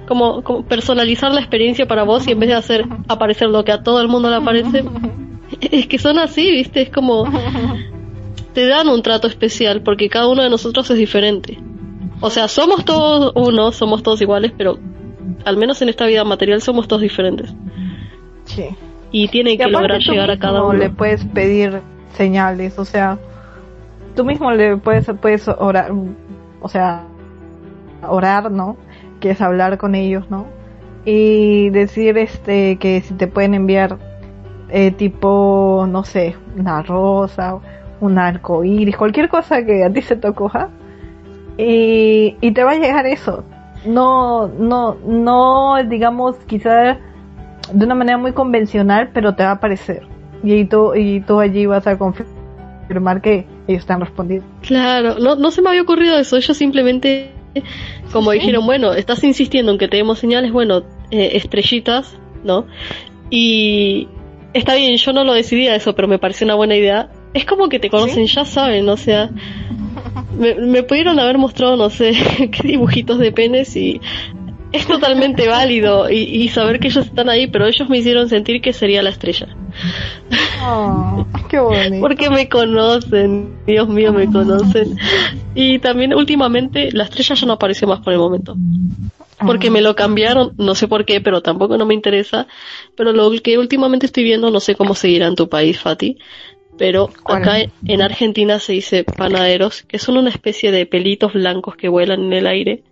como, 0.06 0.42
como 0.42 0.64
personalizar 0.66 1.32
la 1.32 1.40
experiencia 1.40 1.86
para 1.88 2.02
vos 2.02 2.28
y 2.28 2.32
en 2.32 2.38
vez 2.40 2.50
de 2.50 2.54
hacer 2.56 2.84
aparecer 3.08 3.48
lo 3.48 3.64
que 3.64 3.72
a 3.72 3.82
todo 3.82 4.02
el 4.02 4.08
mundo 4.08 4.28
le 4.28 4.36
aparece, 4.36 4.84
es 5.60 5.86
que 5.86 5.98
son 5.98 6.18
así, 6.18 6.50
¿viste? 6.50 6.82
Es 6.82 6.90
como 6.90 7.24
te 8.52 8.66
dan 8.66 8.90
un 8.90 9.02
trato 9.02 9.26
especial 9.26 9.80
porque 9.80 10.10
cada 10.10 10.28
uno 10.28 10.42
de 10.42 10.50
nosotros 10.50 10.90
es 10.90 10.98
diferente. 10.98 11.58
O 12.20 12.28
sea, 12.28 12.46
somos 12.46 12.84
todos 12.84 13.32
uno, 13.34 13.72
somos 13.72 14.02
todos 14.02 14.20
iguales, 14.20 14.52
pero 14.56 14.78
al 15.46 15.56
menos 15.56 15.80
en 15.80 15.88
esta 15.88 16.04
vida 16.04 16.24
material 16.24 16.60
somos 16.60 16.86
todos 16.88 17.00
diferentes. 17.00 17.54
Sí. 18.44 18.66
Y 19.12 19.28
tienen 19.28 19.54
Y 19.54 19.56
que 19.56 19.66
lograr 19.66 19.98
llegar 20.00 20.30
a 20.30 20.38
cada 20.38 20.62
uno. 20.62 20.74
le 20.74 20.90
puedes 20.90 21.24
pedir 21.24 21.80
señales, 22.16 22.78
o 22.78 22.84
sea, 22.84 23.18
tú 24.14 24.24
mismo 24.24 24.52
le 24.52 24.76
puedes, 24.76 25.10
puedes 25.20 25.48
orar, 25.48 25.92
o 26.60 26.68
sea, 26.68 27.04
orar, 28.06 28.50
¿no? 28.50 28.76
Que 29.20 29.30
es 29.30 29.40
hablar 29.40 29.78
con 29.78 29.94
ellos, 29.94 30.30
¿no? 30.30 30.46
Y 31.04 31.70
decir, 31.70 32.18
este, 32.18 32.76
que 32.76 33.00
si 33.00 33.14
te 33.14 33.26
pueden 33.26 33.54
enviar, 33.54 33.98
eh, 34.68 34.90
tipo, 34.90 35.86
no 35.88 36.04
sé, 36.04 36.36
una 36.56 36.82
rosa, 36.82 37.58
un 38.00 38.18
arco 38.18 38.64
iris, 38.64 38.96
cualquier 38.96 39.28
cosa 39.28 39.64
que 39.64 39.84
a 39.84 39.92
ti 39.92 40.02
se 40.02 40.16
te 40.16 40.28
ocurra, 40.28 40.68
y, 41.58 42.36
y 42.40 42.52
te 42.52 42.64
va 42.64 42.72
a 42.72 42.76
llegar 42.76 43.06
eso. 43.06 43.44
No, 43.84 44.46
no, 44.46 44.96
no, 45.06 45.82
digamos, 45.84 46.36
quizá 46.46 46.98
de 47.72 47.84
una 47.84 47.94
manera 47.94 48.18
muy 48.18 48.32
convencional, 48.32 49.10
pero 49.12 49.34
te 49.34 49.42
va 49.42 49.50
a 49.50 49.54
aparecer. 49.54 50.02
Y 50.42 50.64
tú, 50.64 50.94
y 50.94 51.20
tú 51.20 51.40
allí 51.40 51.66
vas 51.66 51.86
a 51.86 51.96
confirmar 51.98 53.20
que 53.20 53.46
ellos 53.68 53.86
te 53.86 53.92
han 53.92 54.00
respondido. 54.00 54.44
Claro, 54.62 55.18
no, 55.18 55.36
no 55.36 55.50
se 55.50 55.62
me 55.62 55.70
había 55.70 55.82
ocurrido 55.82 56.18
eso. 56.18 56.36
Ellos 56.36 56.56
simplemente, 56.56 57.30
como 58.12 58.32
Sí. 58.32 58.38
dijeron, 58.38 58.66
bueno, 58.66 58.92
estás 58.92 59.22
insistiendo 59.24 59.72
en 59.72 59.78
que 59.78 59.88
te 59.88 59.96
demos 59.98 60.18
señales, 60.18 60.52
bueno, 60.52 60.82
eh, 61.10 61.30
estrellitas, 61.34 62.16
¿no? 62.44 62.66
Y 63.30 64.08
está 64.52 64.74
bien, 64.74 64.96
yo 64.96 65.12
no 65.12 65.24
lo 65.24 65.32
decidía 65.32 65.74
eso, 65.74 65.94
pero 65.94 66.08
me 66.08 66.18
pareció 66.18 66.44
una 66.44 66.54
buena 66.54 66.76
idea. 66.76 67.10
Es 67.34 67.44
como 67.46 67.68
que 67.68 67.78
te 67.78 67.88
conocen, 67.88 68.26
ya 68.26 68.44
saben, 68.44 68.88
o 68.88 68.96
sea, 68.96 69.30
me, 70.38 70.54
me 70.56 70.82
pudieron 70.82 71.18
haber 71.18 71.38
mostrado, 71.38 71.76
no 71.76 71.88
sé, 71.88 72.12
qué 72.50 72.68
dibujitos 72.68 73.18
de 73.18 73.32
penes 73.32 73.74
y 73.76 74.00
es 74.72 74.86
totalmente 74.86 75.48
válido 75.48 76.10
y, 76.10 76.16
y 76.16 76.48
saber 76.48 76.80
que 76.80 76.88
ellos 76.88 77.06
están 77.06 77.28
ahí, 77.28 77.46
pero 77.46 77.66
ellos 77.66 77.88
me 77.88 77.98
hicieron 77.98 78.28
sentir 78.28 78.60
que 78.60 78.72
sería 78.72 79.02
la 79.02 79.10
estrella. 79.10 79.48
Oh, 80.64 81.26
qué 81.48 81.58
bonito. 81.58 82.00
Porque 82.00 82.30
me 82.30 82.48
conocen, 82.48 83.58
Dios 83.66 83.88
mío, 83.88 84.12
me 84.12 84.26
conocen. 84.30 84.96
Y 85.54 85.78
también 85.78 86.14
últimamente 86.14 86.90
la 86.92 87.04
estrella 87.04 87.34
ya 87.34 87.46
no 87.46 87.54
apareció 87.54 87.86
más 87.88 88.00
por 88.00 88.12
el 88.12 88.18
momento. 88.18 88.56
Porque 89.44 89.70
me 89.70 89.80
lo 89.80 89.96
cambiaron, 89.96 90.52
no 90.56 90.74
sé 90.74 90.86
por 90.86 91.04
qué, 91.04 91.20
pero 91.20 91.42
tampoco 91.42 91.76
no 91.76 91.84
me 91.84 91.94
interesa. 91.94 92.46
Pero 92.96 93.12
lo 93.12 93.30
que 93.42 93.58
últimamente 93.58 94.06
estoy 94.06 94.24
viendo, 94.24 94.50
no 94.50 94.60
sé 94.60 94.74
cómo 94.76 94.94
seguirá 94.94 95.26
en 95.26 95.34
tu 95.34 95.48
país, 95.48 95.80
Fati. 95.80 96.18
Pero 96.78 97.10
acá 97.26 97.58
en 97.86 98.02
Argentina 98.02 98.58
se 98.58 98.72
dice 98.72 99.04
panaderos, 99.04 99.82
que 99.82 99.98
son 99.98 100.16
una 100.16 100.30
especie 100.30 100.72
de 100.72 100.86
pelitos 100.86 101.32
blancos 101.34 101.76
que 101.76 101.88
vuelan 101.88 102.24
en 102.24 102.32
el 102.32 102.46
aire, 102.46 102.82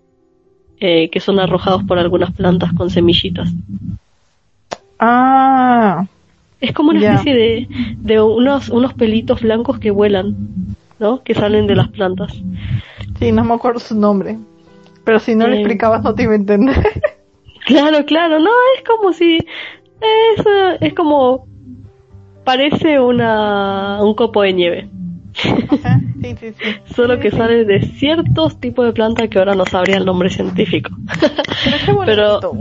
eh, 0.80 1.08
que 1.10 1.20
son 1.20 1.38
arrojados 1.38 1.84
por 1.84 1.98
algunas 1.98 2.32
plantas 2.32 2.72
con 2.72 2.90
semillitas. 2.90 3.50
Ah, 4.98 6.06
Es 6.60 6.72
como 6.72 6.90
una 6.90 7.00
especie 7.14 7.34
de, 7.34 7.68
de 7.98 8.20
unos, 8.20 8.68
unos 8.68 8.92
pelitos 8.94 9.40
blancos 9.40 9.78
que 9.78 9.90
vuelan, 9.90 10.36
¿no? 10.98 11.22
Que 11.22 11.34
salen 11.34 11.66
de 11.66 11.74
las 11.76 11.88
plantas. 11.88 12.32
sí, 13.18 13.32
no 13.32 13.44
me 13.44 13.54
acuerdo 13.54 13.80
su 13.80 13.94
nombre. 13.98 14.36
Pero 15.04 15.18
si 15.18 15.34
no 15.34 15.46
le 15.48 15.56
Eh. 15.56 15.60
explicabas 15.60 16.02
no 16.02 16.14
te 16.14 16.24
iba 16.24 16.32
a 16.32 16.36
entender. 16.36 16.76
Claro, 17.66 18.04
claro, 18.06 18.38
no, 18.40 18.50
es 18.76 18.82
como 18.88 19.12
si, 19.12 19.36
es, 19.36 20.44
es 20.80 20.94
como, 20.94 21.46
parece 22.42 22.98
una, 22.98 24.02
un 24.02 24.14
copo 24.14 24.40
de 24.42 24.52
nieve, 24.54 24.88
sí, 25.34 26.36
sí, 26.40 26.52
sí. 26.52 26.94
solo 26.94 27.18
que 27.20 27.30
sale 27.30 27.64
de 27.64 27.82
ciertos 27.82 28.60
tipos 28.60 28.84
de 28.86 28.92
planta 28.92 29.28
que 29.28 29.38
ahora 29.38 29.54
no 29.54 29.64
sabría 29.66 29.96
el 29.96 30.04
nombre 30.04 30.30
científico. 30.30 30.90
Pero. 32.04 32.40
Pero- 32.40 32.52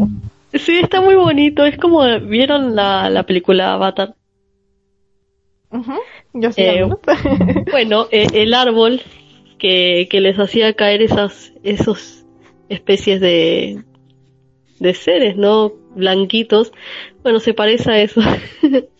Sí, 0.51 0.79
está 0.79 0.99
muy 0.99 1.13
bonito, 1.13 1.63
es 1.63 1.77
como, 1.77 2.01
¿vieron 2.21 2.75
la, 2.75 3.07
la 3.11 3.21
película 3.21 3.73
Avatar? 3.73 4.15
Ujú, 5.71 5.93
Yo 6.33 6.51
sí, 6.51 6.61
Eh. 6.63 6.89
Bueno, 7.71 8.07
eh, 8.09 8.25
el 8.33 8.55
árbol 8.55 8.99
que, 9.59 10.07
que 10.09 10.21
les 10.21 10.39
hacía 10.39 10.73
caer 10.73 11.03
esas 11.03 11.53
esos 11.63 12.25
especies 12.67 13.21
de, 13.21 13.83
de 14.79 14.93
seres, 14.95 15.37
¿no? 15.37 15.71
Blanquitos. 15.95 16.71
Bueno, 17.21 17.39
se 17.39 17.53
parece 17.53 17.91
a 17.91 18.01
eso. 18.01 18.21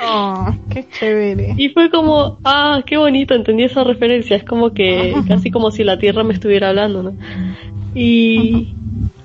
Oh, 0.00 0.54
qué 0.70 0.86
chévere. 0.88 1.54
y 1.56 1.70
fue 1.70 1.90
como, 1.90 2.38
ah, 2.44 2.82
qué 2.86 2.96
bonito, 2.96 3.34
entendí 3.34 3.64
esa 3.64 3.82
referencia. 3.84 4.36
Es 4.36 4.44
como 4.44 4.72
que, 4.72 5.14
casi 5.26 5.50
como 5.50 5.70
si 5.70 5.82
la 5.84 5.98
Tierra 5.98 6.22
me 6.24 6.34
estuviera 6.34 6.68
hablando, 6.68 7.02
¿no? 7.02 7.12
Y, 7.94 8.74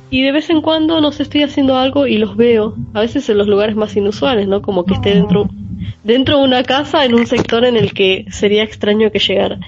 y 0.10 0.24
de 0.24 0.32
vez 0.32 0.50
en 0.50 0.62
cuando, 0.62 1.00
no 1.02 1.12
sé, 1.12 1.24
estoy 1.24 1.44
haciendo 1.44 1.78
algo 1.78 2.08
y 2.08 2.18
los 2.18 2.36
veo. 2.36 2.76
A 2.94 3.02
veces 3.02 3.30
en 3.30 3.38
los 3.38 3.48
lugares 3.48 3.76
más 3.76 3.96
inusuales, 3.96 4.48
¿no? 4.48 4.62
Como 4.62 4.84
que 4.86 4.96
esté 4.96 5.14
dentro, 5.14 5.48
dentro 6.04 6.40
de 6.40 6.46
una 6.46 6.64
casa, 6.64 7.06
en 7.06 7.14
un 7.14 7.28
sector 7.28 7.66
en 7.66 7.78
el 7.78 7.94
que 7.94 8.26
sería 8.32 8.64
extraño 8.64 9.12
que 9.12 9.20
llegara. 9.20 9.60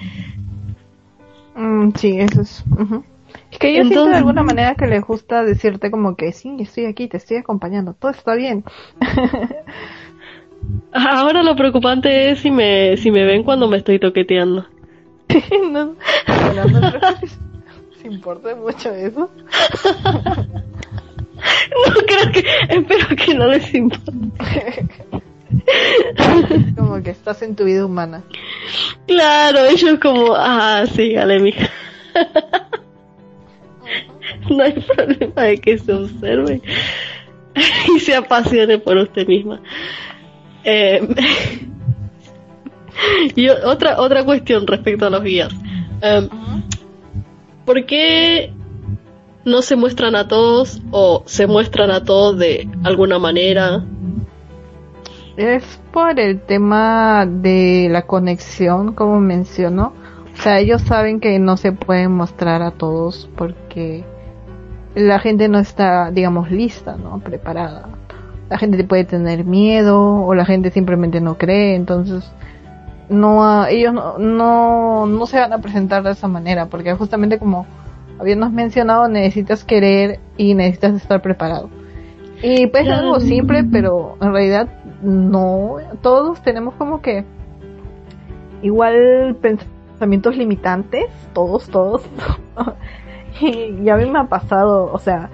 Mm, 1.55 1.89
sí, 1.95 2.19
eso 2.19 2.41
es. 2.41 2.63
ujú. 2.79 3.03
Es 3.51 3.59
que 3.59 3.67
yo 3.73 3.81
siento 3.83 3.89
de 3.89 3.95
Entonces- 4.01 4.17
alguna 4.17 4.43
manera 4.43 4.75
que 4.75 4.87
les 4.87 5.01
gusta 5.03 5.43
decirte 5.43 5.89
como 5.91 6.15
que 6.15 6.31
sí, 6.33 6.51
estoy 6.59 6.85
aquí, 6.85 7.07
te 7.07 7.17
estoy 7.17 7.37
acompañando, 7.37 7.93
todo 7.93 8.11
está 8.11 8.35
bien. 8.35 8.63
Ahora 10.93 11.43
lo 11.43 11.55
preocupante 11.55 12.31
es 12.31 12.39
si 12.39 12.51
me, 12.51 12.95
si 12.97 13.11
me 13.11 13.25
ven 13.25 13.43
cuando 13.43 13.67
me 13.67 13.77
estoy 13.77 13.99
toqueteando. 13.99 14.65
no, 15.71 15.95
bueno, 16.27 16.65
no 16.65 16.91
creo 16.91 17.01
que 17.01 17.25
les 17.25 17.37
les 18.05 18.05
importe 18.13 18.55
mucho 18.55 18.89
eso. 18.93 19.29
No 21.87 21.93
creo 22.07 22.31
que, 22.31 22.45
espero 22.69 23.15
que 23.15 23.33
no 23.35 23.47
les 23.47 23.73
importe. 23.73 24.87
Es 26.49 26.75
como 26.75 27.03
que 27.03 27.11
estás 27.11 27.41
en 27.41 27.55
tu 27.55 27.65
vida 27.65 27.85
humana. 27.85 28.23
Claro, 29.05 29.65
ellos 29.65 29.99
como, 29.99 30.33
ah, 30.35 30.85
sígale, 30.91 31.39
mija. 31.39 31.69
No 34.49 34.63
hay 34.63 34.73
problema 34.73 35.41
de 35.43 35.57
que 35.57 35.77
se 35.77 35.93
observe 35.93 36.61
y 37.95 37.99
se 37.99 38.15
apasione 38.15 38.77
por 38.77 38.97
usted 38.97 39.27
misma. 39.27 39.61
Eh, 40.65 41.07
y 43.35 43.49
otra, 43.49 44.01
otra 44.01 44.23
cuestión 44.23 44.67
respecto 44.67 45.05
a 45.05 45.09
los 45.09 45.23
guías. 45.23 45.53
Em, 46.01 46.29
¿Por 47.65 47.85
qué 47.85 48.53
no 49.45 49.61
se 49.61 49.75
muestran 49.75 50.15
a 50.15 50.27
todos 50.27 50.81
o 50.91 51.23
se 51.25 51.47
muestran 51.47 51.91
a 51.91 52.03
todos 52.03 52.37
de 52.37 52.67
alguna 52.83 53.19
manera? 53.19 53.83
Es 55.37 55.79
por 55.91 56.19
el 56.19 56.41
tema 56.41 57.25
de 57.27 57.87
la 57.91 58.03
conexión, 58.03 58.93
como 58.93 59.19
mencionó. 59.19 59.93
O 60.33 60.41
sea, 60.41 60.59
ellos 60.59 60.81
saben 60.81 61.19
que 61.19 61.39
no 61.39 61.57
se 61.57 61.71
pueden 61.71 62.11
mostrar 62.11 62.61
a 62.61 62.71
todos 62.71 63.29
porque 63.35 64.03
la 64.95 65.19
gente 65.19 65.47
no 65.47 65.59
está, 65.59 66.11
digamos, 66.11 66.51
lista, 66.51 66.97
¿no? 66.97 67.19
Preparada. 67.19 67.89
La 68.49 68.57
gente 68.57 68.83
puede 68.83 69.05
tener 69.05 69.43
miedo 69.43 70.23
o 70.23 70.35
la 70.35 70.45
gente 70.45 70.69
simplemente 70.71 71.19
no 71.19 71.37
cree, 71.37 71.75
entonces 71.75 72.31
no 73.09 73.65
ellos 73.67 73.93
no, 73.93 74.17
no, 74.17 75.05
no 75.05 75.25
se 75.25 75.39
van 75.39 75.53
a 75.53 75.59
presentar 75.59 76.03
de 76.03 76.11
esa 76.11 76.27
manera 76.27 76.65
porque 76.67 76.93
justamente 76.95 77.37
como 77.37 77.67
habíamos 78.19 78.51
mencionado 78.51 79.07
necesitas 79.07 79.63
querer 79.63 80.19
y 80.37 80.53
necesitas 80.53 80.95
estar 80.95 81.21
preparado. 81.21 81.69
Y 82.41 82.67
puede 82.67 82.85
ser 82.85 82.93
algo 82.93 83.19
simple, 83.19 83.63
pero 83.63 84.17
en 84.21 84.31
realidad 84.31 84.67
no. 85.01 85.77
Todos 86.01 86.41
tenemos 86.41 86.73
como 86.75 87.01
que 87.01 87.23
igual 88.61 89.37
pensamientos 89.41 90.35
limitantes, 90.35 91.05
todos, 91.33 91.67
todos. 91.69 92.03
y, 93.41 93.81
y 93.83 93.89
a 93.89 93.95
mí 93.95 94.09
me 94.09 94.19
ha 94.19 94.25
pasado, 94.25 94.91
o 94.91 94.99
sea, 94.99 95.29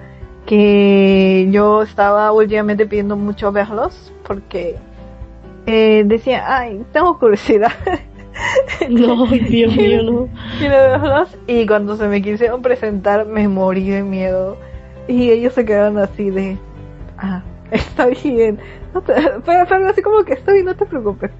que 0.46 1.48
yo 1.50 1.82
estaba 1.82 2.32
últimamente 2.32 2.86
pidiendo 2.86 3.16
mucho 3.16 3.52
verlos 3.52 4.12
porque 4.26 4.76
eh, 5.66 6.02
decía, 6.06 6.44
ay, 6.46 6.84
tengo 6.92 7.18
curiosidad. 7.18 7.72
No, 8.88 9.26
Dios 9.26 9.76
mío, 9.76 10.02
no. 10.02 10.28
Y, 11.46 11.52
y 11.52 11.66
cuando 11.66 11.96
se 11.96 12.08
me 12.08 12.22
quisieron 12.22 12.62
presentar, 12.62 13.26
me 13.26 13.46
morí 13.46 13.90
de 13.90 14.02
miedo. 14.02 14.56
Y 15.06 15.30
ellos 15.30 15.52
se 15.52 15.64
quedaron 15.64 15.98
así 15.98 16.30
de, 16.30 16.56
ah, 17.18 17.42
está 17.70 18.06
bien. 18.06 18.58
No 18.94 19.02
te, 19.02 19.14
pero, 19.44 19.88
así 19.88 20.02
como 20.02 20.24
que 20.24 20.34
está 20.34 20.52
bien, 20.52 20.66
no 20.66 20.74
te 20.74 20.86
preocupes. 20.86 21.30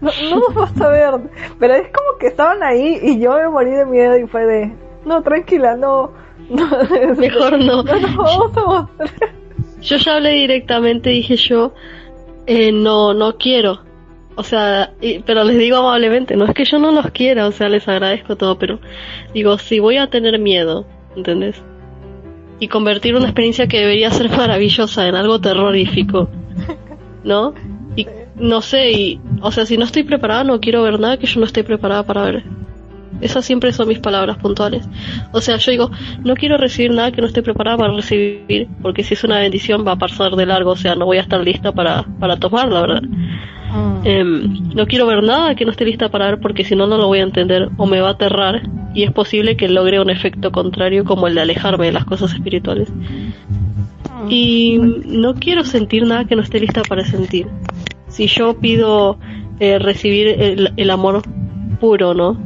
No, 0.00 0.10
no 0.30 0.40
nos 0.40 0.54
vas 0.54 0.80
a 0.80 0.88
ver. 0.88 1.14
Pero 1.58 1.74
es 1.74 1.88
como 1.88 2.18
que 2.18 2.26
estaban 2.26 2.62
ahí 2.62 2.98
y 3.02 3.18
yo 3.18 3.34
me 3.36 3.48
morí 3.48 3.70
de 3.70 3.86
miedo 3.86 4.18
y 4.18 4.26
fue 4.26 4.44
de, 4.44 4.72
no, 5.04 5.22
tranquila, 5.22 5.76
no. 5.76 6.10
No 6.50 6.68
Mejor 7.16 7.58
no. 7.58 7.82
no, 7.82 7.98
no 8.00 8.22
vamos 8.22 8.56
a 8.56 8.88
yo 9.86 9.96
ya 9.98 10.16
hablé 10.16 10.30
directamente, 10.30 11.10
dije 11.10 11.36
yo, 11.36 11.72
eh, 12.46 12.72
no, 12.72 13.14
no 13.14 13.36
quiero. 13.36 13.80
O 14.34 14.42
sea, 14.42 14.92
pero 15.24 15.44
les 15.44 15.58
digo 15.58 15.78
amablemente, 15.78 16.36
no 16.36 16.44
es 16.44 16.54
que 16.54 16.64
yo 16.64 16.78
no 16.78 16.92
los 16.92 17.10
quiera, 17.10 17.46
o 17.46 17.52
sea, 17.52 17.68
les 17.68 17.88
agradezco 17.88 18.36
todo, 18.36 18.58
pero 18.58 18.80
digo, 19.32 19.56
si 19.58 19.78
voy 19.78 19.96
a 19.96 20.08
tener 20.08 20.38
miedo, 20.38 20.86
¿entendés? 21.16 21.62
Y 22.60 22.68
convertir 22.68 23.14
una 23.16 23.26
experiencia 23.26 23.66
que 23.66 23.80
debería 23.80 24.10
ser 24.10 24.28
maravillosa 24.28 25.08
en 25.08 25.14
algo 25.14 25.40
terrorífico, 25.40 26.28
¿no? 27.24 27.54
Y 27.96 28.06
no 28.34 28.60
sé, 28.60 28.90
y, 28.90 29.20
o 29.40 29.50
sea, 29.50 29.64
si 29.64 29.78
no 29.78 29.84
estoy 29.84 30.02
preparada, 30.02 30.44
no 30.44 30.60
quiero 30.60 30.82
ver 30.82 31.00
nada 31.00 31.16
que 31.16 31.26
yo 31.26 31.40
no 31.40 31.46
esté 31.46 31.64
preparada 31.64 32.02
para 32.02 32.22
ver. 32.24 32.44
Esas 33.20 33.44
siempre 33.44 33.72
son 33.72 33.88
mis 33.88 33.98
palabras 33.98 34.36
puntuales. 34.38 34.88
O 35.32 35.40
sea, 35.40 35.56
yo 35.56 35.70
digo, 35.70 35.90
no 36.24 36.34
quiero 36.34 36.56
recibir 36.56 36.92
nada 36.92 37.12
que 37.12 37.20
no 37.20 37.26
esté 37.26 37.42
preparada 37.42 37.78
para 37.78 37.92
recibir, 37.94 38.68
porque 38.82 39.02
si 39.02 39.14
es 39.14 39.24
una 39.24 39.38
bendición 39.38 39.86
va 39.86 39.92
a 39.92 39.96
pasar 39.96 40.36
de 40.36 40.46
largo, 40.46 40.72
o 40.72 40.76
sea, 40.76 40.94
no 40.94 41.06
voy 41.06 41.18
a 41.18 41.22
estar 41.22 41.40
lista 41.40 41.72
para, 41.72 42.04
para 42.18 42.36
tomarla, 42.36 42.80
¿verdad? 42.80 43.02
Ah. 43.70 44.00
Em, 44.04 44.74
no 44.74 44.86
quiero 44.86 45.06
ver 45.06 45.22
nada 45.22 45.54
que 45.54 45.64
no 45.64 45.70
esté 45.70 45.84
lista 45.84 46.08
para 46.08 46.26
ver 46.26 46.40
porque 46.40 46.64
si 46.64 46.76
no, 46.76 46.86
no 46.86 46.96
lo 46.98 47.08
voy 47.08 47.18
a 47.18 47.24
entender 47.24 47.68
o 47.76 47.86
me 47.86 48.00
va 48.00 48.08
a 48.08 48.12
aterrar 48.12 48.62
y 48.94 49.02
es 49.02 49.12
posible 49.12 49.56
que 49.56 49.68
logre 49.68 50.00
un 50.00 50.10
efecto 50.10 50.52
contrario 50.52 51.04
como 51.04 51.26
el 51.26 51.34
de 51.34 51.40
alejarme 51.42 51.86
de 51.86 51.92
las 51.92 52.04
cosas 52.04 52.32
espirituales. 52.32 52.92
Ah. 54.10 54.26
Y 54.28 54.78
no 54.78 55.34
quiero 55.34 55.64
sentir 55.64 56.06
nada 56.06 56.24
que 56.24 56.36
no 56.36 56.42
esté 56.42 56.60
lista 56.60 56.82
para 56.88 57.04
sentir. 57.04 57.46
Si 58.08 58.28
yo 58.28 58.58
pido 58.58 59.18
eh, 59.58 59.78
recibir 59.78 60.28
el, 60.28 60.72
el 60.76 60.90
amor 60.90 61.22
puro, 61.80 62.14
¿no? 62.14 62.36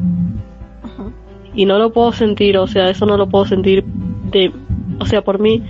Y 1.61 1.67
no 1.67 1.79
lo 1.79 1.93
puedo 1.93 2.11
sentir, 2.11 2.57
o 2.57 2.67
sea, 2.67 2.89
eso 2.89 3.05
no 3.05 3.19
lo 3.19 3.29
puedo 3.29 3.45
sentir 3.45 3.85
de, 4.31 4.51
o 4.99 5.05
sea, 5.05 5.21
por 5.23 5.41
mí, 5.41 5.63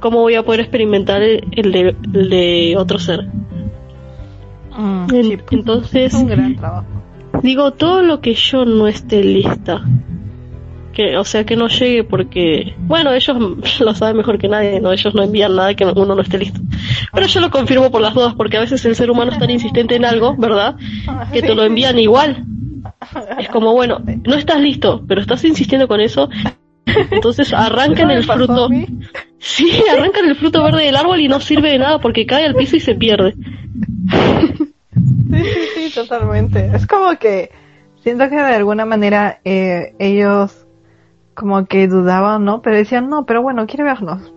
¿cómo 0.00 0.20
voy 0.20 0.34
a 0.34 0.42
poder 0.42 0.60
experimentar 0.60 1.20
el, 1.20 1.72
de, 1.72 1.94
de, 2.08 2.74
otro 2.78 2.98
ser? 2.98 3.26
Mm, 4.74 5.06
pues, 5.08 5.38
entonces, 5.50 6.14
un 6.14 6.26
gran 6.26 6.56
trabajo. 6.56 6.86
digo, 7.42 7.72
todo 7.72 8.00
lo 8.00 8.22
que 8.22 8.32
yo 8.32 8.64
no 8.64 8.88
esté 8.88 9.22
lista, 9.22 9.84
que, 10.94 11.18
o 11.18 11.24
sea, 11.24 11.44
que 11.44 11.54
no 11.54 11.68
llegue 11.68 12.02
porque, 12.02 12.74
bueno, 12.78 13.12
ellos 13.12 13.36
lo 13.80 13.94
saben 13.94 14.16
mejor 14.16 14.38
que 14.38 14.48
nadie, 14.48 14.80
no, 14.80 14.90
ellos 14.90 15.14
no 15.14 15.22
envían 15.22 15.54
nada 15.54 15.74
que 15.74 15.84
uno 15.84 16.14
no 16.14 16.22
esté 16.22 16.38
listo. 16.38 16.62
Pero 17.12 17.26
yo 17.26 17.40
lo 17.40 17.50
confirmo 17.50 17.90
por 17.90 18.00
las 18.00 18.14
dudas, 18.14 18.32
porque 18.34 18.56
a 18.56 18.60
veces 18.60 18.82
el 18.86 18.96
ser 18.96 19.10
humano 19.10 19.32
es 19.32 19.38
tan 19.38 19.50
insistente 19.50 19.96
en 19.96 20.06
algo, 20.06 20.34
¿verdad? 20.38 20.76
Que 21.30 21.42
te 21.42 21.54
lo 21.54 21.62
envían 21.62 21.98
igual. 21.98 22.46
Es 23.38 23.48
como, 23.48 23.72
bueno, 23.72 23.98
no 24.24 24.34
estás 24.34 24.60
listo, 24.60 25.02
pero 25.08 25.20
estás 25.20 25.44
insistiendo 25.44 25.88
con 25.88 26.00
eso. 26.00 26.28
Entonces 27.10 27.52
arrancan 27.54 28.10
el 28.10 28.24
fruto. 28.24 28.68
Sí, 29.38 29.82
arrancan 29.90 30.26
el 30.26 30.36
fruto 30.36 30.62
verde 30.62 30.84
del 30.84 30.96
árbol 30.96 31.20
y 31.20 31.28
no 31.28 31.40
sirve 31.40 31.70
de 31.70 31.78
nada 31.78 31.98
porque 31.98 32.26
cae 32.26 32.44
al 32.44 32.54
piso 32.54 32.76
y 32.76 32.80
se 32.80 32.94
pierde. 32.94 33.34
Sí, 34.12 35.44
sí, 35.44 35.60
sí, 35.74 35.94
totalmente. 35.94 36.70
Es 36.74 36.86
como 36.86 37.16
que 37.18 37.50
siento 38.02 38.28
que 38.28 38.36
de 38.36 38.54
alguna 38.54 38.84
manera 38.84 39.40
eh, 39.44 39.94
ellos 39.98 40.66
como 41.34 41.64
que 41.66 41.88
dudaban, 41.88 42.44
¿no? 42.44 42.60
Pero 42.60 42.76
decían, 42.76 43.08
no, 43.08 43.24
pero 43.24 43.42
bueno, 43.42 43.66
quiere 43.66 43.84
vernos. 43.84 44.34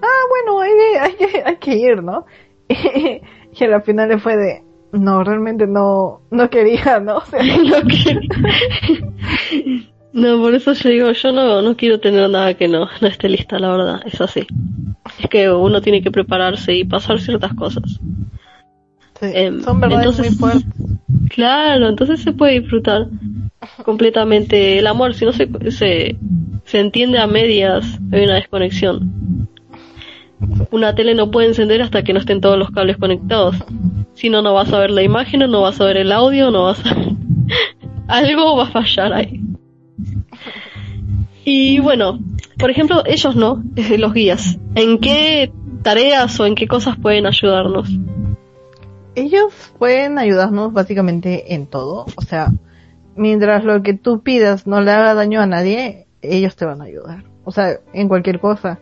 Ah, 0.00 0.22
bueno, 0.28 0.60
hay, 0.60 0.70
hay, 1.00 1.40
hay 1.44 1.56
que 1.56 1.74
ir, 1.74 2.02
¿no? 2.02 2.26
Y, 2.70 3.64
y 3.64 3.64
al 3.64 3.82
final 3.82 4.10
le 4.10 4.18
fue 4.18 4.36
de, 4.36 4.62
no, 4.92 5.24
realmente 5.24 5.66
no, 5.66 6.20
no 6.30 6.50
quería, 6.50 7.00
¿no? 7.00 7.22
no, 10.12 10.40
por 10.40 10.54
eso 10.54 10.72
yo 10.72 10.88
digo, 10.88 11.12
yo 11.12 11.32
no, 11.32 11.62
no 11.62 11.76
quiero 11.76 12.00
tener 12.00 12.28
nada 12.30 12.54
que 12.54 12.68
no, 12.68 12.88
no 13.00 13.08
esté 13.08 13.28
lista, 13.28 13.58
la 13.58 13.70
verdad, 13.70 14.00
es 14.06 14.20
así. 14.20 14.46
Es 15.18 15.28
que 15.28 15.50
uno 15.50 15.80
tiene 15.80 16.02
que 16.02 16.10
prepararse 16.10 16.74
y 16.74 16.84
pasar 16.84 17.20
ciertas 17.20 17.54
cosas. 17.54 18.00
Em, 19.20 19.62
son 19.62 19.80
verdades 19.80 20.18
muy 20.18 20.30
fuertes. 20.30 20.66
Claro, 21.30 21.88
entonces 21.88 22.20
se 22.20 22.32
puede 22.32 22.60
disfrutar 22.60 23.08
completamente 23.84 24.78
el 24.78 24.86
amor, 24.86 25.14
si 25.14 25.24
no 25.24 25.32
se, 25.32 25.48
se, 25.70 26.16
se 26.64 26.80
entiende 26.80 27.18
a 27.18 27.26
medias, 27.26 27.98
hay 28.12 28.24
una 28.24 28.36
desconexión. 28.36 29.48
Una 30.70 30.94
tele 30.94 31.14
no 31.14 31.30
puede 31.30 31.48
encender 31.48 31.82
hasta 31.82 32.04
que 32.04 32.12
no 32.12 32.20
estén 32.20 32.40
todos 32.40 32.58
los 32.58 32.70
cables 32.70 32.96
conectados. 32.96 33.56
Si 34.18 34.30
no, 34.30 34.42
no 34.42 34.52
vas 34.52 34.72
a 34.72 34.80
ver 34.80 34.90
la 34.90 35.04
imagen, 35.04 35.48
no 35.48 35.62
vas 35.62 35.80
a 35.80 35.84
ver 35.84 35.96
el 35.96 36.10
audio, 36.10 36.50
no 36.50 36.64
vas 36.64 36.84
a... 36.84 36.96
Algo 38.08 38.56
va 38.56 38.64
a 38.64 38.70
fallar 38.72 39.12
ahí. 39.12 39.40
Y 41.44 41.78
bueno, 41.78 42.18
por 42.58 42.68
ejemplo, 42.68 43.04
ellos 43.06 43.36
no, 43.36 43.62
los 43.96 44.12
guías. 44.12 44.58
¿En 44.74 44.98
qué 44.98 45.52
tareas 45.84 46.40
o 46.40 46.46
en 46.46 46.56
qué 46.56 46.66
cosas 46.66 46.96
pueden 46.96 47.26
ayudarnos? 47.26 47.88
Ellos 49.14 49.52
pueden 49.78 50.18
ayudarnos 50.18 50.72
básicamente 50.72 51.54
en 51.54 51.68
todo. 51.68 52.06
O 52.16 52.22
sea, 52.22 52.48
mientras 53.14 53.62
lo 53.62 53.84
que 53.84 53.94
tú 53.94 54.24
pidas 54.24 54.66
no 54.66 54.80
le 54.80 54.90
haga 54.90 55.14
daño 55.14 55.40
a 55.40 55.46
nadie, 55.46 56.08
ellos 56.22 56.56
te 56.56 56.64
van 56.64 56.80
a 56.80 56.86
ayudar. 56.86 57.22
O 57.44 57.52
sea, 57.52 57.78
en 57.92 58.08
cualquier 58.08 58.40
cosa. 58.40 58.80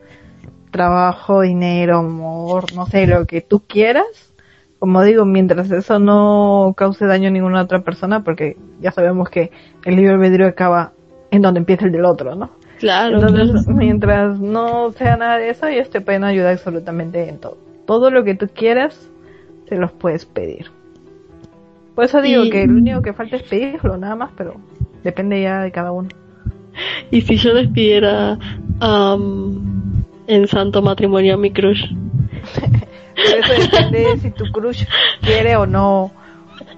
Trabajo, 0.70 1.42
dinero, 1.42 1.98
amor, 1.98 2.72
no 2.74 2.86
sé, 2.86 3.06
lo 3.06 3.26
que 3.26 3.42
tú 3.42 3.60
quieras, 3.66 4.32
como 4.78 5.02
digo, 5.02 5.24
mientras 5.24 5.70
eso 5.70 5.98
no 5.98 6.74
cause 6.76 7.06
daño 7.06 7.28
a 7.28 7.30
ninguna 7.30 7.62
otra 7.62 7.80
persona, 7.80 8.22
porque 8.22 8.56
ya 8.80 8.92
sabemos 8.92 9.30
que 9.30 9.50
el 9.84 9.96
libre 9.96 10.14
albedrío 10.14 10.46
acaba 10.46 10.92
en 11.30 11.42
donde 11.42 11.60
empieza 11.60 11.86
el 11.86 11.92
del 11.92 12.04
otro, 12.04 12.34
¿no? 12.34 12.50
Claro. 12.78 13.18
Entonces, 13.18 13.66
mientras 13.68 14.38
no 14.38 14.92
sea 14.92 15.16
nada 15.16 15.38
de 15.38 15.50
eso, 15.50 15.66
ellos 15.66 15.88
te 15.88 16.00
pueden 16.00 16.24
ayudar 16.24 16.52
absolutamente 16.52 17.28
en 17.28 17.38
todo. 17.38 17.56
Todo 17.86 18.10
lo 18.10 18.22
que 18.24 18.34
tú 18.34 18.48
quieras, 18.52 19.08
se 19.68 19.76
los 19.76 19.92
puedes 19.92 20.26
pedir. 20.26 20.70
Por 21.94 22.04
eso 22.04 22.20
digo 22.20 22.44
que 22.50 22.66
lo 22.66 22.74
único 22.74 23.00
que 23.00 23.14
falta 23.14 23.36
es 23.36 23.42
pedirlo, 23.42 23.96
nada 23.96 24.14
más, 24.14 24.30
pero 24.36 24.56
depende 25.02 25.40
ya 25.40 25.62
de 25.62 25.72
cada 25.72 25.92
uno. 25.92 26.10
Y 27.10 27.22
si 27.22 27.36
yo 27.36 27.54
les 27.54 27.68
pidiera 27.68 28.38
en 30.26 30.46
santo 30.48 30.82
matrimonio 30.82 31.34
a 31.34 31.36
mi 31.38 31.50
crush, 31.50 31.86
eso 33.16 33.52
depende 33.60 34.18
si 34.18 34.30
tu 34.30 34.44
crush 34.52 34.84
quiere 35.20 35.56
o 35.56 35.66
no. 35.66 36.10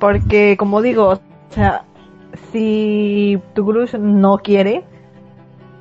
Porque, 0.00 0.56
como 0.56 0.82
digo, 0.82 1.08
o 1.08 1.20
sea, 1.50 1.84
si 2.52 3.40
tu 3.54 3.66
crush 3.66 3.94
no 3.94 4.38
quiere, 4.38 4.84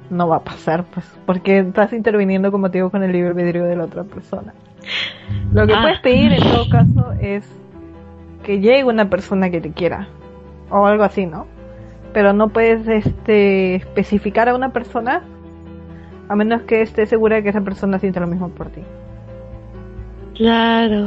no 0.09 0.27
va 0.27 0.37
a 0.37 0.43
pasar, 0.43 0.85
pues, 0.85 1.05
porque 1.25 1.59
estás 1.59 1.93
interviniendo, 1.93 2.51
como 2.51 2.71
te 2.71 2.79
digo, 2.79 2.89
con 2.89 3.03
el 3.03 3.11
libre 3.11 3.29
albedrío 3.29 3.65
de 3.65 3.75
la 3.75 3.85
otra 3.85 4.03
persona. 4.03 4.53
Lo 5.51 5.67
que 5.67 5.73
ah. 5.73 5.81
puedes 5.81 5.99
pedir 5.99 6.33
en 6.33 6.43
todo 6.43 6.69
caso 6.69 7.13
es 7.19 7.45
que 8.43 8.59
llegue 8.59 8.83
una 8.85 9.09
persona 9.09 9.49
que 9.49 9.59
te 9.59 9.71
quiera, 9.71 10.07
o 10.69 10.85
algo 10.85 11.03
así, 11.03 11.25
¿no? 11.25 11.47
Pero 12.13 12.33
no 12.33 12.49
puedes 12.49 12.87
este, 12.87 13.75
especificar 13.75 14.49
a 14.49 14.55
una 14.55 14.69
persona 14.69 15.23
a 16.29 16.35
menos 16.35 16.63
que 16.63 16.81
estés 16.81 17.09
segura 17.09 17.37
de 17.37 17.43
que 17.43 17.49
esa 17.49 17.61
persona 17.61 17.99
siente 17.99 18.19
lo 18.19 18.27
mismo 18.27 18.49
por 18.49 18.69
ti. 18.69 18.81
Claro. 20.37 21.05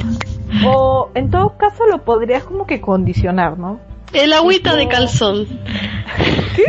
O 0.67 1.11
en 1.15 1.31
todo 1.31 1.57
caso 1.57 1.87
lo 1.87 2.05
podrías 2.05 2.43
como 2.45 2.67
que 2.67 2.81
condicionar, 2.81 3.59
¿no? 3.59 3.79
El 4.13 4.33
agüita 4.33 4.75
de 4.75 4.89
calzón. 4.89 5.47
¿Qué? 6.57 6.65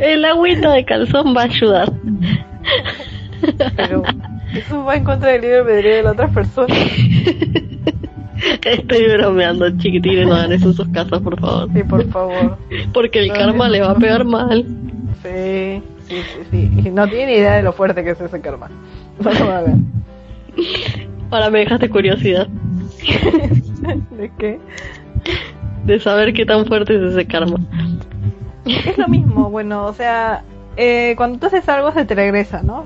El 0.00 0.24
agüita 0.24 0.72
de 0.72 0.84
calzón 0.84 1.34
va 1.34 1.42
a 1.42 1.44
ayudar. 1.44 1.92
Pero 3.76 4.02
eso 4.54 4.84
va 4.84 4.96
en 4.96 5.04
contra 5.04 5.30
del 5.30 5.40
libre 5.40 5.58
albedrío 5.58 5.96
de 5.96 6.02
la 6.02 6.12
otra 6.12 6.28
persona. 6.28 6.74
Estoy 8.64 9.06
bromeando, 9.12 9.70
chiquitines, 9.78 10.26
no 10.26 10.34
hagan 10.34 10.52
eso 10.52 10.66
en 10.66 10.74
sus 10.74 10.88
casas, 10.88 11.20
por 11.20 11.40
favor. 11.40 11.68
Sí, 11.72 11.82
por 11.84 12.06
favor. 12.10 12.58
Porque 12.92 13.20
el 13.20 13.32
karma 13.32 13.68
le 13.68 13.80
va 13.80 13.92
a 13.92 13.94
pegar 13.94 14.24
mal. 14.24 14.66
Sí, 15.22 15.82
sí, 16.08 16.16
sí, 16.16 16.46
sí. 16.50 16.70
Y 16.84 16.90
no 16.90 17.06
tiene 17.08 17.26
ni 17.26 17.32
idea 17.38 17.54
de 17.54 17.62
lo 17.62 17.72
fuerte 17.72 18.04
que 18.04 18.10
es 18.10 18.20
ese 18.20 18.40
karma. 18.40 18.68
Vamos 19.18 19.40
a 19.40 19.60
ver. 19.62 19.76
Ahora 21.32 21.48
me 21.48 21.60
dejaste 21.60 21.88
curiosidad. 21.88 22.46
¿De 24.10 24.30
qué? 24.38 24.60
De 25.86 25.98
saber 25.98 26.34
qué 26.34 26.44
tan 26.44 26.66
fuerte 26.66 26.94
es 26.94 27.14
ese 27.14 27.26
karma. 27.26 27.56
Es 28.66 28.98
lo 28.98 29.08
mismo, 29.08 29.48
bueno, 29.48 29.86
o 29.86 29.94
sea, 29.94 30.44
eh, 30.76 31.14
cuando 31.16 31.38
tú 31.38 31.46
haces 31.46 31.66
algo 31.70 31.90
se 31.92 32.04
te 32.04 32.14
regresa, 32.14 32.62
¿no? 32.62 32.84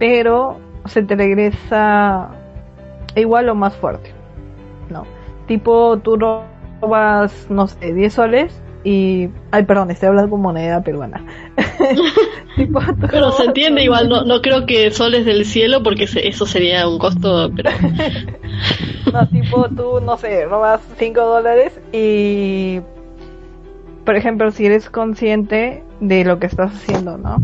Pero 0.00 0.58
se 0.86 1.04
te 1.04 1.14
regresa 1.14 2.30
igual 3.14 3.48
o 3.48 3.54
más 3.54 3.76
fuerte, 3.76 4.10
¿no? 4.90 5.06
Tipo, 5.46 5.96
tú 5.98 6.16
robas, 6.16 7.46
no 7.50 7.68
sé, 7.68 7.94
10 7.94 8.12
soles 8.12 8.60
y... 8.84 9.28
Ay, 9.50 9.64
perdón, 9.64 9.90
estoy 9.90 10.08
hablando 10.08 10.30
con 10.30 10.40
moneda 10.40 10.82
peruana. 10.82 11.24
tipo, 12.56 12.80
pero 13.10 13.32
se 13.32 13.44
entiende 13.44 13.82
igual, 13.84 14.08
no, 14.08 14.24
no 14.24 14.40
creo 14.40 14.66
que 14.66 14.90
soles 14.90 15.26
del 15.26 15.44
cielo 15.44 15.82
porque 15.82 16.04
eso 16.04 16.46
sería 16.46 16.88
un 16.88 16.98
costo, 16.98 17.50
pero... 17.54 17.70
no, 19.12 19.28
tipo, 19.28 19.68
tú, 19.68 20.00
no 20.00 20.16
sé, 20.16 20.46
robas 20.46 20.80
5 20.98 21.20
dólares 21.20 21.78
y... 21.92 22.80
Por 24.04 24.16
ejemplo, 24.16 24.50
si 24.50 24.66
eres 24.66 24.88
consciente 24.88 25.84
de 26.00 26.24
lo 26.24 26.38
que 26.38 26.46
estás 26.46 26.72
haciendo, 26.72 27.18
¿no? 27.18 27.36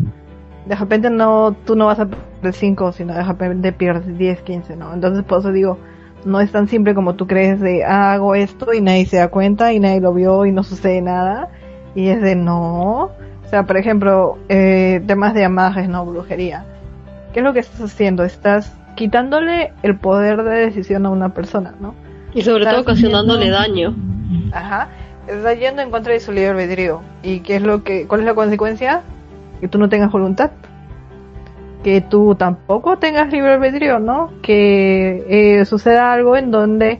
De 0.64 0.74
repente 0.74 1.10
no, 1.10 1.54
tú 1.64 1.76
no 1.76 1.86
vas 1.86 2.00
a 2.00 2.06
perder 2.06 2.54
5, 2.54 2.92
sino 2.92 3.14
de 3.14 3.22
repente 3.22 3.72
pierdes 3.72 4.18
10, 4.18 4.40
15, 4.40 4.76
¿no? 4.76 4.92
Entonces 4.92 5.22
por 5.24 5.40
eso 5.40 5.52
digo, 5.52 5.78
no 6.26 6.40
es 6.40 6.50
tan 6.50 6.68
simple 6.68 6.94
como 6.94 7.14
tú 7.14 7.26
crees 7.26 7.60
de 7.60 7.84
ah, 7.84 8.12
hago 8.12 8.34
esto 8.34 8.74
y 8.74 8.80
nadie 8.80 9.06
se 9.06 9.16
da 9.16 9.28
cuenta 9.28 9.72
y 9.72 9.80
nadie 9.80 10.00
lo 10.00 10.12
vio 10.12 10.44
y 10.44 10.52
no 10.52 10.62
sucede 10.62 11.00
nada. 11.00 11.48
Y 11.94 12.08
es 12.08 12.20
de 12.20 12.34
no. 12.34 13.04
O 13.44 13.48
sea, 13.48 13.64
por 13.64 13.76
ejemplo, 13.76 14.36
eh, 14.48 15.02
temas 15.06 15.32
de 15.34 15.44
amajes, 15.44 15.88
no 15.88 16.04
brujería. 16.04 16.64
¿Qué 17.32 17.40
es 17.40 17.44
lo 17.44 17.52
que 17.52 17.60
estás 17.60 17.80
haciendo? 17.80 18.24
Estás 18.24 18.76
quitándole 18.96 19.72
el 19.82 19.96
poder 19.96 20.42
de 20.42 20.66
decisión 20.66 21.06
a 21.06 21.10
una 21.10 21.30
persona, 21.30 21.74
¿no? 21.80 21.94
Y 22.34 22.42
sobre 22.42 22.66
todo 22.66 22.80
ocasionándole 22.80 23.48
daño. 23.48 23.94
Ajá. 24.52 24.88
Estás 25.26 25.58
yendo 25.58 25.82
en 25.82 25.90
contra 25.90 26.12
de 26.12 26.20
su 26.20 26.32
libre 26.32 26.50
albedrío. 26.50 27.00
¿Y 27.22 27.40
qué 27.40 27.56
es 27.56 27.62
lo 27.62 27.82
que, 27.82 28.06
cuál 28.06 28.20
es 28.20 28.26
la 28.26 28.34
consecuencia? 28.34 29.02
Que 29.60 29.68
tú 29.68 29.78
no 29.78 29.88
tengas 29.88 30.10
voluntad 30.10 30.50
que 31.86 32.00
tú 32.00 32.34
tampoco 32.34 32.98
tengas 32.98 33.30
libre 33.30 33.52
albedrío, 33.52 34.00
¿no? 34.00 34.32
Que 34.42 35.24
eh, 35.60 35.64
suceda 35.66 36.12
algo 36.12 36.36
en 36.36 36.50
donde 36.50 36.98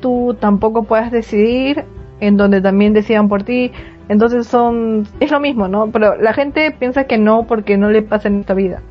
tú 0.00 0.36
tampoco 0.40 0.82
puedas 0.82 1.12
decidir, 1.12 1.84
en 2.18 2.36
donde 2.36 2.60
también 2.60 2.94
decidan 2.94 3.28
por 3.28 3.44
ti. 3.44 3.70
Entonces 4.08 4.48
son, 4.48 5.06
es 5.20 5.30
lo 5.30 5.38
mismo, 5.38 5.68
¿no? 5.68 5.88
Pero 5.92 6.16
la 6.16 6.32
gente 6.32 6.72
piensa 6.72 7.04
que 7.04 7.16
no 7.16 7.46
porque 7.46 7.76
no 7.76 7.88
le 7.88 8.02
pasa 8.02 8.26
en 8.26 8.40
esta 8.40 8.54
vida. 8.54 8.82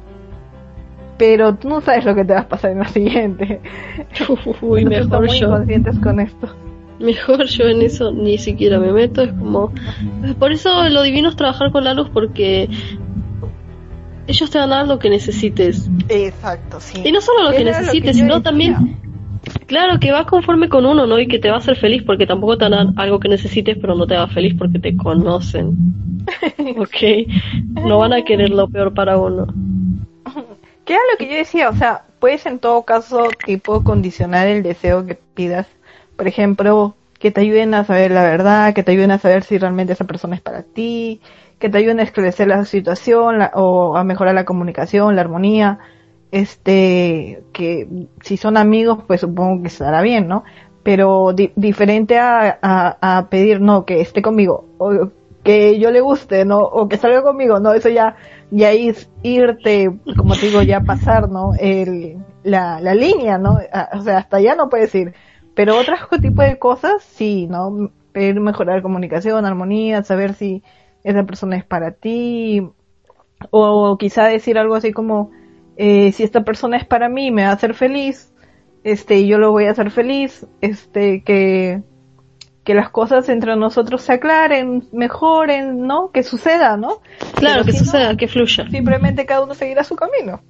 Pero 1.17 1.55
tú 1.55 1.67
no 1.67 1.81
sabes 1.81 2.05
lo 2.05 2.15
que 2.15 2.23
te 2.23 2.31
va 2.31 2.39
a 2.39 2.47
pasar 2.47 2.71
en 2.71 2.79
la 2.79 2.87
siguiente. 2.87 3.59
Uy, 4.61 4.85
mejor 4.85 5.25
muy 5.25 5.37
yo. 5.37 5.49
conscientes 5.49 5.99
con 5.99 6.21
esto. 6.21 6.47
Mejor 7.01 7.43
yo 7.47 7.65
en 7.65 7.81
eso 7.81 8.13
ni 8.13 8.37
siquiera 8.37 8.79
me 8.79 8.93
meto, 8.93 9.23
es 9.23 9.33
como... 9.33 9.73
Por 10.39 10.53
eso 10.53 10.87
lo 10.87 11.01
divino 11.01 11.27
es 11.27 11.35
trabajar 11.35 11.73
con 11.73 11.83
la 11.83 11.93
luz, 11.93 12.09
porque 12.13 12.69
ellos 14.27 14.49
te 14.49 14.57
van 14.57 14.71
a 14.73 14.77
dar 14.77 14.87
lo 14.87 14.99
que 14.99 15.09
necesites. 15.09 15.89
Exacto, 16.09 16.79
sí. 16.79 17.01
Y 17.03 17.11
no 17.11 17.21
solo 17.21 17.43
lo 17.43 17.51
que 17.55 17.63
necesites, 17.63 18.15
sino 18.15 18.41
también, 18.41 18.97
claro, 19.67 19.99
que 19.99 20.11
va 20.11 20.25
conforme 20.25 20.69
con 20.69 20.85
uno, 20.85 21.05
¿no? 21.05 21.19
Y 21.19 21.27
que 21.27 21.39
te 21.39 21.49
va 21.49 21.55
a 21.55 21.59
hacer 21.59 21.77
feliz, 21.77 22.03
porque 22.03 22.25
tampoco 22.25 22.57
te 22.57 22.69
dan 22.69 22.93
algo 22.97 23.19
que 23.19 23.29
necesites, 23.29 23.77
pero 23.79 23.95
no 23.95 24.07
te 24.07 24.15
va 24.15 24.27
feliz 24.27 24.55
porque 24.57 24.79
te 24.79 24.95
conocen. 24.97 26.25
ok, 26.77 27.85
no 27.85 27.99
van 27.99 28.13
a 28.13 28.23
querer 28.23 28.49
lo 28.49 28.67
peor 28.67 28.93
para 28.93 29.17
uno. 29.17 29.47
¿Qué 30.85 30.93
era 30.93 31.01
lo 31.11 31.17
que 31.17 31.27
yo 31.27 31.37
decía? 31.37 31.69
O 31.69 31.75
sea, 31.75 32.03
puedes 32.19 32.45
en 32.45 32.59
todo 32.59 32.83
caso, 32.83 33.29
tipo, 33.45 33.83
condicionar 33.83 34.47
el 34.47 34.63
deseo 34.63 35.05
que 35.05 35.15
pidas. 35.15 35.67
Por 36.15 36.27
ejemplo, 36.27 36.95
que 37.19 37.31
te 37.31 37.41
ayuden 37.41 37.73
a 37.73 37.85
saber 37.85 38.11
la 38.11 38.23
verdad, 38.23 38.73
que 38.73 38.83
te 38.83 38.91
ayuden 38.91 39.11
a 39.11 39.17
saber 39.17 39.43
si 39.43 39.57
realmente 39.57 39.93
esa 39.93 40.05
persona 40.05 40.35
es 40.35 40.41
para 40.41 40.63
ti, 40.63 41.21
que 41.59 41.69
te 41.69 41.77
ayuden 41.77 41.99
a 41.99 42.03
esclarecer 42.03 42.47
la 42.47 42.65
situación 42.65 43.39
o 43.53 43.97
a 43.97 44.03
mejorar 44.03 44.35
la 44.35 44.45
comunicación, 44.45 45.15
la 45.15 45.21
armonía. 45.21 45.79
Este, 46.31 47.43
que 47.53 47.87
si 48.21 48.37
son 48.37 48.57
amigos, 48.57 49.03
pues 49.07 49.21
supongo 49.21 49.61
que 49.61 49.69
estará 49.69 50.01
bien, 50.01 50.27
¿no? 50.27 50.43
Pero 50.83 51.33
diferente 51.55 52.19
a, 52.19 52.59
a, 52.61 53.27
pedir, 53.29 53.61
no, 53.61 53.85
que 53.85 54.01
esté 54.01 54.21
conmigo, 54.21 54.65
o 54.77 55.09
que 55.43 55.79
yo 55.79 55.91
le 55.91 56.01
guste, 56.01 56.43
¿no? 56.43 56.59
O 56.59 56.89
que 56.89 56.97
salga 56.97 57.21
conmigo, 57.21 57.59
no, 57.59 57.73
eso 57.73 57.89
ya, 57.89 58.17
ya 58.51 58.71
es 58.71 59.09
irte, 59.23 59.91
como 60.17 60.35
te 60.35 60.47
digo, 60.47 60.61
ya 60.61 60.81
pasar, 60.81 61.29
¿no? 61.29 61.53
El, 61.57 62.17
la, 62.43 62.81
la 62.81 62.93
línea, 62.95 63.37
¿no? 63.37 63.59
O 63.93 64.01
sea, 64.01 64.17
hasta 64.17 64.37
allá 64.37 64.55
no 64.55 64.69
puedes 64.69 64.93
ir. 64.93 65.13
Pero 65.53 65.77
otro 65.77 65.95
tipo 66.21 66.41
de 66.41 66.59
cosas, 66.59 67.01
sí, 67.03 67.47
¿no? 67.47 67.91
Pedir 68.11 68.39
mejorar 68.39 68.81
comunicación, 68.81 69.45
armonía, 69.45 70.03
saber 70.03 70.33
si 70.33 70.63
esa 71.05 71.23
persona 71.23 71.55
es 71.55 71.63
para 71.63 71.91
ti, 71.91 72.67
o 73.51 73.97
quizá 73.97 74.25
decir 74.25 74.57
algo 74.57 74.75
así 74.75 74.91
como, 74.91 75.31
eh, 75.77 76.11
si 76.11 76.23
esta 76.23 76.43
persona 76.43 76.77
es 76.77 76.85
para 76.85 77.09
mí, 77.09 77.31
me 77.31 77.43
va 77.43 77.49
a 77.49 77.53
hacer 77.53 77.75
feliz, 77.75 78.33
este, 78.83 79.25
yo 79.27 79.37
lo 79.37 79.51
voy 79.51 79.65
a 79.65 79.71
hacer 79.71 79.91
feliz, 79.91 80.47
este, 80.61 81.23
que, 81.23 81.83
que 82.63 82.73
las 82.73 82.89
cosas 82.89 83.29
entre 83.29 83.55
nosotros 83.55 84.01
se 84.01 84.13
aclaren, 84.13 84.87
mejoren, 84.91 85.85
¿no? 85.85 86.11
Que 86.11 86.23
suceda, 86.23 86.75
¿no? 86.75 87.01
Claro, 87.35 87.63
que 87.63 87.73
suceda, 87.73 88.17
que 88.17 88.27
fluya. 88.27 88.67
Simplemente 88.69 89.27
cada 89.27 89.43
uno 89.43 89.53
seguirá 89.53 89.83
su 89.83 89.95
camino. 89.95 90.41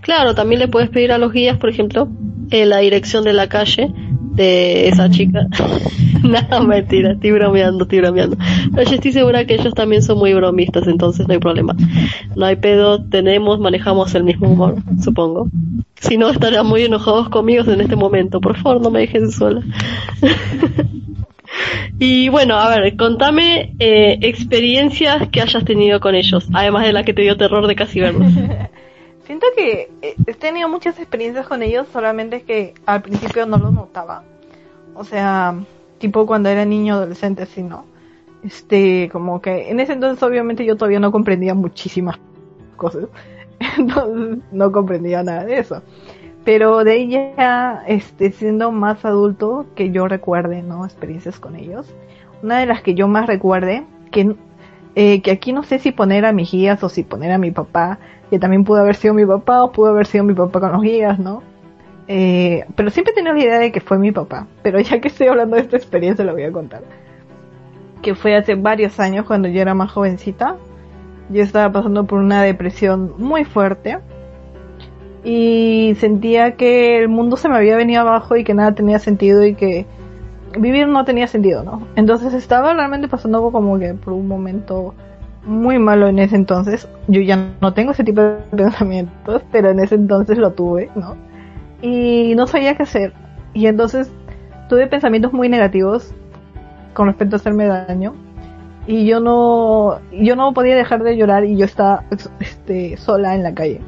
Claro, 0.00 0.34
también 0.34 0.60
le 0.60 0.68
puedes 0.68 0.88
pedir 0.88 1.12
a 1.12 1.18
los 1.18 1.30
guías, 1.30 1.58
por 1.58 1.68
ejemplo, 1.68 2.08
eh, 2.50 2.64
la 2.64 2.78
dirección 2.78 3.22
de 3.22 3.34
la 3.34 3.50
calle 3.50 3.92
de 4.38 4.88
esa 4.88 5.10
chica. 5.10 5.46
no, 6.22 6.64
mentira, 6.64 7.12
estoy 7.12 7.32
bromeando, 7.32 7.82
estoy 7.82 8.00
bromeando. 8.00 8.36
Pero 8.72 8.88
yo 8.88 8.94
estoy 8.94 9.12
segura 9.12 9.44
que 9.44 9.54
ellos 9.54 9.74
también 9.74 10.02
son 10.02 10.18
muy 10.18 10.32
bromistas, 10.32 10.86
entonces 10.86 11.26
no 11.26 11.34
hay 11.34 11.40
problema. 11.40 11.74
No 12.36 12.46
hay 12.46 12.56
pedo, 12.56 13.04
tenemos, 13.04 13.58
manejamos 13.58 14.14
el 14.14 14.24
mismo 14.24 14.48
humor, 14.48 14.76
supongo. 15.02 15.48
Si 16.00 16.16
no, 16.16 16.30
estarían 16.30 16.66
muy 16.66 16.84
enojados 16.84 17.28
conmigo 17.28 17.64
en 17.70 17.80
este 17.80 17.96
momento. 17.96 18.40
Por 18.40 18.56
favor, 18.56 18.80
no 18.80 18.90
me 18.90 19.00
dejen 19.00 19.30
sola. 19.32 19.60
y 21.98 22.28
bueno, 22.28 22.56
a 22.56 22.68
ver, 22.68 22.96
contame 22.96 23.74
eh, 23.80 24.18
experiencias 24.22 25.28
que 25.30 25.40
hayas 25.40 25.64
tenido 25.64 25.98
con 25.98 26.14
ellos, 26.14 26.48
además 26.54 26.86
de 26.86 26.92
la 26.92 27.02
que 27.02 27.12
te 27.12 27.22
dio 27.22 27.36
terror 27.36 27.66
de 27.66 27.74
casi 27.74 28.00
verlos. 28.00 28.32
Siento 29.28 29.46
que 29.54 29.90
eh, 30.00 30.16
he 30.26 30.32
tenido 30.32 30.70
muchas 30.70 30.98
experiencias 30.98 31.46
con 31.46 31.62
ellos, 31.62 31.86
solamente 31.92 32.44
que 32.44 32.72
al 32.86 33.02
principio 33.02 33.44
no 33.44 33.58
lo 33.58 33.70
notaba. 33.70 34.22
O 34.94 35.04
sea, 35.04 35.54
tipo 35.98 36.24
cuando 36.24 36.48
era 36.48 36.64
niño, 36.64 36.94
adolescente, 36.94 37.44
sí, 37.44 37.62
¿no? 37.62 37.84
Este, 38.42 39.10
como 39.12 39.42
que 39.42 39.70
en 39.70 39.80
ese 39.80 39.92
entonces 39.92 40.22
obviamente 40.22 40.64
yo 40.64 40.78
todavía 40.78 40.98
no 40.98 41.12
comprendía 41.12 41.52
muchísimas 41.52 42.18
cosas. 42.76 43.04
Entonces 43.76 44.38
no 44.50 44.72
comprendía 44.72 45.22
nada 45.22 45.44
de 45.44 45.58
eso. 45.58 45.82
Pero 46.46 46.82
de 46.82 46.96
ella, 46.96 47.82
este, 47.86 48.32
siendo 48.32 48.72
más 48.72 49.04
adulto, 49.04 49.66
que 49.74 49.90
yo 49.90 50.08
recuerde, 50.08 50.62
¿no? 50.62 50.86
Experiencias 50.86 51.38
con 51.38 51.54
ellos. 51.54 51.94
Una 52.42 52.60
de 52.60 52.64
las 52.66 52.80
que 52.80 52.94
yo 52.94 53.08
más 53.08 53.26
recuerde, 53.26 53.84
que, 54.10 54.34
eh, 54.94 55.22
que 55.22 55.30
aquí 55.30 55.52
no 55.52 55.62
sé 55.62 55.78
si 55.78 55.92
poner 55.92 56.24
a 56.24 56.32
mis 56.32 56.50
guías 56.50 56.82
o 56.82 56.88
si 56.88 57.02
poner 57.02 57.32
a 57.32 57.38
mi 57.38 57.50
papá, 57.50 57.98
que 58.30 58.38
también 58.38 58.64
pudo 58.64 58.80
haber 58.80 58.96
sido 58.96 59.14
mi 59.14 59.24
papá 59.24 59.62
o 59.62 59.72
pudo 59.72 59.90
haber 59.90 60.06
sido 60.06 60.24
mi 60.24 60.34
papá 60.34 60.60
con 60.60 60.72
los 60.72 60.82
guías, 60.82 61.18
¿no? 61.18 61.42
Eh, 62.10 62.64
pero 62.74 62.90
siempre 62.90 63.12
tenido 63.12 63.34
la 63.34 63.40
idea 63.40 63.58
de 63.58 63.70
que 63.70 63.80
fue 63.80 63.98
mi 63.98 64.12
papá. 64.12 64.46
Pero 64.62 64.80
ya 64.80 65.00
que 65.00 65.08
estoy 65.08 65.28
hablando 65.28 65.56
de 65.56 65.62
esta 65.62 65.76
experiencia, 65.76 66.24
lo 66.24 66.32
voy 66.32 66.44
a 66.44 66.52
contar. 66.52 66.82
Que 68.02 68.14
fue 68.14 68.34
hace 68.34 68.54
varios 68.54 68.98
años 68.98 69.26
cuando 69.26 69.48
yo 69.48 69.60
era 69.60 69.74
más 69.74 69.92
jovencita. 69.92 70.56
Yo 71.28 71.42
estaba 71.42 71.70
pasando 71.70 72.04
por 72.04 72.18
una 72.18 72.42
depresión 72.42 73.12
muy 73.18 73.44
fuerte. 73.44 73.98
Y 75.22 75.94
sentía 76.00 76.56
que 76.56 76.98
el 76.98 77.08
mundo 77.08 77.36
se 77.36 77.48
me 77.48 77.56
había 77.56 77.76
venido 77.76 78.00
abajo 78.00 78.36
y 78.36 78.44
que 78.44 78.54
nada 78.54 78.74
tenía 78.74 78.98
sentido 78.98 79.44
y 79.44 79.54
que 79.54 79.84
vivir 80.56 80.88
no 80.88 81.04
tenía 81.04 81.26
sentido, 81.26 81.62
¿no? 81.62 81.86
Entonces 81.96 82.34
estaba 82.34 82.72
realmente 82.74 83.08
pasando 83.08 83.50
como 83.50 83.78
que 83.78 83.94
por 83.94 84.12
un 84.12 84.28
momento 84.28 84.94
muy 85.44 85.78
malo 85.78 86.08
en 86.08 86.18
ese 86.18 86.36
entonces. 86.36 86.88
Yo 87.08 87.20
ya 87.20 87.38
no 87.60 87.72
tengo 87.72 87.92
ese 87.92 88.04
tipo 88.04 88.20
de 88.20 88.38
pensamientos, 88.56 89.42
pero 89.50 89.70
en 89.70 89.80
ese 89.80 89.94
entonces 89.94 90.38
lo 90.38 90.52
tuve, 90.52 90.90
¿no? 90.94 91.16
Y 91.82 92.34
no 92.36 92.46
sabía 92.46 92.76
qué 92.76 92.82
hacer. 92.82 93.12
Y 93.54 93.66
entonces 93.66 94.10
tuve 94.68 94.86
pensamientos 94.86 95.32
muy 95.32 95.48
negativos 95.48 96.14
con 96.94 97.06
respecto 97.06 97.36
a 97.36 97.38
hacerme 97.38 97.66
daño. 97.66 98.14
Y 98.86 99.06
yo 99.06 99.20
no, 99.20 100.00
yo 100.12 100.34
no 100.34 100.52
podía 100.54 100.74
dejar 100.74 101.02
de 101.02 101.16
llorar 101.16 101.44
y 101.44 101.56
yo 101.56 101.64
estaba 101.66 102.04
este, 102.40 102.96
sola 102.96 103.34
en 103.34 103.42
la 103.42 103.54
calle. 103.54 103.80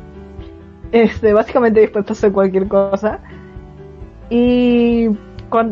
Este, 0.92 1.32
básicamente 1.32 1.80
dispuesta 1.80 2.12
a 2.12 2.14
hacer 2.14 2.32
cualquier 2.32 2.68
cosa. 2.68 3.20
Y, 4.28 5.08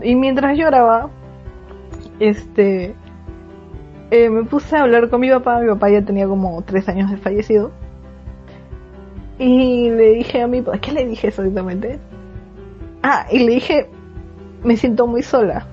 y 0.03 0.15
mientras 0.15 0.57
lloraba, 0.57 1.11
este, 2.21 2.95
eh, 4.11 4.31
me 4.31 4.45
puse 4.45 4.77
a 4.77 4.83
hablar 4.83 5.09
con 5.09 5.21
mi 5.21 5.31
papá, 5.31 5.61
mi 5.61 5.69
papá 5.69 5.91
ya 5.91 6.03
tenía 6.03 6.27
como 6.27 6.63
tres 6.63 6.89
años 6.89 7.11
de 7.11 7.17
fallecido. 7.17 7.71
Y 9.39 9.91
le 9.91 10.15
dije 10.15 10.43
a 10.43 10.47
mi 10.47 10.63
papá, 10.63 10.79
¿qué 10.79 10.93
le 10.93 11.07
dije 11.07 11.29
exactamente? 11.29 12.01
Ah, 13.03 13.27
y 13.31 13.41
le 13.41 13.53
dije, 13.55 13.89
me 14.65 14.77
siento 14.77 15.07
muy 15.07 15.23
sola. 15.23 15.67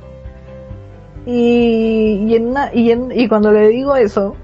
Y, 1.25 2.25
y, 2.27 2.35
en 2.35 2.53
y, 2.73 2.91
en, 2.91 3.11
y 3.11 3.27
cuando 3.27 3.51
le 3.51 3.67
digo 3.69 3.95
eso, 3.95 4.35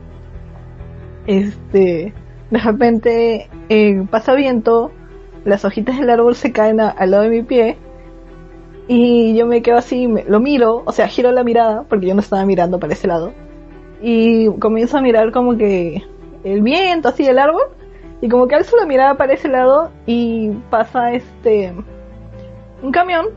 este, 1.27 2.13
de 2.49 2.59
repente 2.59 3.49
eh, 3.69 4.03
pasa 4.09 4.33
viento, 4.33 4.91
las 5.45 5.63
hojitas 5.63 5.99
del 5.99 6.09
árbol 6.09 6.35
se 6.35 6.51
caen 6.51 6.79
al 6.79 7.11
lado 7.11 7.23
de 7.23 7.29
mi 7.29 7.43
pie 7.43 7.77
Y 8.93 9.33
yo 9.37 9.47
me 9.47 9.61
quedo 9.61 9.77
así, 9.77 10.05
me- 10.09 10.25
lo 10.25 10.41
miro, 10.41 10.83
o 10.85 10.91
sea, 10.91 11.07
giro 11.07 11.31
la 11.31 11.45
mirada, 11.45 11.83
porque 11.87 12.07
yo 12.07 12.13
no 12.13 12.19
estaba 12.19 12.45
mirando 12.45 12.77
para 12.77 12.91
ese 12.91 13.07
lado. 13.07 13.31
Y 14.01 14.47
comienzo 14.59 14.97
a 14.97 15.01
mirar 15.01 15.31
como 15.31 15.55
que 15.55 16.03
el 16.43 16.61
viento, 16.61 17.07
así, 17.07 17.25
el 17.25 17.39
árbol. 17.39 17.61
Y 18.19 18.27
como 18.27 18.49
que 18.49 18.55
alzo 18.55 18.75
la 18.75 18.85
mirada 18.85 19.15
para 19.15 19.31
ese 19.31 19.47
lado 19.47 19.91
y 20.05 20.49
pasa 20.69 21.13
este 21.13 21.73
un 22.83 22.91
camión 22.91 23.27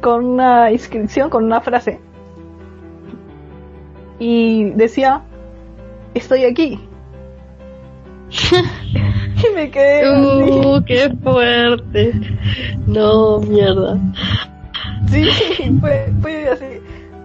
con 0.00 0.24
una 0.24 0.70
inscripción, 0.70 1.28
con 1.28 1.44
una 1.44 1.60
frase. 1.60 1.98
Y 4.20 4.70
decía, 4.76 5.22
estoy 6.14 6.44
aquí. 6.44 6.78
y 9.50 9.54
me 9.56 9.70
quedé 9.72 10.02
así. 10.04 10.50
Uh, 10.52 10.84
qué 10.86 11.10
fuerte. 11.20 12.12
No, 12.86 13.40
mierda. 13.40 13.98
Sí, 15.10 15.78
fue, 15.80 16.12
fue 16.20 16.48
así. 16.48 16.64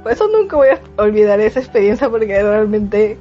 Por 0.03 0.11
eso 0.11 0.27
nunca 0.27 0.55
voy 0.55 0.69
a 0.69 1.01
olvidar 1.01 1.39
esa 1.39 1.59
experiencia 1.59 2.09
porque 2.09 2.41
realmente 2.41 3.17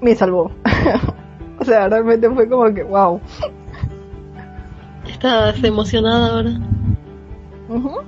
me 0.00 0.14
salvó. 0.14 0.50
o 1.58 1.64
sea, 1.64 1.88
realmente 1.88 2.28
fue 2.30 2.48
como 2.48 2.72
que, 2.72 2.82
wow. 2.82 3.20
Estás 5.08 5.62
emocionada 5.62 6.34
ahora. 6.34 6.60
Ujú. 7.68 8.00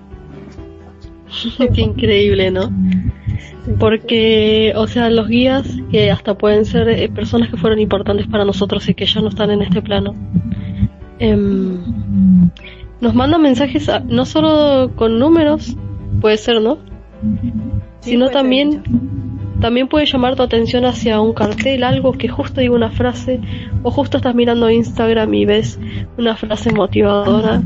Qué 1.75 1.81
increíble, 1.81 2.51
¿no? 2.51 2.71
Porque, 3.79 4.73
o 4.77 4.87
sea, 4.87 5.11
los 5.11 5.29
guías 5.29 5.69
que 5.91 6.11
hasta 6.11 6.37
pueden 6.37 6.65
ser 6.65 6.89
eh, 6.89 7.09
personas 7.09 7.51
que 7.51 7.57
fueron 7.57 7.79
importantes 7.79 8.27
para 8.27 8.45
nosotros 8.45 8.89
y 8.89 8.95
que 8.95 9.07
ya 9.07 9.21
no 9.21 9.29
están 9.29 9.51
en 9.51 9.63
este 9.63 9.83
plano, 9.83 10.15
em, 11.19 12.51
nos 13.01 13.15
mandan 13.15 13.43
mensajes 13.43 13.89
a- 13.89 14.01
no 14.01 14.25
solo 14.27 14.91
con 14.97 15.19
números, 15.19 15.77
puede 16.21 16.37
ser, 16.37 16.61
¿no? 16.61 16.79
Sí, 18.01 18.11
sino 18.13 18.27
ser, 18.27 18.35
también 18.35 18.83
también 19.61 19.89
puede 19.89 20.07
llamar 20.07 20.37
tu 20.37 20.43
atención 20.45 20.85
hacia 20.85 21.21
un 21.21 21.33
cartel, 21.33 21.83
algo 21.83 22.13
que 22.13 22.29
justo 22.29 22.61
diga 22.61 22.75
una 22.75 22.91
frase, 22.91 23.41
o 23.83 23.91
justo 23.91 24.17
estás 24.19 24.33
mirando 24.35 24.71
Instagram 24.71 25.35
y 25.35 25.47
ves 25.47 25.81
una 26.17 26.37
frase 26.37 26.73
motivadora. 26.73 27.63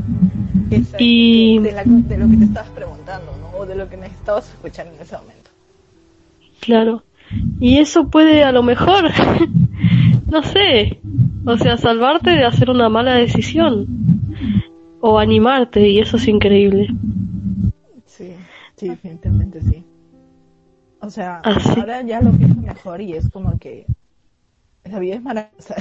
Exacto, 0.71 0.97
y- 0.99 1.59
de, 1.59 1.71
la- 1.71 1.83
de 1.85 2.17
lo 2.17 2.27
que 2.29 2.37
te 2.37 2.43
estabas 2.45 2.69
preguntando, 2.71 3.31
¿no? 3.39 3.59
O 3.59 3.65
de 3.67 3.75
lo 3.75 3.87
que 3.89 3.97
necesitabas 3.97 4.49
escuchar 4.49 4.87
en 4.87 4.99
ese 4.99 5.15
momento. 5.17 5.51
Claro. 6.61 7.03
Y 7.59 7.77
eso 7.77 8.07
puede 8.09 8.43
a 8.43 8.51
lo 8.51 8.63
mejor, 8.63 9.03
no 10.31 10.41
sé, 10.43 10.99
o 11.45 11.57
sea, 11.57 11.77
salvarte 11.77 12.31
de 12.31 12.43
hacer 12.45 12.69
una 12.71 12.89
mala 12.89 13.13
decisión. 13.15 13.85
O 15.05 15.19
animarte, 15.19 15.85
y 15.89 15.99
eso 15.99 16.15
es 16.15 16.29
increíble. 16.29 16.87
Sí, 18.05 18.33
sí, 18.77 18.87
definitivamente 18.87 19.61
sí. 19.61 19.83
O 21.01 21.09
sea, 21.09 21.41
Ah, 21.43 21.57
ahora 21.75 22.01
ya 22.03 22.21
lo 22.21 22.31
pienso 22.31 22.61
mejor 22.61 23.01
y 23.01 23.11
es 23.11 23.29
como 23.29 23.59
que 23.59 23.85
la 24.89 24.99
vida 24.99 25.15
es 25.15 25.21
maravillosa. 25.21 25.75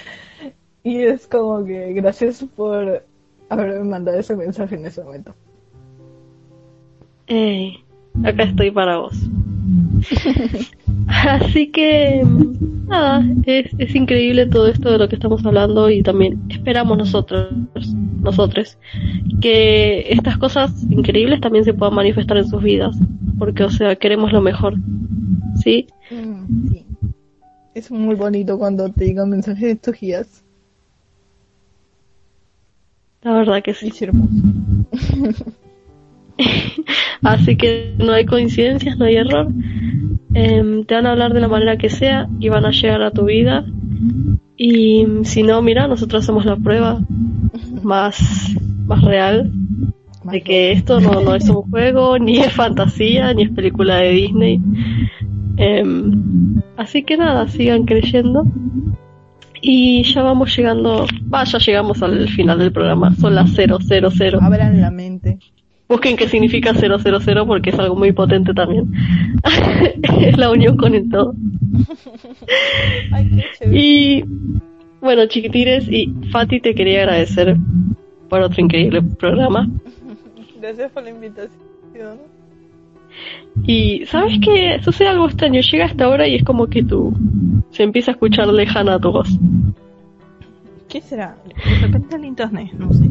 y 0.82 1.02
es 1.02 1.26
como 1.26 1.62
que 1.62 1.92
gracias 1.92 2.42
por 2.56 3.04
haberme 3.50 3.84
mandado 3.84 4.18
ese 4.18 4.34
mensaje 4.34 4.76
en 4.76 4.86
ese 4.86 5.04
momento. 5.04 5.34
Ey, 7.26 7.84
acá 8.24 8.44
estoy 8.44 8.70
para 8.70 8.96
vos. 8.96 9.12
Así 11.08 11.70
que, 11.70 12.24
nada, 12.86 13.22
es, 13.44 13.66
es 13.76 13.94
increíble 13.94 14.46
todo 14.46 14.68
esto 14.68 14.90
de 14.90 14.96
lo 14.96 15.06
que 15.06 15.16
estamos 15.16 15.44
hablando 15.44 15.90
y 15.90 16.02
también 16.02 16.40
esperamos 16.48 16.96
nosotros, 16.96 17.52
nosotros, 18.20 18.78
que 19.40 20.12
estas 20.12 20.36
cosas 20.38 20.72
increíbles 20.90 21.40
también 21.40 21.64
se 21.64 21.74
puedan 21.74 21.94
manifestar 21.94 22.36
en 22.36 22.48
sus 22.48 22.62
vidas, 22.62 22.96
porque, 23.38 23.64
o 23.64 23.70
sea, 23.70 23.96
queremos 23.96 24.32
lo 24.32 24.40
mejor, 24.40 24.74
¿sí? 25.62 25.86
Mm, 26.10 26.68
sí. 26.68 26.86
Es 27.74 27.90
muy 27.90 28.16
bonito 28.16 28.58
cuando 28.58 28.88
te 28.90 29.06
llegan 29.06 29.30
mensajes 29.30 29.62
de 29.62 29.76
tus 29.76 30.00
guías. 30.00 30.44
La 33.22 33.32
verdad 33.34 33.62
que 33.62 33.74
sí. 33.74 33.88
Es 33.88 34.02
hermoso. 34.02 34.32
Así 37.22 37.56
que 37.56 37.94
no 37.98 38.12
hay 38.12 38.26
coincidencias, 38.26 38.96
no 38.98 39.04
hay 39.04 39.16
error. 39.16 39.48
Em, 40.34 40.84
te 40.84 40.94
van 40.94 41.06
a 41.06 41.12
hablar 41.12 41.32
de 41.34 41.40
la 41.40 41.48
manera 41.48 41.76
que 41.76 41.90
sea 41.90 42.28
y 42.38 42.48
van 42.48 42.64
a 42.64 42.70
llegar 42.70 43.02
a 43.02 43.10
tu 43.10 43.24
vida. 43.24 43.64
Y 44.56 45.06
si 45.24 45.42
no, 45.42 45.62
mira, 45.62 45.86
nosotros 45.88 46.24
hacemos 46.24 46.44
la 46.44 46.56
prueba 46.56 47.00
más, 47.84 48.20
más 48.86 49.02
real 49.02 49.52
de 50.24 50.42
que 50.42 50.72
esto 50.72 51.00
no, 51.00 51.20
no 51.20 51.34
es 51.34 51.48
un 51.48 51.62
juego, 51.70 52.18
ni 52.20 52.38
es 52.38 52.52
fantasía, 52.52 53.32
ni 53.34 53.44
es 53.44 53.50
película 53.50 53.96
de 53.96 54.10
Disney. 54.10 54.60
Em, 55.56 56.60
así 56.76 57.02
que 57.02 57.16
nada, 57.16 57.48
sigan 57.48 57.84
creyendo. 57.84 58.44
Y 59.60 60.04
ya 60.04 60.22
vamos 60.22 60.56
llegando, 60.56 61.06
va, 61.32 61.42
ya 61.44 61.58
llegamos 61.58 62.00
al 62.02 62.28
final 62.28 62.60
del 62.60 62.72
programa, 62.72 63.14
son 63.16 63.34
las 63.34 63.50
000. 63.50 63.78
Abran 64.40 64.80
la 64.80 64.90
mente. 64.90 65.38
Busquen 65.88 66.16
qué 66.16 66.28
significa 66.28 66.74
000 66.74 67.46
porque 67.46 67.70
es 67.70 67.78
algo 67.78 67.96
muy 67.96 68.12
potente 68.12 68.52
también. 68.54 68.92
es 70.20 70.36
la 70.36 70.50
unión 70.50 70.76
con 70.76 70.94
el 70.94 71.08
todo. 71.08 71.34
Ay, 73.12 73.30
qué 73.30 73.44
chévere. 73.58 73.80
Y 73.80 74.24
bueno, 75.00 75.26
chiquitires, 75.26 75.88
y 75.88 76.12
Fati 76.30 76.60
te 76.60 76.74
quería 76.74 77.00
agradecer 77.00 77.56
por 78.28 78.40
otro 78.42 78.62
increíble 78.62 79.02
programa. 79.02 79.68
Gracias 80.60 80.90
por 80.92 81.02
la 81.02 81.10
invitación. 81.10 82.18
Y 83.64 84.04
sabes 84.06 84.38
que 84.40 84.80
sucede 84.82 85.08
algo 85.08 85.26
extraño, 85.26 85.60
llega 85.60 85.86
esta 85.86 86.08
hora 86.08 86.26
y 86.28 86.36
es 86.36 86.44
como 86.44 86.66
que 86.68 86.82
tú 86.82 87.12
se 87.70 87.82
empieza 87.82 88.12
a 88.12 88.14
escuchar 88.14 88.46
lejana 88.48 88.98
tu 88.98 89.12
voz. 89.12 89.28
¿Qué 90.88 91.00
será? 91.00 91.36
De 91.44 91.86
repente 91.86 92.16
el 92.16 92.24
internet, 92.24 92.72
no 92.78 92.92
sé. 92.92 93.04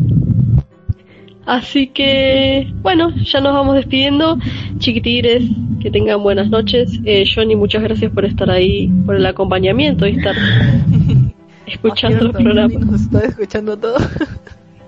Así 1.46 1.88
que, 1.88 2.68
bueno, 2.82 3.10
ya 3.16 3.40
nos 3.40 3.54
vamos 3.54 3.76
despidiendo. 3.76 4.38
Chiquitires, 4.80 5.44
que 5.80 5.92
tengan 5.92 6.22
buenas 6.22 6.50
noches. 6.50 7.00
Eh, 7.06 7.24
Johnny, 7.34 7.56
muchas 7.56 7.84
gracias 7.84 8.12
por 8.12 8.26
estar 8.26 8.50
ahí, 8.50 8.90
por 9.06 9.16
el 9.16 9.26
acompañamiento 9.26 10.06
y 10.08 10.18
estar 10.18 10.36
escuchando 11.68 12.18
el 12.18 12.28
Ah, 12.28 12.32
cierto, 12.32 12.44
programa. 12.44 12.74
Johnny 12.74 12.86
Nos 12.92 13.02
está 13.02 13.26
escuchando 13.26 13.78
todo. 13.78 13.98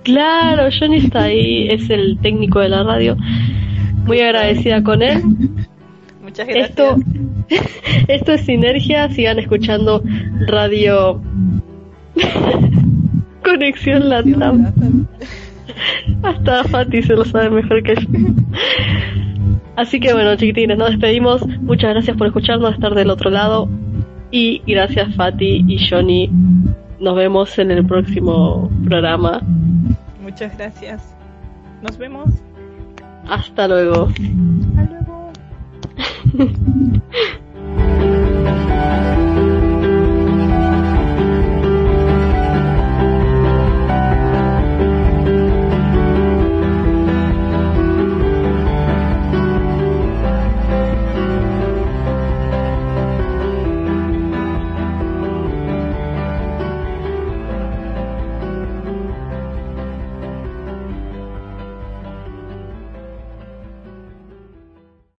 Claro, 0.01 0.69
Johnny 0.71 0.97
está 0.97 1.23
ahí, 1.23 1.67
es 1.69 1.89
el 1.89 2.17
técnico 2.21 2.59
de 2.59 2.69
la 2.69 2.83
radio. 2.83 3.17
Muy 4.05 4.21
agradecida 4.21 4.81
con 4.81 5.03
él. 5.03 5.21
Muchas 6.23 6.47
gracias. 6.47 6.69
Esto, 6.69 6.95
esto 8.07 8.31
es 8.31 8.41
Sinergia, 8.41 9.09
sigan 9.09 9.39
escuchando 9.39 10.01
Radio 10.47 11.21
Conexión 13.43 14.09
Latam. 14.09 15.05
Hasta 16.23 16.63
Fati 16.63 17.03
se 17.03 17.13
lo 17.13 17.25
sabe 17.25 17.49
mejor 17.49 17.83
que 17.83 17.95
yo. 17.95 18.07
Así 19.75 19.99
que 19.99 20.13
bueno, 20.13 20.35
chiquitines, 20.37 20.77
nos 20.77 20.91
despedimos. 20.91 21.45
Muchas 21.61 21.91
gracias 21.91 22.17
por 22.17 22.27
escucharnos, 22.27 22.73
estar 22.73 22.95
del 22.95 23.09
otro 23.09 23.29
lado. 23.29 23.69
Y 24.31 24.61
gracias 24.67 25.15
Fati 25.15 25.65
y 25.67 25.87
Johnny. 25.87 26.29
Nos 26.99 27.15
vemos 27.15 27.57
en 27.57 27.71
el 27.71 27.85
próximo 27.85 28.69
programa. 28.83 29.41
Muchas 30.21 30.55
gracias. 30.57 31.15
Nos 31.81 31.97
vemos. 31.97 32.29
Hasta 33.27 33.67
luego. 33.67 34.09
Hasta 34.75 34.83
luego. 34.91 35.31